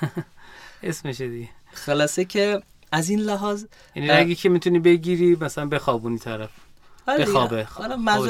[0.83, 2.61] اسمشه دی؟ خلاصه که
[2.91, 3.65] از این لحاظ
[3.95, 6.49] یعنی رگی که می‌تونی بگیری مثلا بخوابونی طرف.
[7.07, 7.67] آره بخوابه.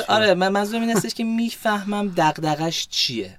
[0.08, 3.38] آره من منظورم این هستش که می‌فهمم دغدغش چیه.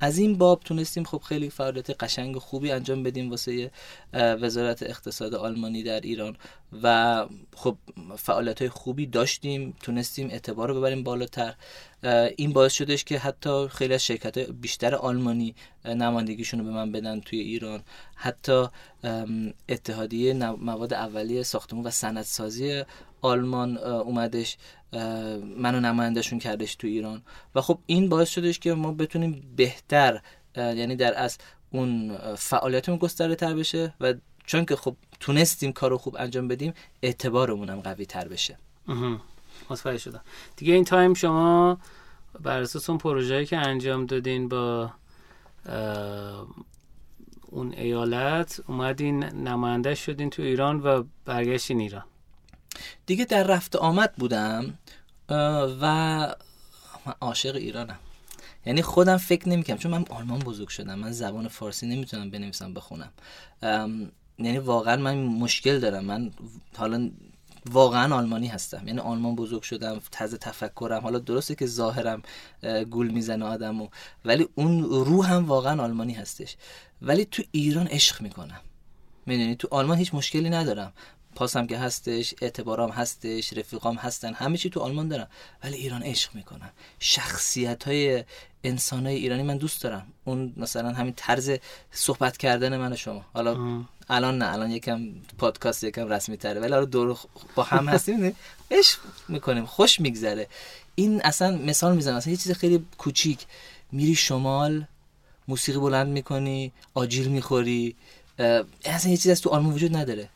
[0.00, 3.70] از این باب تونستیم خب خیلی فعالیت قشنگ و خوبی انجام بدیم واسه
[4.14, 6.36] وزارت اقتصاد آلمانی در ایران
[6.82, 7.76] و خب
[8.16, 11.54] فعالیت های خوبی داشتیم تونستیم اعتبار رو ببریم بالاتر.
[12.36, 15.54] این باعث شدش که حتی خیلی از شرکت بیشتر آلمانی
[15.84, 17.82] نمایندگیشون رو به من بدن توی ایران.
[18.14, 18.66] حتی
[19.68, 22.82] اتحادیه مواد اولیه ساختمون و سندسازی
[23.22, 24.56] آلمان اومدش.
[25.56, 27.22] منو نمایندهشون کردش تو ایران.
[27.54, 30.20] و خب این باعث شدش که ما بتونیم بهتر
[30.56, 31.38] یعنی در از
[31.70, 34.14] اون فعالیتمون گسترده تر بشه و
[34.46, 38.58] چون که خب تونستیم کارو خوب انجام بدیم اعتبارمون هم قوی تر بشه.
[39.70, 40.20] متوجه شدم.
[40.56, 41.78] دیگه این تایم شما
[42.40, 44.90] بر اساس اون پروژه‌ای که انجام دادین با
[47.46, 52.04] اون ایالت اومدین نماینده شدین تو ایران و برگشتین ایران.
[53.06, 54.78] دیگه در رفت آمد بودم
[55.80, 55.84] و
[57.06, 57.98] من عاشق ایرانم.
[58.66, 63.12] یعنی خودم فکر نمی‌کنم چون من آلمان بزرگ شدم من زبان فارسی نمی‌تونم بنویسم بخونم.
[64.38, 66.04] یعنی واقعا من مشکل دارم.
[66.04, 66.30] من
[66.76, 67.10] حالا
[67.70, 68.88] واقعا آلمانی هستم.
[68.88, 72.22] یعنی آلمان بزرگ شدم تازه تفکرم حالا درسته که ظاهرم
[72.90, 73.88] گول می‌زنه آدمو
[74.24, 76.56] ولی اون روحم واقعا آلمانی هستش.
[77.02, 78.60] ولی تو ایران عشق می‌کنم.
[79.26, 80.92] می‌دونی؟ تو آلمان هیچ مشکلی ندارم.
[81.34, 85.28] پاسم که هستش اعتبارام هستش رفیقام هستن همه چی تو آلمان دارم
[85.64, 88.24] ولی ایران عشق می‌کنم شخصیت های
[88.64, 90.06] انسان های ایرانی من دوست دارم.
[90.24, 91.50] اون مثلا همین طرز
[91.90, 93.24] صحبت کردن من و شما.
[93.32, 97.18] حالا الان نه الان یکم پادکست یکم رسمی تره ولی دور
[97.54, 98.36] با هم هستیم
[98.70, 98.98] عشق
[99.28, 99.66] می‌کنیم.
[99.66, 100.48] خوش میگذره.
[100.94, 102.16] این اصلا مثال می‌زنم.
[102.16, 103.46] اصلا یه چیز خیلی کوچیک.
[103.92, 104.84] میری شمال
[105.48, 107.96] موسیقی بلند می‌کنی آجیل می‌خوری
[108.84, 110.28] اصلا یه چیز از تو آلمان وجود نداره.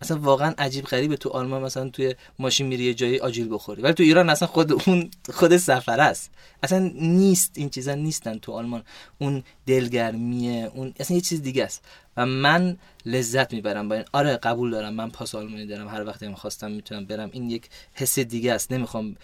[0.00, 3.82] اصلا واقعا عجیب غریبه تو آلمان مثلا توی ماشین میری یه جایی آجیل بخوری.
[3.82, 6.30] ولی تو ایران اصلا خود اون خود سفر است.
[6.62, 8.82] اصلا نیست این چیزا نیستن تو آلمان.
[9.18, 11.82] اون دلگرمیه اون اصلا یه چیز دیگه است.
[12.16, 12.76] و من
[13.06, 14.04] لذت می‌برم با این.
[14.12, 17.30] آره قبول دارم من پاس آلمانی دارم هر وقتی می‌خواستم می‌تونم برم.
[17.32, 18.72] این یک حس دیگه است.
[18.72, 19.16] نمی‌خوام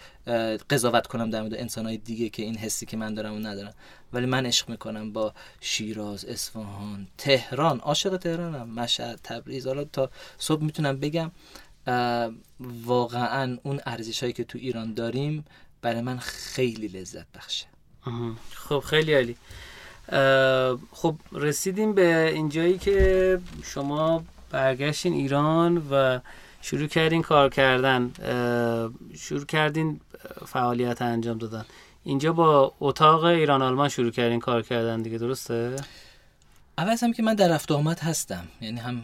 [0.69, 3.73] قضاوت کنم در مورد انسانهای دیگه که این حسی که من دارم و ندارم
[4.13, 7.79] ولی من عشق می‌کنم با شیراز اصفهان تهران.
[7.79, 8.69] عاشق تهرانم.
[8.69, 9.67] مشهد تبریز.
[9.67, 11.31] حالا تا صبح می‌تونم بگم
[12.85, 15.45] واقعا اون ارزش هایی که تو ایران داریم
[15.81, 17.65] برای من خیلی لذت بخشه.
[18.53, 19.37] خب خیلی عالی.
[20.91, 26.19] خب رسیدیم به اینجایی که شما برگشتین ایران و
[26.61, 28.11] شروع کردین کار کردن.
[29.17, 29.99] شروع کردین
[30.45, 31.65] فعالیت انجام دادن.
[32.03, 35.75] اینجا با اتاق ایران آلمان شروع کردین کار کردن دیگه درسته؟
[36.77, 38.47] اول هم که من در رفت آمد هستم.
[38.61, 39.03] یعنی هم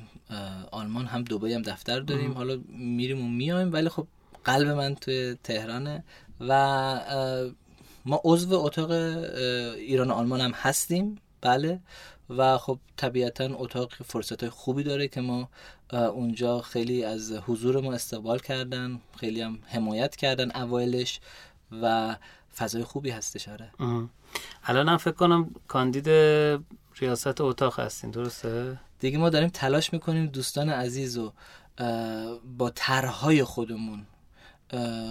[0.71, 2.33] آلمان هم دوبایی هم دفتر داریم.
[2.33, 4.07] حالا میریم و میایم ولی خب
[4.43, 6.03] قلب من توی تهرانه
[6.39, 6.51] و
[8.07, 11.79] ما عضو اتاق ایران آلمان هم هستیم بله.
[12.29, 15.49] و خب طبیعتا اتاق فرصت خوبی داره که ما
[15.93, 21.19] اونجا خیلی از حضور ما استقبال کردن خیلی هم حمایت کردن اوایلش
[21.81, 22.15] و
[22.57, 23.71] فضای خوبی هستش آره.
[24.63, 26.09] الان هم فکر کنم کاندید
[26.99, 31.33] ریاست اتاق هستین درسته؟ دیگه ما داریم تلاش می‌کنیم دوستان عزیز و
[32.57, 34.05] با طرحهای خودمون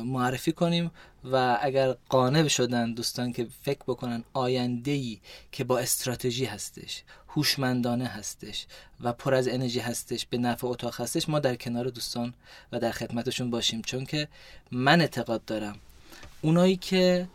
[0.04, 0.90] معرفی کنیم
[1.32, 5.18] و اگر قانع شدن دوستان که فکر بکنن آینده ای
[5.52, 8.66] که با استراتژی هستش هوشمندانه هستش
[9.00, 12.34] و پر از انرژی هستش به نفع اتاق هستش ما در کنار دوستان
[12.72, 13.82] و در خدمتشون باشیم.
[13.82, 14.28] چون که
[14.70, 15.76] من اعتقاد دارم
[16.42, 17.28] اونایی که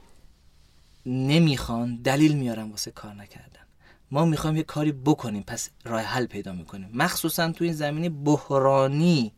[1.06, 3.62] نمی‌خوان دلیل میارن واسه کار نکردن.
[4.12, 6.90] ما می‌خوایم یه کاری بکنیم پس راه حل پیدا می‌کنیم.
[6.94, 9.32] مخصوصا تو این زمینه بحرانی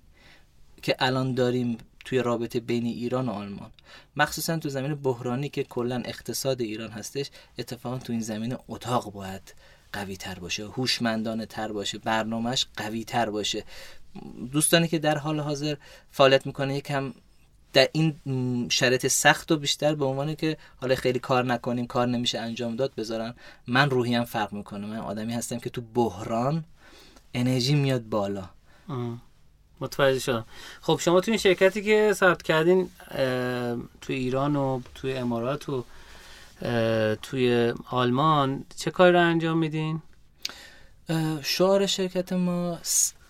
[0.81, 3.71] که الان داریم توی رابطه بین ایران و آلمان.
[4.15, 9.53] مخصوصا تو زمین بحرانی که کلا اقتصاد ایران هستش اتفاقا تو این زمین اتاق باید
[9.93, 13.63] قوی تر باشه هوشمندانه تر باشه برنامهش قوی تر باشه.
[14.51, 15.75] دوستانی که در حال حاضر
[16.11, 17.13] فعالیت می‌کنه یکم
[17.73, 22.39] در این شرط سخت و بیشتر به عنوان که حالا خیلی کار نکنیم کار نمیشه
[22.39, 23.35] انجام داد بذارن.
[23.67, 24.87] من روحیم فرق می‌کنه.
[24.87, 26.63] من آدمی هستم که تو بحران
[27.33, 28.49] انرژی میاد بالا.
[29.83, 30.45] متوجه شدم
[30.81, 32.89] خب شما تو این شرکتی که ثبت کردین
[34.01, 35.85] تو ایران و توی امارات و
[37.21, 40.01] توی آلمان چه کاری رو انجام میدین؟
[41.43, 42.79] شعار شرکت ما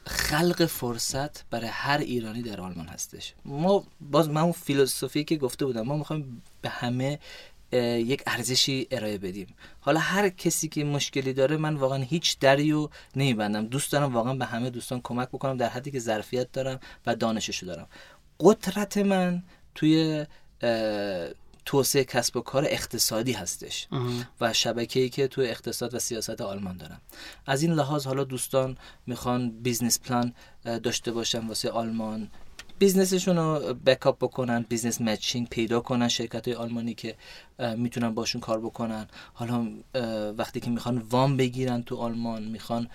[0.05, 5.65] خلق فرصت برای هر ایرانی در آلمان هستش ما باز من اون فیلسوفی که گفته
[5.65, 7.19] بودم ما می‌خوایم به همه
[7.73, 9.47] یک ارزشی ارائه بدیم.
[9.79, 13.65] حالا هر کسی که مشکلی داره من واقعا هیچ دریو نمیبندم.
[13.65, 17.65] دوست دارم واقعا به همه دوستان کمک بکنم در حدی که ظرفیت دارم و دانششو
[17.65, 17.87] دارم.
[18.39, 19.43] قدرت من
[19.75, 20.25] توی
[21.65, 23.87] توسعه کسب و کار اقتصادی هستش
[24.41, 27.01] و شبکه ای که تو اقتصاد و سیاست آلمان دارم.
[27.45, 28.77] از این لحاظ حالا دوستان
[29.07, 32.31] می‌خوان business plan داشته باشن واسه آلمان
[32.80, 37.15] business شون رو backup بکنن business matching پیدا کنن شرکت های آلمانی که
[37.77, 39.07] می‌تونن باشون کار بکنن.
[39.33, 39.67] حالا
[40.37, 42.89] وقتی که می‌خوان وام بگیرن تو آلمان می‌خوان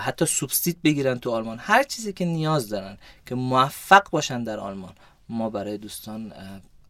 [0.00, 4.92] حتی سوبسید بگیرن تو آلمان هر چیزی که نیاز دارن که موفق باشن در آلمان
[5.28, 6.32] ما برای دوستان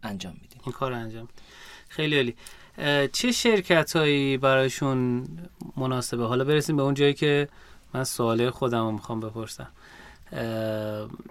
[0.02, 0.60] انجام میدیم.
[0.64, 1.28] این کار انجام
[1.88, 2.36] خیلی عالی.
[3.08, 5.28] چه شرکت هایی برایشون
[5.76, 7.48] مناسبه؟ حالا برسیم به اون جایی که
[7.94, 9.68] من سوال خودم رو می‌خوام بپرسم.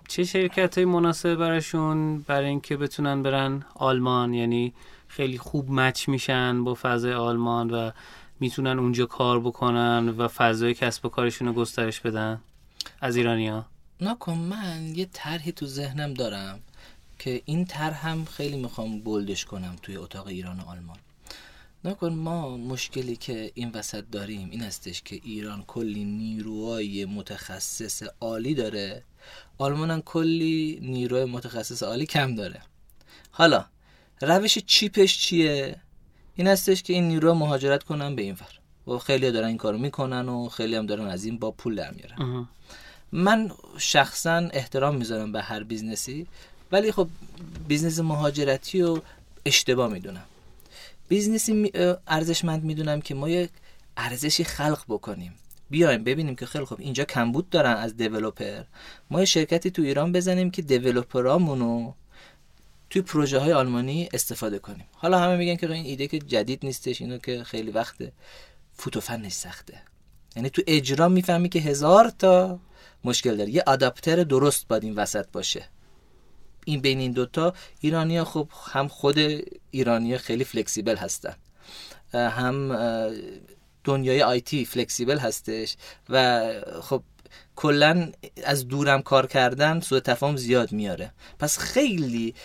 [0.07, 4.74] چه شرکت های مناسبه برایشون برای اینکه بتونن برن آلمان؟ یعنی
[5.07, 7.91] خیلی خوب مچ میشن با فضای آلمان و
[8.40, 12.41] می‌تونن اونجا کار بکنن و فضای کسب و کارشون رو گسترش بدن
[13.02, 13.65] از ایرانیا
[14.02, 16.60] نکن من یه طرحی تو ذهنم دارم
[17.20, 20.98] که این طرح هم خیلی می‌خوام بولدش کنم توی اتاق ایران و آلمان.
[21.85, 28.55] نکن ما مشکلی که این وسط داریم این هستش که ایران کلی نیروهای متخصص عالی
[28.55, 29.03] داره.
[29.57, 32.61] آلمان هم کلی نیروی متخصص عالی کم داره.
[33.31, 33.65] حالا
[34.22, 35.76] روش cheap ش چیه؟
[36.35, 38.60] این هستش که این نیروها مهاجرت کنن به این ور.
[38.95, 41.91] و خیلی دارن این کارو می‌کنن و خیلی هم دارن از این با پول در
[41.91, 42.47] میارن.
[43.11, 46.27] من شخصا احترام می‌ذارم به هر business ی
[46.72, 47.07] ولی خب
[47.68, 49.01] business مهاجرتی رو
[49.45, 50.26] اشتباه می‌دونم.
[51.07, 51.72] business ی
[52.07, 53.49] ارزشمند می‌دونم که ما یک
[53.97, 55.34] ارزشی خلق بکنیم.
[55.69, 58.64] بیایم ببینیم که خیلی خب اینجا کمبود دارن از developer.
[59.09, 61.93] ما یه شرکتی تو ایران بزنیم که دیولوپرامونو
[62.89, 64.85] توی پروژه های آلمانی استفاده کنیم.
[64.91, 68.11] حالا همه میگن که این ایده که جدید نیستش اینو که خیلی وقته
[68.73, 69.81] فوتوفنش سخته.
[70.35, 72.59] یعنی تو اجرا می‌فهمی که هزار تا
[73.03, 75.69] مشکل داره یه آداپتر درست باید این وسط باشه.
[76.65, 79.18] این بین این دوتا ایرانیا خب هم خود
[79.72, 81.35] ایرانیا خیلی فلکسیبل هستن.
[82.14, 82.77] هم
[83.84, 85.76] دنیای آیتی فلکسیبل هستش
[86.10, 86.49] و
[86.81, 87.03] خب
[87.56, 88.11] کلا
[88.44, 91.11] از دورم کار کردن سوء تفاهم زیاد میاره.
[91.40, 92.35] پس خیلی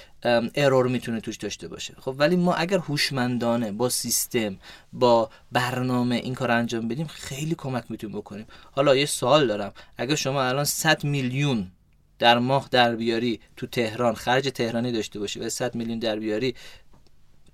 [0.55, 1.95] ارور می‌تونه توش داشته باشه.
[2.01, 4.59] خب ولی ما اگر هوشمندانه با سیستم
[4.93, 8.47] با برنامه این کار انجام بدیم خیلی کمک می‌تونیم بکنیم.
[8.73, 9.73] حالا یه سوال دارم.
[9.97, 11.71] اگر شما الان 100 میلیون
[12.19, 16.55] در ماه در بیاری تو تهران خرج تهرانی داشته باشی و 100 میلیون در بیاری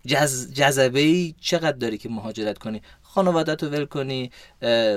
[0.06, 0.60] جز...
[0.94, 4.30] ای چقدر داری که مهاجرت کنی؟ خانوادت رو ول کنی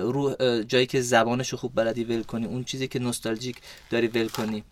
[0.02, 0.36] رو
[0.68, 3.58] جایی که زبانش خوب بلدی ول کنی اون چیزی که نوستالژیک
[3.90, 4.64] داری ول کنی.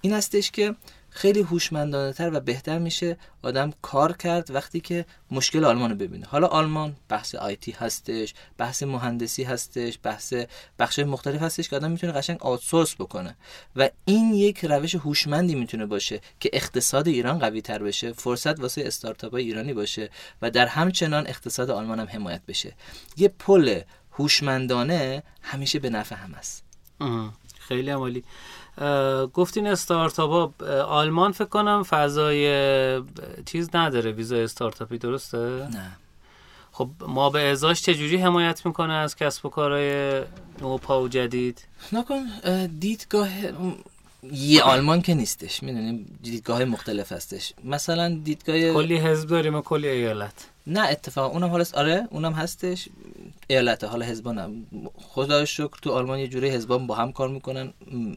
[0.00, 0.74] این هستش که
[1.16, 6.26] خیلی هوشمندانه تر و بهتر میشه آدم کار کرد وقتی که مشکل آلمان رو ببینه.
[6.26, 10.34] حالا آلمان بحث آیتی هستش بحث مهندسی هستش بحث
[10.78, 13.36] بخش مختلف هستش که آدم می‌تونه قشنگ آوتسورس بکنه.
[13.76, 18.82] و این یک روش هوشمندی می‌تونه باشه که اقتصاد ایران قوی تر بشه فرصت واسه
[18.86, 20.10] استارتاپ ایرانی باشه
[20.42, 22.72] و در همچنان اقتصاد آلمان هم حمایت بشه.
[23.16, 23.80] یه پل
[24.12, 26.64] هوشمندانه همیشه به نفع هم است
[27.58, 28.24] خیلی عمالی
[29.34, 33.02] گفتین استارتاپ آلمان فکر کنم فضای
[33.46, 35.96] چیز نداره ویزا استارتاپی درسته؟ نه.
[36.72, 40.22] خب ما به ازاش چجوری حمایت می‌کنه از کسب و کارهای
[40.60, 42.24] نوپا و جدید؟ نکن
[42.80, 43.28] دیدگاه
[44.32, 47.52] یه آلمان که نیستش می‌دونیم دیدگاه مختلف هستش.
[47.64, 50.34] مثلا دیدگاه کلی حزب داریم و کلی ایالت.
[50.66, 52.88] نه اتفاقا اونم حالا آره اونم هستش.
[53.48, 57.72] ایالت حالا حزبان خدا شکر تو آلمان یه جوری حزبان با هم کار می‌کنن.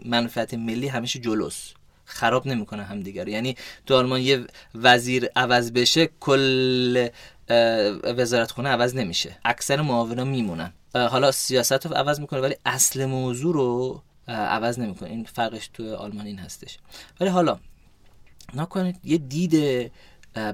[0.05, 1.73] منفعت ملی همیشه جلوس
[2.05, 3.55] خراب نمی‌کنه هم دیگر یعنی
[3.85, 4.45] تو آلمان یه
[4.75, 7.09] وزیر عوض بشه کل
[8.03, 9.37] وزارت خونه عوض نمیشه.
[9.45, 10.73] اکثر معاونا میمونن.
[10.93, 15.09] حالا سیاست رو عوض می‌کنه ولی اصل موضوع رو عوض نمی‌کنه.
[15.09, 16.77] این فرقش تو آلمان این هستش.
[17.19, 17.59] ولی حالا
[18.53, 19.91] نگا کنید یه دید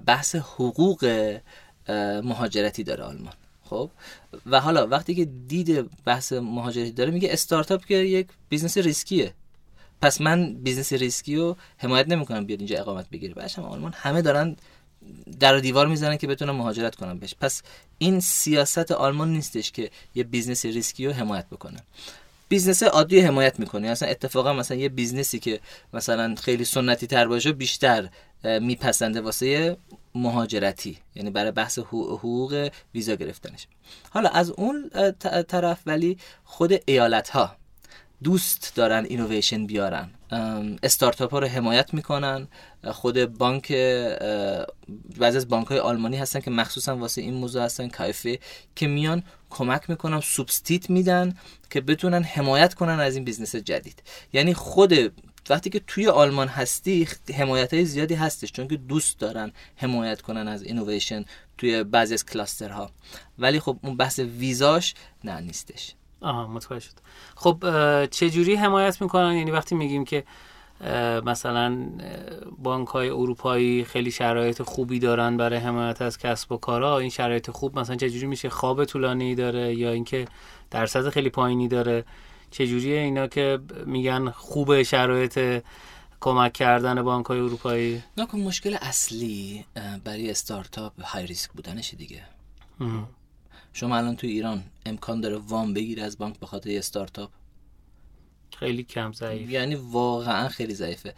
[0.06, 1.06] بحث حقوق
[2.24, 3.34] مهاجرتی داره آلمان.
[3.74, 3.90] خب.
[4.46, 9.34] و حالا وقتی که دید بحث مهاجرتی داره میگه استارتاپ که یک business ریسکیه.
[10.02, 13.34] پس من business ریسکی رو حمایت نمی‌کنم بیاد اینجا اقامت بگیره.
[13.34, 14.56] بعدش هم آلمان همه دارن
[15.40, 17.36] در و دیوار می‌زنن که بتونن مهاجرت کنن بهش.
[17.42, 17.62] پس
[17.98, 21.80] این سیاست آلمان نیستش که یه business ریسکی رو حمایت بکنه.
[22.50, 23.88] business عادی حمایت می‌کنه.
[23.88, 25.60] اصلا اتفاقا مثلا یه business ی که
[25.94, 28.10] مثلا خیلی سنتی تر باشه بیشتر
[28.44, 29.78] میپسنده واسه
[30.16, 33.68] مهاجرتی یعنی برای بحث حقوق ویزا گرفتنش.
[34.10, 34.90] حالا از اون
[35.48, 37.56] طرف ولی خود ایالت ها
[38.24, 40.10] دوست دارن اینویشن بیارن.
[40.84, 42.48] استارتاپ ها رو حمایت می‌کنن.
[42.92, 43.72] خود بانک
[45.20, 48.40] بعضی از بانک های آلمانی هستن که مخصوصا واسه این موضوع هستن کایفه
[48.76, 51.38] که میان کمک می‌کنن سوبستیت میدن
[51.70, 54.04] که بتونن حمایت کنن از این business جدید.
[54.34, 54.94] یعنی خود
[55.50, 60.48] وقتی که توی آلمان هستی حمایت های زیادی هستش چون که دوست دارن حمایت کنن
[60.48, 61.26] از اینویشن
[61.58, 62.92] توی بعضی از cluster ها
[63.40, 64.94] ولی خب اون بحث ویزاش
[65.24, 65.94] نه نیستش.
[66.22, 66.94] آها متوجه شد.
[67.36, 67.58] خب
[68.06, 70.24] چه جوری حمایت می‌کنن؟ یعنی وقتی میگیم که
[71.26, 71.78] مثلا
[72.58, 77.52] بانک های اروپایی خیلی شرایط خوبی دارن برای حمایت از کسب و کارا این شرایط
[77.52, 80.26] خوب مثلا چه جوری میشه؟ خواب طولانی داره یا اینکه
[80.72, 82.06] درصد خیلی پایینی داره؟
[82.54, 85.64] چه جوریه اینا که میگن خوب شرایط
[86.22, 89.66] کمک کردن بانک های اروپایی نگا کن مشکل اصلی
[90.04, 92.22] برای استارتاپ های ریسک بودنش دیگه.
[93.74, 97.30] شما الان تو ایران امکان داره وام بگیره از بانک به خاطر استارتاپ؟
[98.60, 99.50] خیلی کم ضعیف.
[99.50, 101.14] یعنی واقعا خیلی ضعیفه.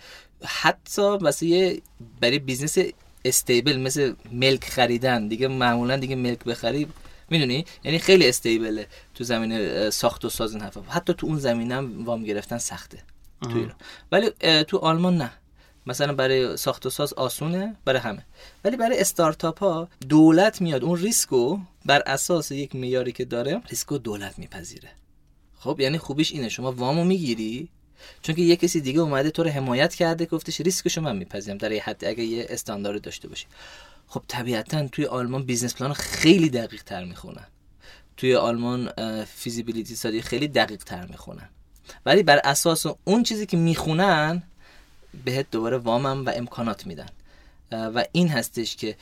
[0.45, 1.81] حتی واسه یه
[2.21, 2.77] برای business
[3.25, 6.87] stable مثل ملک خریدن دیگه معمولا دیگه ملک بخری
[7.29, 10.81] می‌دونی؟ یعنی خیلی stable ه تو زمینه ساخت و ساز این حرفا.
[10.81, 12.97] حتی تو اون زمینه هم وام گرفتن سخته
[13.41, 13.75] تو ایران.
[14.11, 14.29] ولی
[14.63, 15.31] تو آلمان نه.
[15.87, 18.25] مثلا برای ساخت و ساز آسونه برای همه.
[18.63, 20.83] ولی برای استارتاپ ها دولت میاد.
[20.83, 24.89] اون ریسکو بر اساس یک معیاری که داره ریسکو دولت میپذیره.
[25.59, 26.49] خب یعنی خوبیش اینه.
[26.49, 27.69] شما وامو می‌گیری
[28.21, 31.57] چون که یه کسی دیگه اومده تو رو حمایت کرده گفتش ریسکشو من میپذیرم.
[31.57, 33.45] در یه حد اگه یه استاندارد داشته باشی.
[34.07, 37.47] خب طبیعتا توی آلمان business plan خیلی دقیق تر می‌خونن.
[38.17, 38.91] توی آلمان
[39.23, 41.49] feasibility study خیلی دقیق تر می‌خونن.
[42.05, 44.43] ولی بر اساس اون چیزی که می‌خونن
[45.25, 47.09] بهت دوباره وامم و امکانات میدن.
[47.71, 48.95] و این هستش که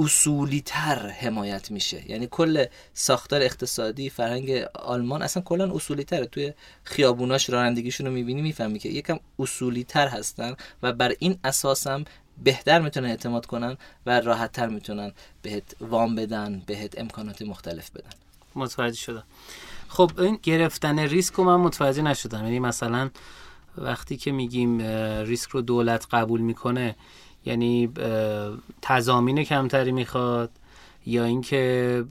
[0.00, 2.10] اصولی تر حمایت میشه.
[2.10, 2.64] یعنی کل
[2.94, 6.52] ساختار اقتصادی فرهنگ آلمان اصلا کلا اصولی تره توی
[6.84, 12.04] خیابوناش رانندگیشون رو می‌بینی می‌فهمی که یکم اصولی تر هستن و بر این اساسم
[12.44, 13.76] بهتر می‌تونن اعتماد کنن
[14.06, 18.10] و راحت تر می‌تونن بهت وام بدن بهت امکانات مختلف بدن.
[18.54, 19.24] متوجه شدم.
[19.88, 22.44] خب این گرفتن ریسک رو من متوجه نشدم.
[22.44, 23.10] یعنی مثلا
[23.78, 24.80] وقتی که میگیم
[25.22, 26.96] ریسک رو دولت قبول می‌کنه
[27.44, 27.92] یعنی
[28.82, 30.50] تضامین کمتری می‌خواد
[31.06, 32.04] یا اینکه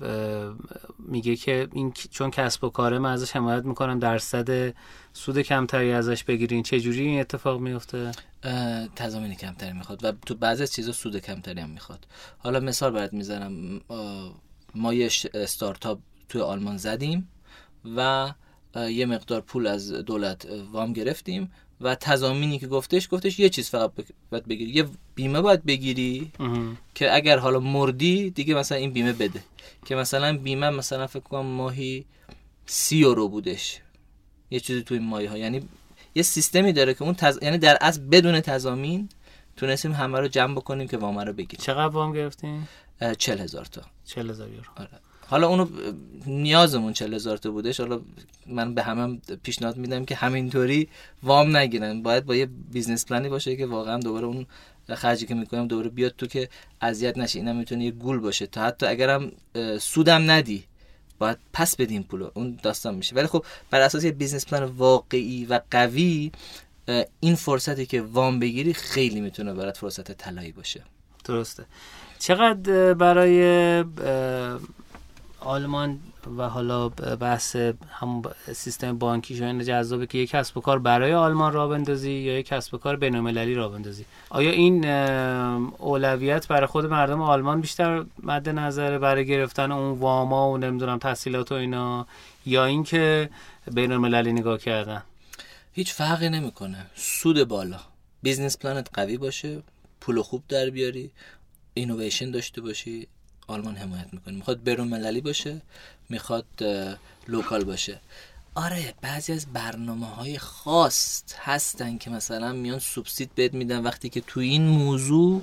[1.00, 4.74] میگه که این چون کسب و کاره من ازش حمایت می‌کنم درصد
[5.14, 6.64] سود کمتری ازش بگیرین.
[6.64, 8.12] چه جوری این اتفاق میفته
[8.96, 12.08] تضامین کمتری می‌خواد و تو بعضی از چیزا سود کمتری هم می‌خواد.
[12.38, 13.82] حالا مثال برات می‌زنم.
[14.76, 16.00] ما یه استارتاپ
[16.30, 17.30] توی آلمان زدیم
[17.96, 18.34] و
[18.76, 21.52] یه مقدار پول از دولت وام گرفتیم
[21.82, 23.92] و تضامینی که گفتش گفتش یه چیز فقط
[24.30, 24.72] باید بگیری.
[24.72, 24.86] یه
[25.16, 26.32] بیمه باید بگیری
[26.96, 29.44] که اگر حالا مردی دیگه مثلا این بیمه بده.
[29.86, 32.06] که مثلا بیمه مثلا فکر کنم ماهی
[32.66, 33.82] سی یورو بودش.
[34.52, 35.62] یه چیزی توی این ماهی ها یعنی
[36.16, 37.40] یه سیستمی داره که اون تز...
[37.42, 39.10] یعنی در از بدون تضامین
[39.56, 41.66] تونستیم همه رو جمع بکنیم که وام رو بگیریم.
[41.66, 42.68] چقدر وام گرفتین؟
[43.18, 43.82] چل هزار تا.
[44.06, 44.72] چل هزار یورو.
[44.76, 44.90] آره.
[45.30, 45.68] حالا اونو
[46.26, 48.02] نیازمون چل هزار تا بودش؟ حالا
[48.48, 50.90] من به همه هم پیشنهاد میدم که همینطوری
[51.24, 52.02] وام نگیرن.
[52.02, 54.46] باید با یه business plan ی باشه که واقعا دوباره اون
[54.96, 56.50] خرجی که می‌کنم دوباره بیاد تو که
[56.82, 57.40] اذیت نشه.
[57.40, 58.48] اینم می‌تونه یه گول باشه.
[58.48, 59.32] تا حتی اگرم
[59.80, 60.64] سودم ندی
[61.20, 62.30] باید پس بدیم پولو.
[62.34, 63.16] اون داستان میشه.
[63.16, 66.32] ولی خب بر اساس یه business plan واقعی و قوی
[67.20, 70.84] این فرصتی که وام بگیری خیلی می‌تونه برات فرصت طلایی باشه.
[71.26, 71.66] درسته.
[72.20, 73.84] چقدر برای
[75.42, 76.00] آلمان
[76.38, 77.56] و حالا بحث
[77.90, 78.22] هم
[78.54, 82.46] سیستم بانکی شاید جذابه که یک کسب و کار برای آلمان را بندازی یا یک
[82.46, 84.06] کسب و کار بین‌المللی را بندازی.
[84.30, 84.86] آیا این
[85.78, 91.52] اولویت برای خود مردم آلمان بیشتر مد نظره برای گرفتن اون واما و نمی‌دونم تحصیلات
[91.52, 92.08] و اینا
[92.46, 93.30] یا اینکه
[93.72, 95.04] بین‌المللی نگاه کردن؟
[95.74, 96.86] هیچ فرقی نمی‌کنه.
[96.96, 97.80] سود بالا.
[98.24, 99.64] business plan ت قوی باشه
[100.02, 101.12] پول خوب در بیاری
[101.74, 103.08] اینویشن داشته باشی.
[103.52, 104.34] آلمان حمایت می‌کنه.
[104.34, 105.62] می‌خواد بین‌المللی باشه
[106.10, 106.46] می‌خواد
[107.28, 108.00] local باشه.
[108.56, 114.22] آره بعضی از برنامه های خاص هستن که مثلا میان سوبسید بهت میدن وقتی که
[114.22, 115.42] تو این موضوع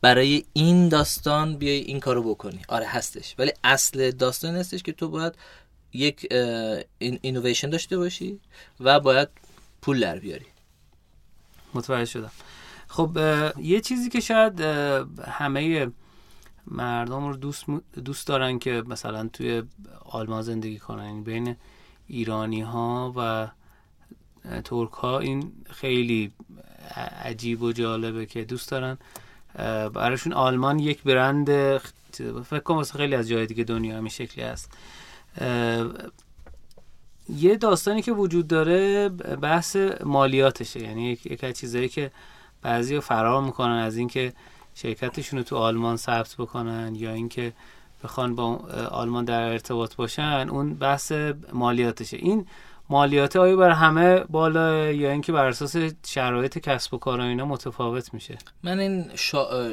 [0.00, 2.60] برای این داستان بیای این کارو بکنی.
[2.68, 3.34] آره هستش.
[3.38, 5.34] ولی اصل داستان هستش که تو باید
[5.92, 6.32] یک
[6.98, 8.40] اینویشن داشته باشی
[8.80, 9.28] و باید
[9.82, 10.46] پول در بیاری.
[11.74, 12.30] متوجه شدم.
[12.88, 13.18] خب
[13.58, 14.60] یه چیزی که شاید
[15.26, 15.90] همه
[16.66, 17.64] مردم رو دوست,
[18.04, 19.62] دوست دارن که مثلا توی
[20.04, 21.04] آلمان زندگی کنن.
[21.04, 21.56] یعنی بین
[22.06, 23.48] ایرانی ها و
[24.64, 26.32] ترک ها این خیلی
[27.22, 28.98] عجیب و جالبه که دوست دارن.
[29.88, 31.78] براشون آلمان یک برند
[32.44, 34.70] فکر کنم واسه خیلی از جای دیگه دنیا همین شکلی هست.
[37.28, 39.08] یه داستانی که وجود داره
[39.42, 40.80] بحث مالیاتشه.
[40.80, 42.10] یعنی یک از چیزایی که
[42.62, 44.32] بعضی فرار می‌کنن از اینکه
[44.74, 47.52] شرکتشون رو تو آلمان ثبت بکنن یا اینکه
[48.04, 48.56] بخوان با
[48.90, 51.12] آلمان در ارتباط باشن اون بحث
[51.52, 52.16] مالیاتشه.
[52.16, 52.46] این
[52.88, 55.76] مالیات آیا بر همه بالا یا اینکه بر اساس
[56.06, 59.70] شرایط کسب و کار و اینا متفاوت میشه؟ من این شا...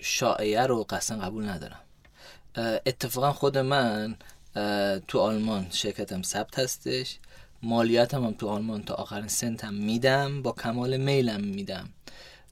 [0.00, 1.80] شایعه رو قصلا قبول ندارم.
[2.86, 4.16] اتفاقا خود من
[5.08, 7.18] تو آلمان شرکتم ثبت هستش.
[7.62, 10.42] مالیاتم هم تو آلمان تا آخرین سنتم میدم.
[10.42, 11.88] با کمال میلم میدم.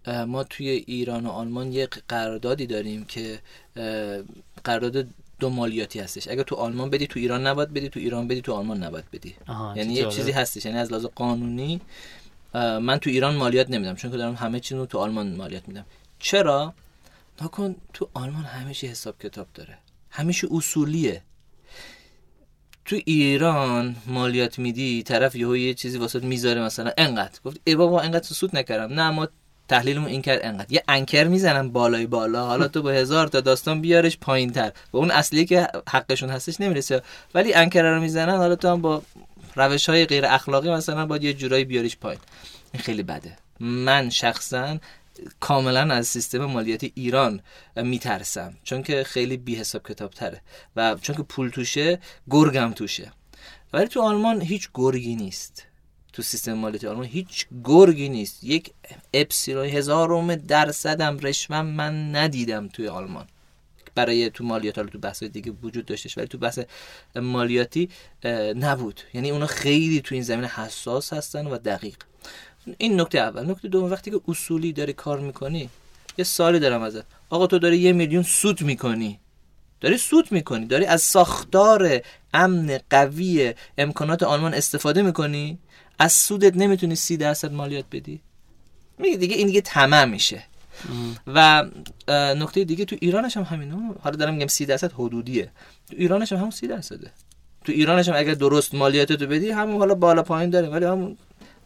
[0.06, 3.38] ما توی ایران و آلمان یک قراردادی داریم که
[4.64, 5.06] قرارداد
[5.40, 6.28] دو مالیاتی هستش.
[6.28, 9.34] اگه تو آلمان بدی تو ایران نباید بدی تو ایران بدی تو آلمان نباید بدی.
[9.76, 10.66] یعنی یه چیزی هستش.
[10.66, 11.80] یعنی از لحاظ قانونی
[12.54, 15.86] من تو ایران مالیات نمیدم چون که دارم همه چیز رو تو آلمان مالیات میدم.
[16.18, 16.74] چرا؟
[17.42, 19.78] نکن تو آلمان همه چی حساب کتاب داره.
[20.10, 21.22] همیشه اصولیه.
[22.84, 27.40] تو ایران مالیات میدی طرف یهو یه چیزی واسه می‌ذاره مثلا انقدر.
[27.44, 29.00] گفت ای بابا انقدر سود نکردم.
[29.00, 29.28] نه ما
[29.68, 30.72] تحلیلمون این کرد انقدر.
[30.72, 32.46] یه انکر می‌زنن بالای بالا.
[32.46, 36.60] حالا تو با هزار تا داستان بیارش پایین تر و اون اصلی که حقشون هستش
[36.60, 37.02] نمی‌رسه.
[37.34, 39.02] ولی انکر رو می‌زنن حالا تو هم با
[39.54, 42.20] روش های غیر اخلاقی مثلا باید یه جورایی بیاریش پایین.
[42.72, 43.36] این خیلی بده.
[43.60, 44.78] من شخصا
[45.40, 47.40] کاملا از سیستم مالیاتی ایران
[47.76, 48.54] میترسم.
[48.64, 50.40] چون که خیلی بی حساب کتاب تره
[50.76, 51.98] و چون که پول توشه
[52.30, 53.12] گرگم توشه.
[53.72, 55.66] ولی تو آلمان هیچ گرگی نیست.
[56.16, 58.44] تو سیستم مالیاتی آلمان هیچ گرگی نیست.
[58.44, 58.70] یک
[59.14, 63.26] اپسیلون هزارم درصدم رشوم من ندیدم توی آلمان.
[63.94, 66.58] برای تو مالیات حالا تو بحث دیگه وجود داشتش ولی تو بحث
[67.16, 67.88] مالیاتی
[68.54, 69.00] نبود.
[69.14, 71.96] یعنی اونا خیلی تو این زمینه حساس هستن و دقیق.
[72.78, 73.50] این نکته اول.
[73.50, 75.70] نکته دوم وقتی که اصولی داری کار می‌کنی
[76.18, 77.04] یه سالی دارم ازت.
[77.30, 79.20] آقا تو داری یه میلیون سود می‌کنی.
[79.80, 80.66] داری سود می‌کنی.
[80.66, 82.00] داری از ساختار
[82.34, 85.58] امن قوی امکانات آلمان استفاده می‌کنی؟
[85.98, 88.20] از سودت نمی‌تونی سی درصد مالیات بدی.
[88.98, 90.44] میگه دیگه این دیگه تمام میشه.
[91.26, 91.64] و
[92.08, 93.94] نکته دیگه تو ایرانش هم همینه.
[94.00, 95.50] حالا دارم میگم سی درصد حدودیه.
[95.90, 97.10] تو ایرانش هم همون سی درصده.
[97.64, 100.72] تو ایرانش هم اگر درست مالیاتتو بدی همون حالا بالا پایین داریم.
[100.72, 101.16] ولی همون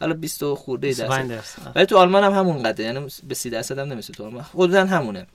[0.01, 1.73] حالا 20 خورده درصد.
[1.75, 4.45] ولی تو آلمان هم همون قدره یعنی به 30 درصد هم نمیشه تو آلمان.
[4.55, 5.27] حدودا همونه.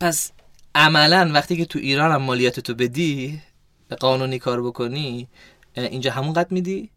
[0.00, 0.32] پس
[0.74, 3.40] عملا وقتی که تو ایران هم مالیات تو بدی
[3.88, 5.28] به قانونی کار بکنی
[5.74, 6.90] اینجا همون قد میدی.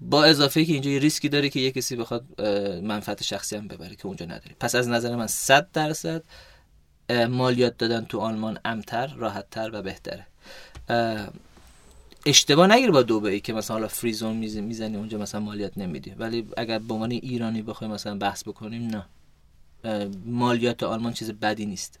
[0.00, 2.40] با اضافه که اینجا یه ریسکی داره که یه کسی بخواد
[2.82, 6.22] منفعت شخصی هم ببره که اونجا نداری پس از نظر من 100 درصد
[7.28, 10.26] مالیات دادن تو آلمان امتر راحتتر و بهتره.
[12.26, 16.10] اشتباه نگیر با دوبه که مثلا حالا فریزون می‌زنی اونجا مثلا مالیات نمیدی.
[16.10, 19.06] ولی اگر به عنوان ایرانی بخوایم مثلا بحث بکنیم نه.
[20.26, 21.98] مالیات آلمان چیز بدی نیست.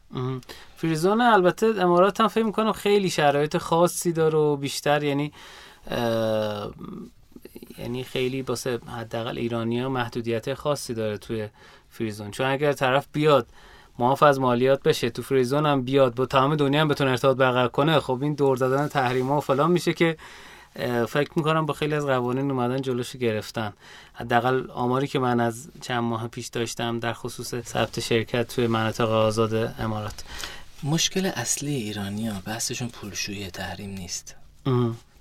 [0.76, 5.32] فریزون البته امارات هم فکر می‌کنم خیلی شرایط خاصی داره و بیشتر یعنی
[7.80, 11.48] یعنی خیلی باسه حداقل ایرانی ها محدودیت خاصی داره توی
[11.90, 12.30] فریزون.
[12.30, 13.46] چون اگر طرف بیاد
[13.98, 17.68] معاف از مالیات بشه تو فریزون هم بیاد با تمام دنیا هم بتونه ارتباط برقرار
[17.68, 20.16] کنه خب این دور دادن تحریم و فلان میشه که
[21.08, 23.72] فکر می‌کنم با خیلی از قوانین اومدن جلوش گرفتن.
[24.12, 29.10] حداقل آماری که من از چند ماه پیش داشتم در خصوص ثبت شرکت توی مناطق
[29.10, 30.24] آزاد امارات.
[30.82, 34.36] مشکل اصلی ایرانیا بحثشون پولشویی تحریم نیست.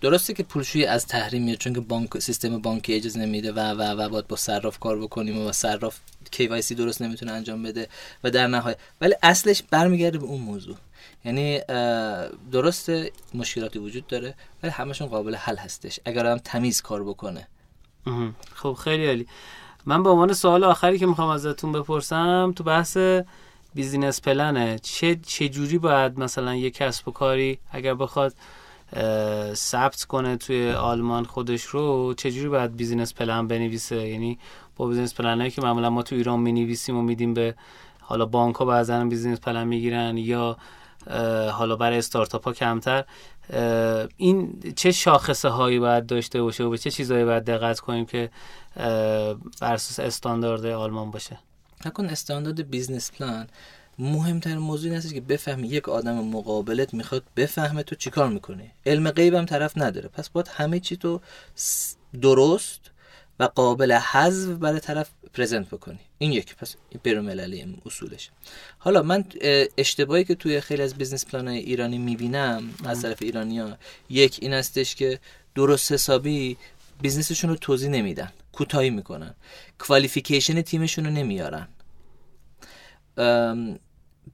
[0.01, 3.81] درسته که پولشویی از تحریم میاد چون که بانک سیستم بانکی اجازه نمیده و و
[3.81, 5.97] و باید با صراف کار بکنیم و صراف
[6.35, 7.87] KYC درست نمی‌تونه انجام بده
[8.23, 8.77] و در نهایت.
[9.01, 10.75] ولی اصلش برمیگرده به اون موضوع.
[11.25, 11.59] یعنی
[12.51, 15.99] درسته مشکلاتی وجود داره ولی همشون قابل حل هستش.
[16.05, 17.47] اگر هم تمیز کار بکنه.
[18.53, 19.27] خب خیلی عالی.
[19.85, 22.97] من به عنوان سوال آخری که می‌خوام ازتون بپرسم تو بحث
[23.75, 28.33] business plan ه چه چه جوری باید مثلا یه کسب و کاری اگر بخواد
[29.53, 34.39] ثبت کنه توی آلمان خودش رو چجوری باید business plan بنویسه؟ یعنی
[34.75, 37.55] با business plan که معمولا ما تو ایران می‌نویسیم و میدیم به
[38.01, 40.57] حالا بانک ها بعضا business plan می‌گیرن یا
[41.51, 43.05] حالا برای استارتاپ ها کمتر
[44.17, 48.29] این چه شاخصه هایی باید داشته باشه و به چه چیزهایی باید دقت کنیم که
[48.75, 51.39] بر اساس استاندارد آلمان باشه؟
[51.85, 53.47] نکن استاندارد business plan
[53.99, 58.71] مهمترین موضوع این که بفهمی یک آدم مقابلت می‌خواد بفهمه تو چیکار می‌کنه.
[58.85, 60.09] علم غیب هم طرف نداره.
[60.09, 61.21] پس باید همه چی تو
[62.21, 62.81] درست
[63.39, 65.99] و قابل هضم برای طرف present بکنی.
[66.17, 68.29] این یک پس این اصولش.
[68.77, 69.23] حالا من
[69.77, 73.77] اشتباهی که توی خیلی از business plan ایرانی می‌بینم از طرف ایرانیا
[74.09, 75.19] یک این استش که
[75.55, 76.57] درست حسابی
[77.01, 78.31] business شون رو توضیح نمیدن.
[78.53, 79.35] کوتاهی می‌کنن.
[79.79, 81.67] qualification تیمشون رو نمیارن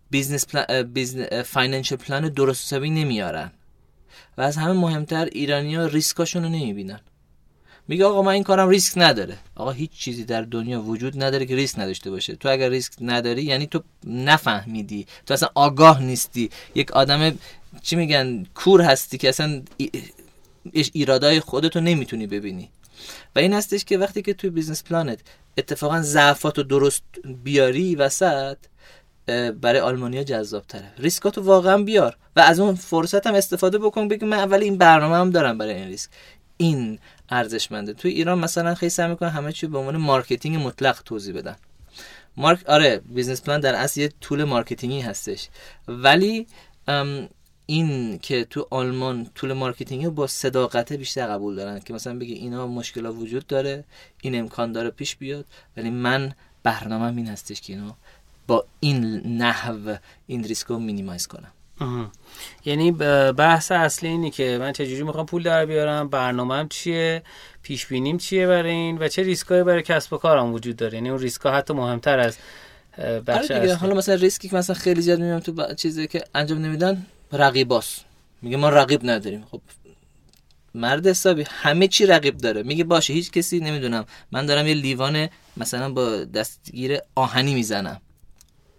[0.10, 3.52] business plan financial plan درست حسابی نمیارن.
[4.38, 7.00] و از همه مهمتر ایرانیا ریسکاشون رو نمی‌بینن.
[7.88, 9.38] میگه آقا من این کارم ریسک نداره.
[9.56, 12.36] آقا هیچ چیزی در دنیا وجود نداره که ریسک نداشته باشه.
[12.36, 15.08] تو اگر ریسک نداری یعنی تو نفهمیدی.
[15.26, 16.50] تو اصلا آگاه نیستی.
[16.76, 17.38] یک آدم
[17.82, 19.62] چی میگن کور هستی که اصلا
[20.72, 22.70] ایرادای خودتو نمی‌تونی ببینی.
[23.36, 25.20] و این هستش که وقتی که توی business plan ت
[25.58, 27.04] اتفاقا ضعفاتو درست
[27.44, 28.58] بیاری وسط
[29.62, 34.26] برای آلمانیا جذاب تره ریسکاتو واقعا بیار و از اون فرصت هم استفاده بکن بگی
[34.26, 36.10] من اول این برنامه هم دارم برای این ریسک.
[36.58, 37.00] این
[37.30, 37.94] ارزشمنده.
[37.94, 41.56] توی ایران مثلا خیلی سعی می‌کنن همه چی به عنوان marketing مطلق توضیح بدن.
[42.38, 45.50] مارک آره business plan در اصل یه tool marketing ی هستش.
[45.88, 46.48] ولی
[47.66, 52.68] این که تو آلمان tool marketing با صداقت بیشتر قبول دارن که مثلا بگی اینا
[52.68, 53.84] مشکل وجود داره
[54.22, 55.46] این امکان داره پیش بیاد
[55.78, 56.34] ولی من
[56.64, 57.92] برنامه این هستش که اینو
[58.48, 59.96] با این نحو
[60.28, 61.52] این ریسک رو minimize کنم.
[62.66, 62.92] یعنی
[63.32, 67.24] بحث اصلی اینی که من چجوری می‌خوام پول در بیارم برنامهم چیه
[67.62, 70.94] پیش بینیم چیه برای این و چه ریسکایی برای کسب و کارم وجود داره.
[70.94, 72.38] یعنی اون ریسکا حتی مهمتر از
[73.28, 77.06] بخش آره حالا مثلا ریسکی که مثلا خیلی زیاد می‌بینم تو چیزی که انجام نمیدن
[77.32, 78.00] رقیباس
[78.42, 79.46] میگه ما رقیب نداریم.
[79.52, 79.62] خب
[80.76, 82.64] مرد حسابی همه چی رقیب داره.
[82.64, 88.02] میگه باشه هیچ کسی نمی‌دونم من دارم یه لیوان مثلا با دستگیر آهنی می‌زنم.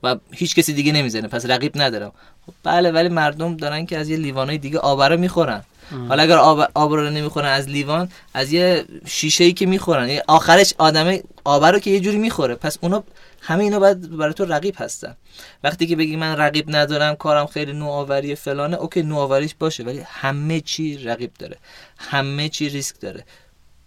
[0.02, 1.28] و هیچ کسی دیگه نمی‌زنه.
[1.28, 2.12] پس رقیب ندارم.
[2.46, 5.64] خب بله ولی مردم دارن که از یه لیوانای دیگه آبرا می‌خورن.
[6.08, 10.18] حالا اگر آب, آب رو نمی‌خورن از لیوان از یه شیشه ای که می‌خورن.
[10.28, 12.54] آخرش آدمه آب رو که یه جوری می‌خوره.
[12.54, 13.04] پس اونا
[13.40, 15.16] همه اینا باید برای تو رقیب هستن.
[15.64, 20.60] وقتی که بگی من رقیب ندارم کارم خیلی نوآوری فلانه اوکی نوآوریش باشه ولی همه
[20.60, 21.56] چی رقیب داره.
[21.98, 23.24] همه چی ریسک داره.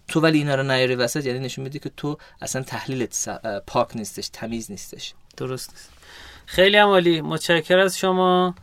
[0.08, 3.28] تو ولی اینا رو نیاری وسط یعنی نشون میده که تو اصلا تحلیلت
[3.66, 5.14] پاک نیستش تمیز نیستش.
[5.36, 5.88] درست نیست.
[6.50, 8.54] خیلی عمالی متشکر از شما.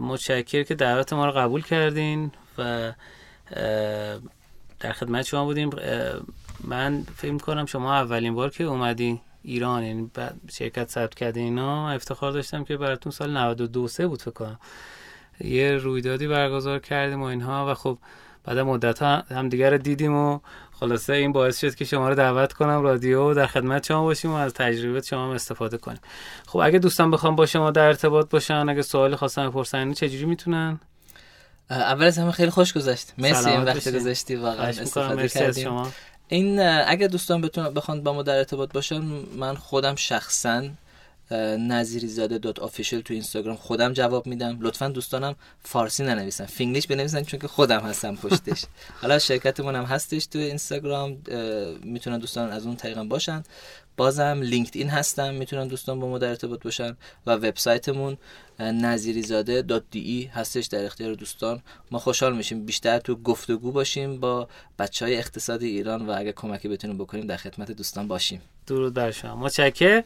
[0.00, 2.92] متشکر که دعوت ما رو قبول کردین و
[4.80, 5.70] در خدمت شما بودیم.
[6.64, 10.10] من فکر کنم شما اولین بار که اومدی ایران یعنی
[10.52, 14.58] شرکت ثبت کرده اینا افتخار داشتم که براتون سال 92 سه بود فکر کنم.
[15.40, 17.98] یه رویدادی برگزار کردیم و اینها و خب
[18.44, 20.40] بعد مدت ها هم دیگر دیدیم و
[20.82, 24.34] خلاصه این باعث شد که شما رو دعوت کنم رادیو در خدمت شما باشیم و
[24.34, 26.00] از تجربه شما هم استفاده کنیم.
[26.46, 30.80] خب اگه دوستان بخوام با شما در ارتباط باشن اگه سوال خواستن بپرسن چجوری می‌تونن؟
[31.70, 33.12] اول از همه خیلی خوش گذشت.
[33.18, 35.64] مرسی این وقت گذاشتی واقعا استفاده کردیم.
[35.64, 35.88] شما.
[36.28, 39.02] این اگه دوستان بتونن بخوان با ما در ارتباط باشن
[39.36, 40.62] من خودم شخصا
[41.58, 44.58] نظیری زاده dot official تو اینستاگرام خودم جواب میدم.
[44.60, 46.46] لطفا دوستانم فارسی ننویسن.
[46.46, 48.64] فینگلیش بنویسن چون که خودم هستم پشتش.
[49.02, 51.16] حالا شرکتمون هم هستش تو اینستاگرام.
[51.84, 53.42] می‌تونن دوستان از اون طریقا باشن.
[53.96, 55.34] بازم لینکدین هستم.
[55.34, 56.96] می‌تونن دوستان با ما در ارتباط باشن.
[57.26, 58.16] و وبسایتمون
[58.60, 61.62] نظیریزاده دات دی ای هستش در اختیار دوستان.
[61.90, 62.66] ما خوشحال میشیم.
[62.66, 64.48] بیشتر تو گفتگو باشیم با
[64.78, 68.40] بچه های اقتصاد ایران و اگر کمکی بتونیم بکنیم در خدمت دوستان باشیم.
[68.66, 69.36] درود بر شما.
[69.36, 70.02] متشکر.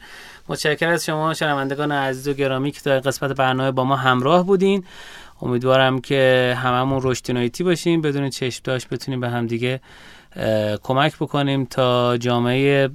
[0.49, 4.83] متشکر از شما شنوندگان عزیز و گرامی که در قسمت برنامه با ما همراه بودین.
[5.41, 9.81] امیدوارم که هممون رشد باشیم بدون چشم داشت بتونیم به همدیگه
[10.83, 12.87] کمک بکنیم تا جامعه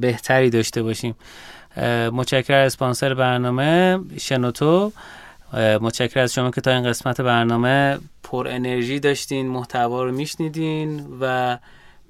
[0.00, 1.14] بهتری داشته باشیم.
[2.12, 4.92] متشکر از اسپانسر برنامه شنوتو.
[5.80, 11.56] متشکر از شما که تا این قسمت برنامه پر انرژی داشتین محتوا رو میشنیدین و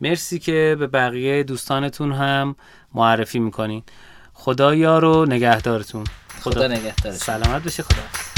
[0.05, 2.56] مرسی که به بقیه دوستانتون هم
[2.94, 3.82] معرفی می‌کنین.
[4.32, 6.05] خدا یار و نگهدارتون.
[6.40, 8.34] خدا, خدا نگهدار سلامت بشه خدا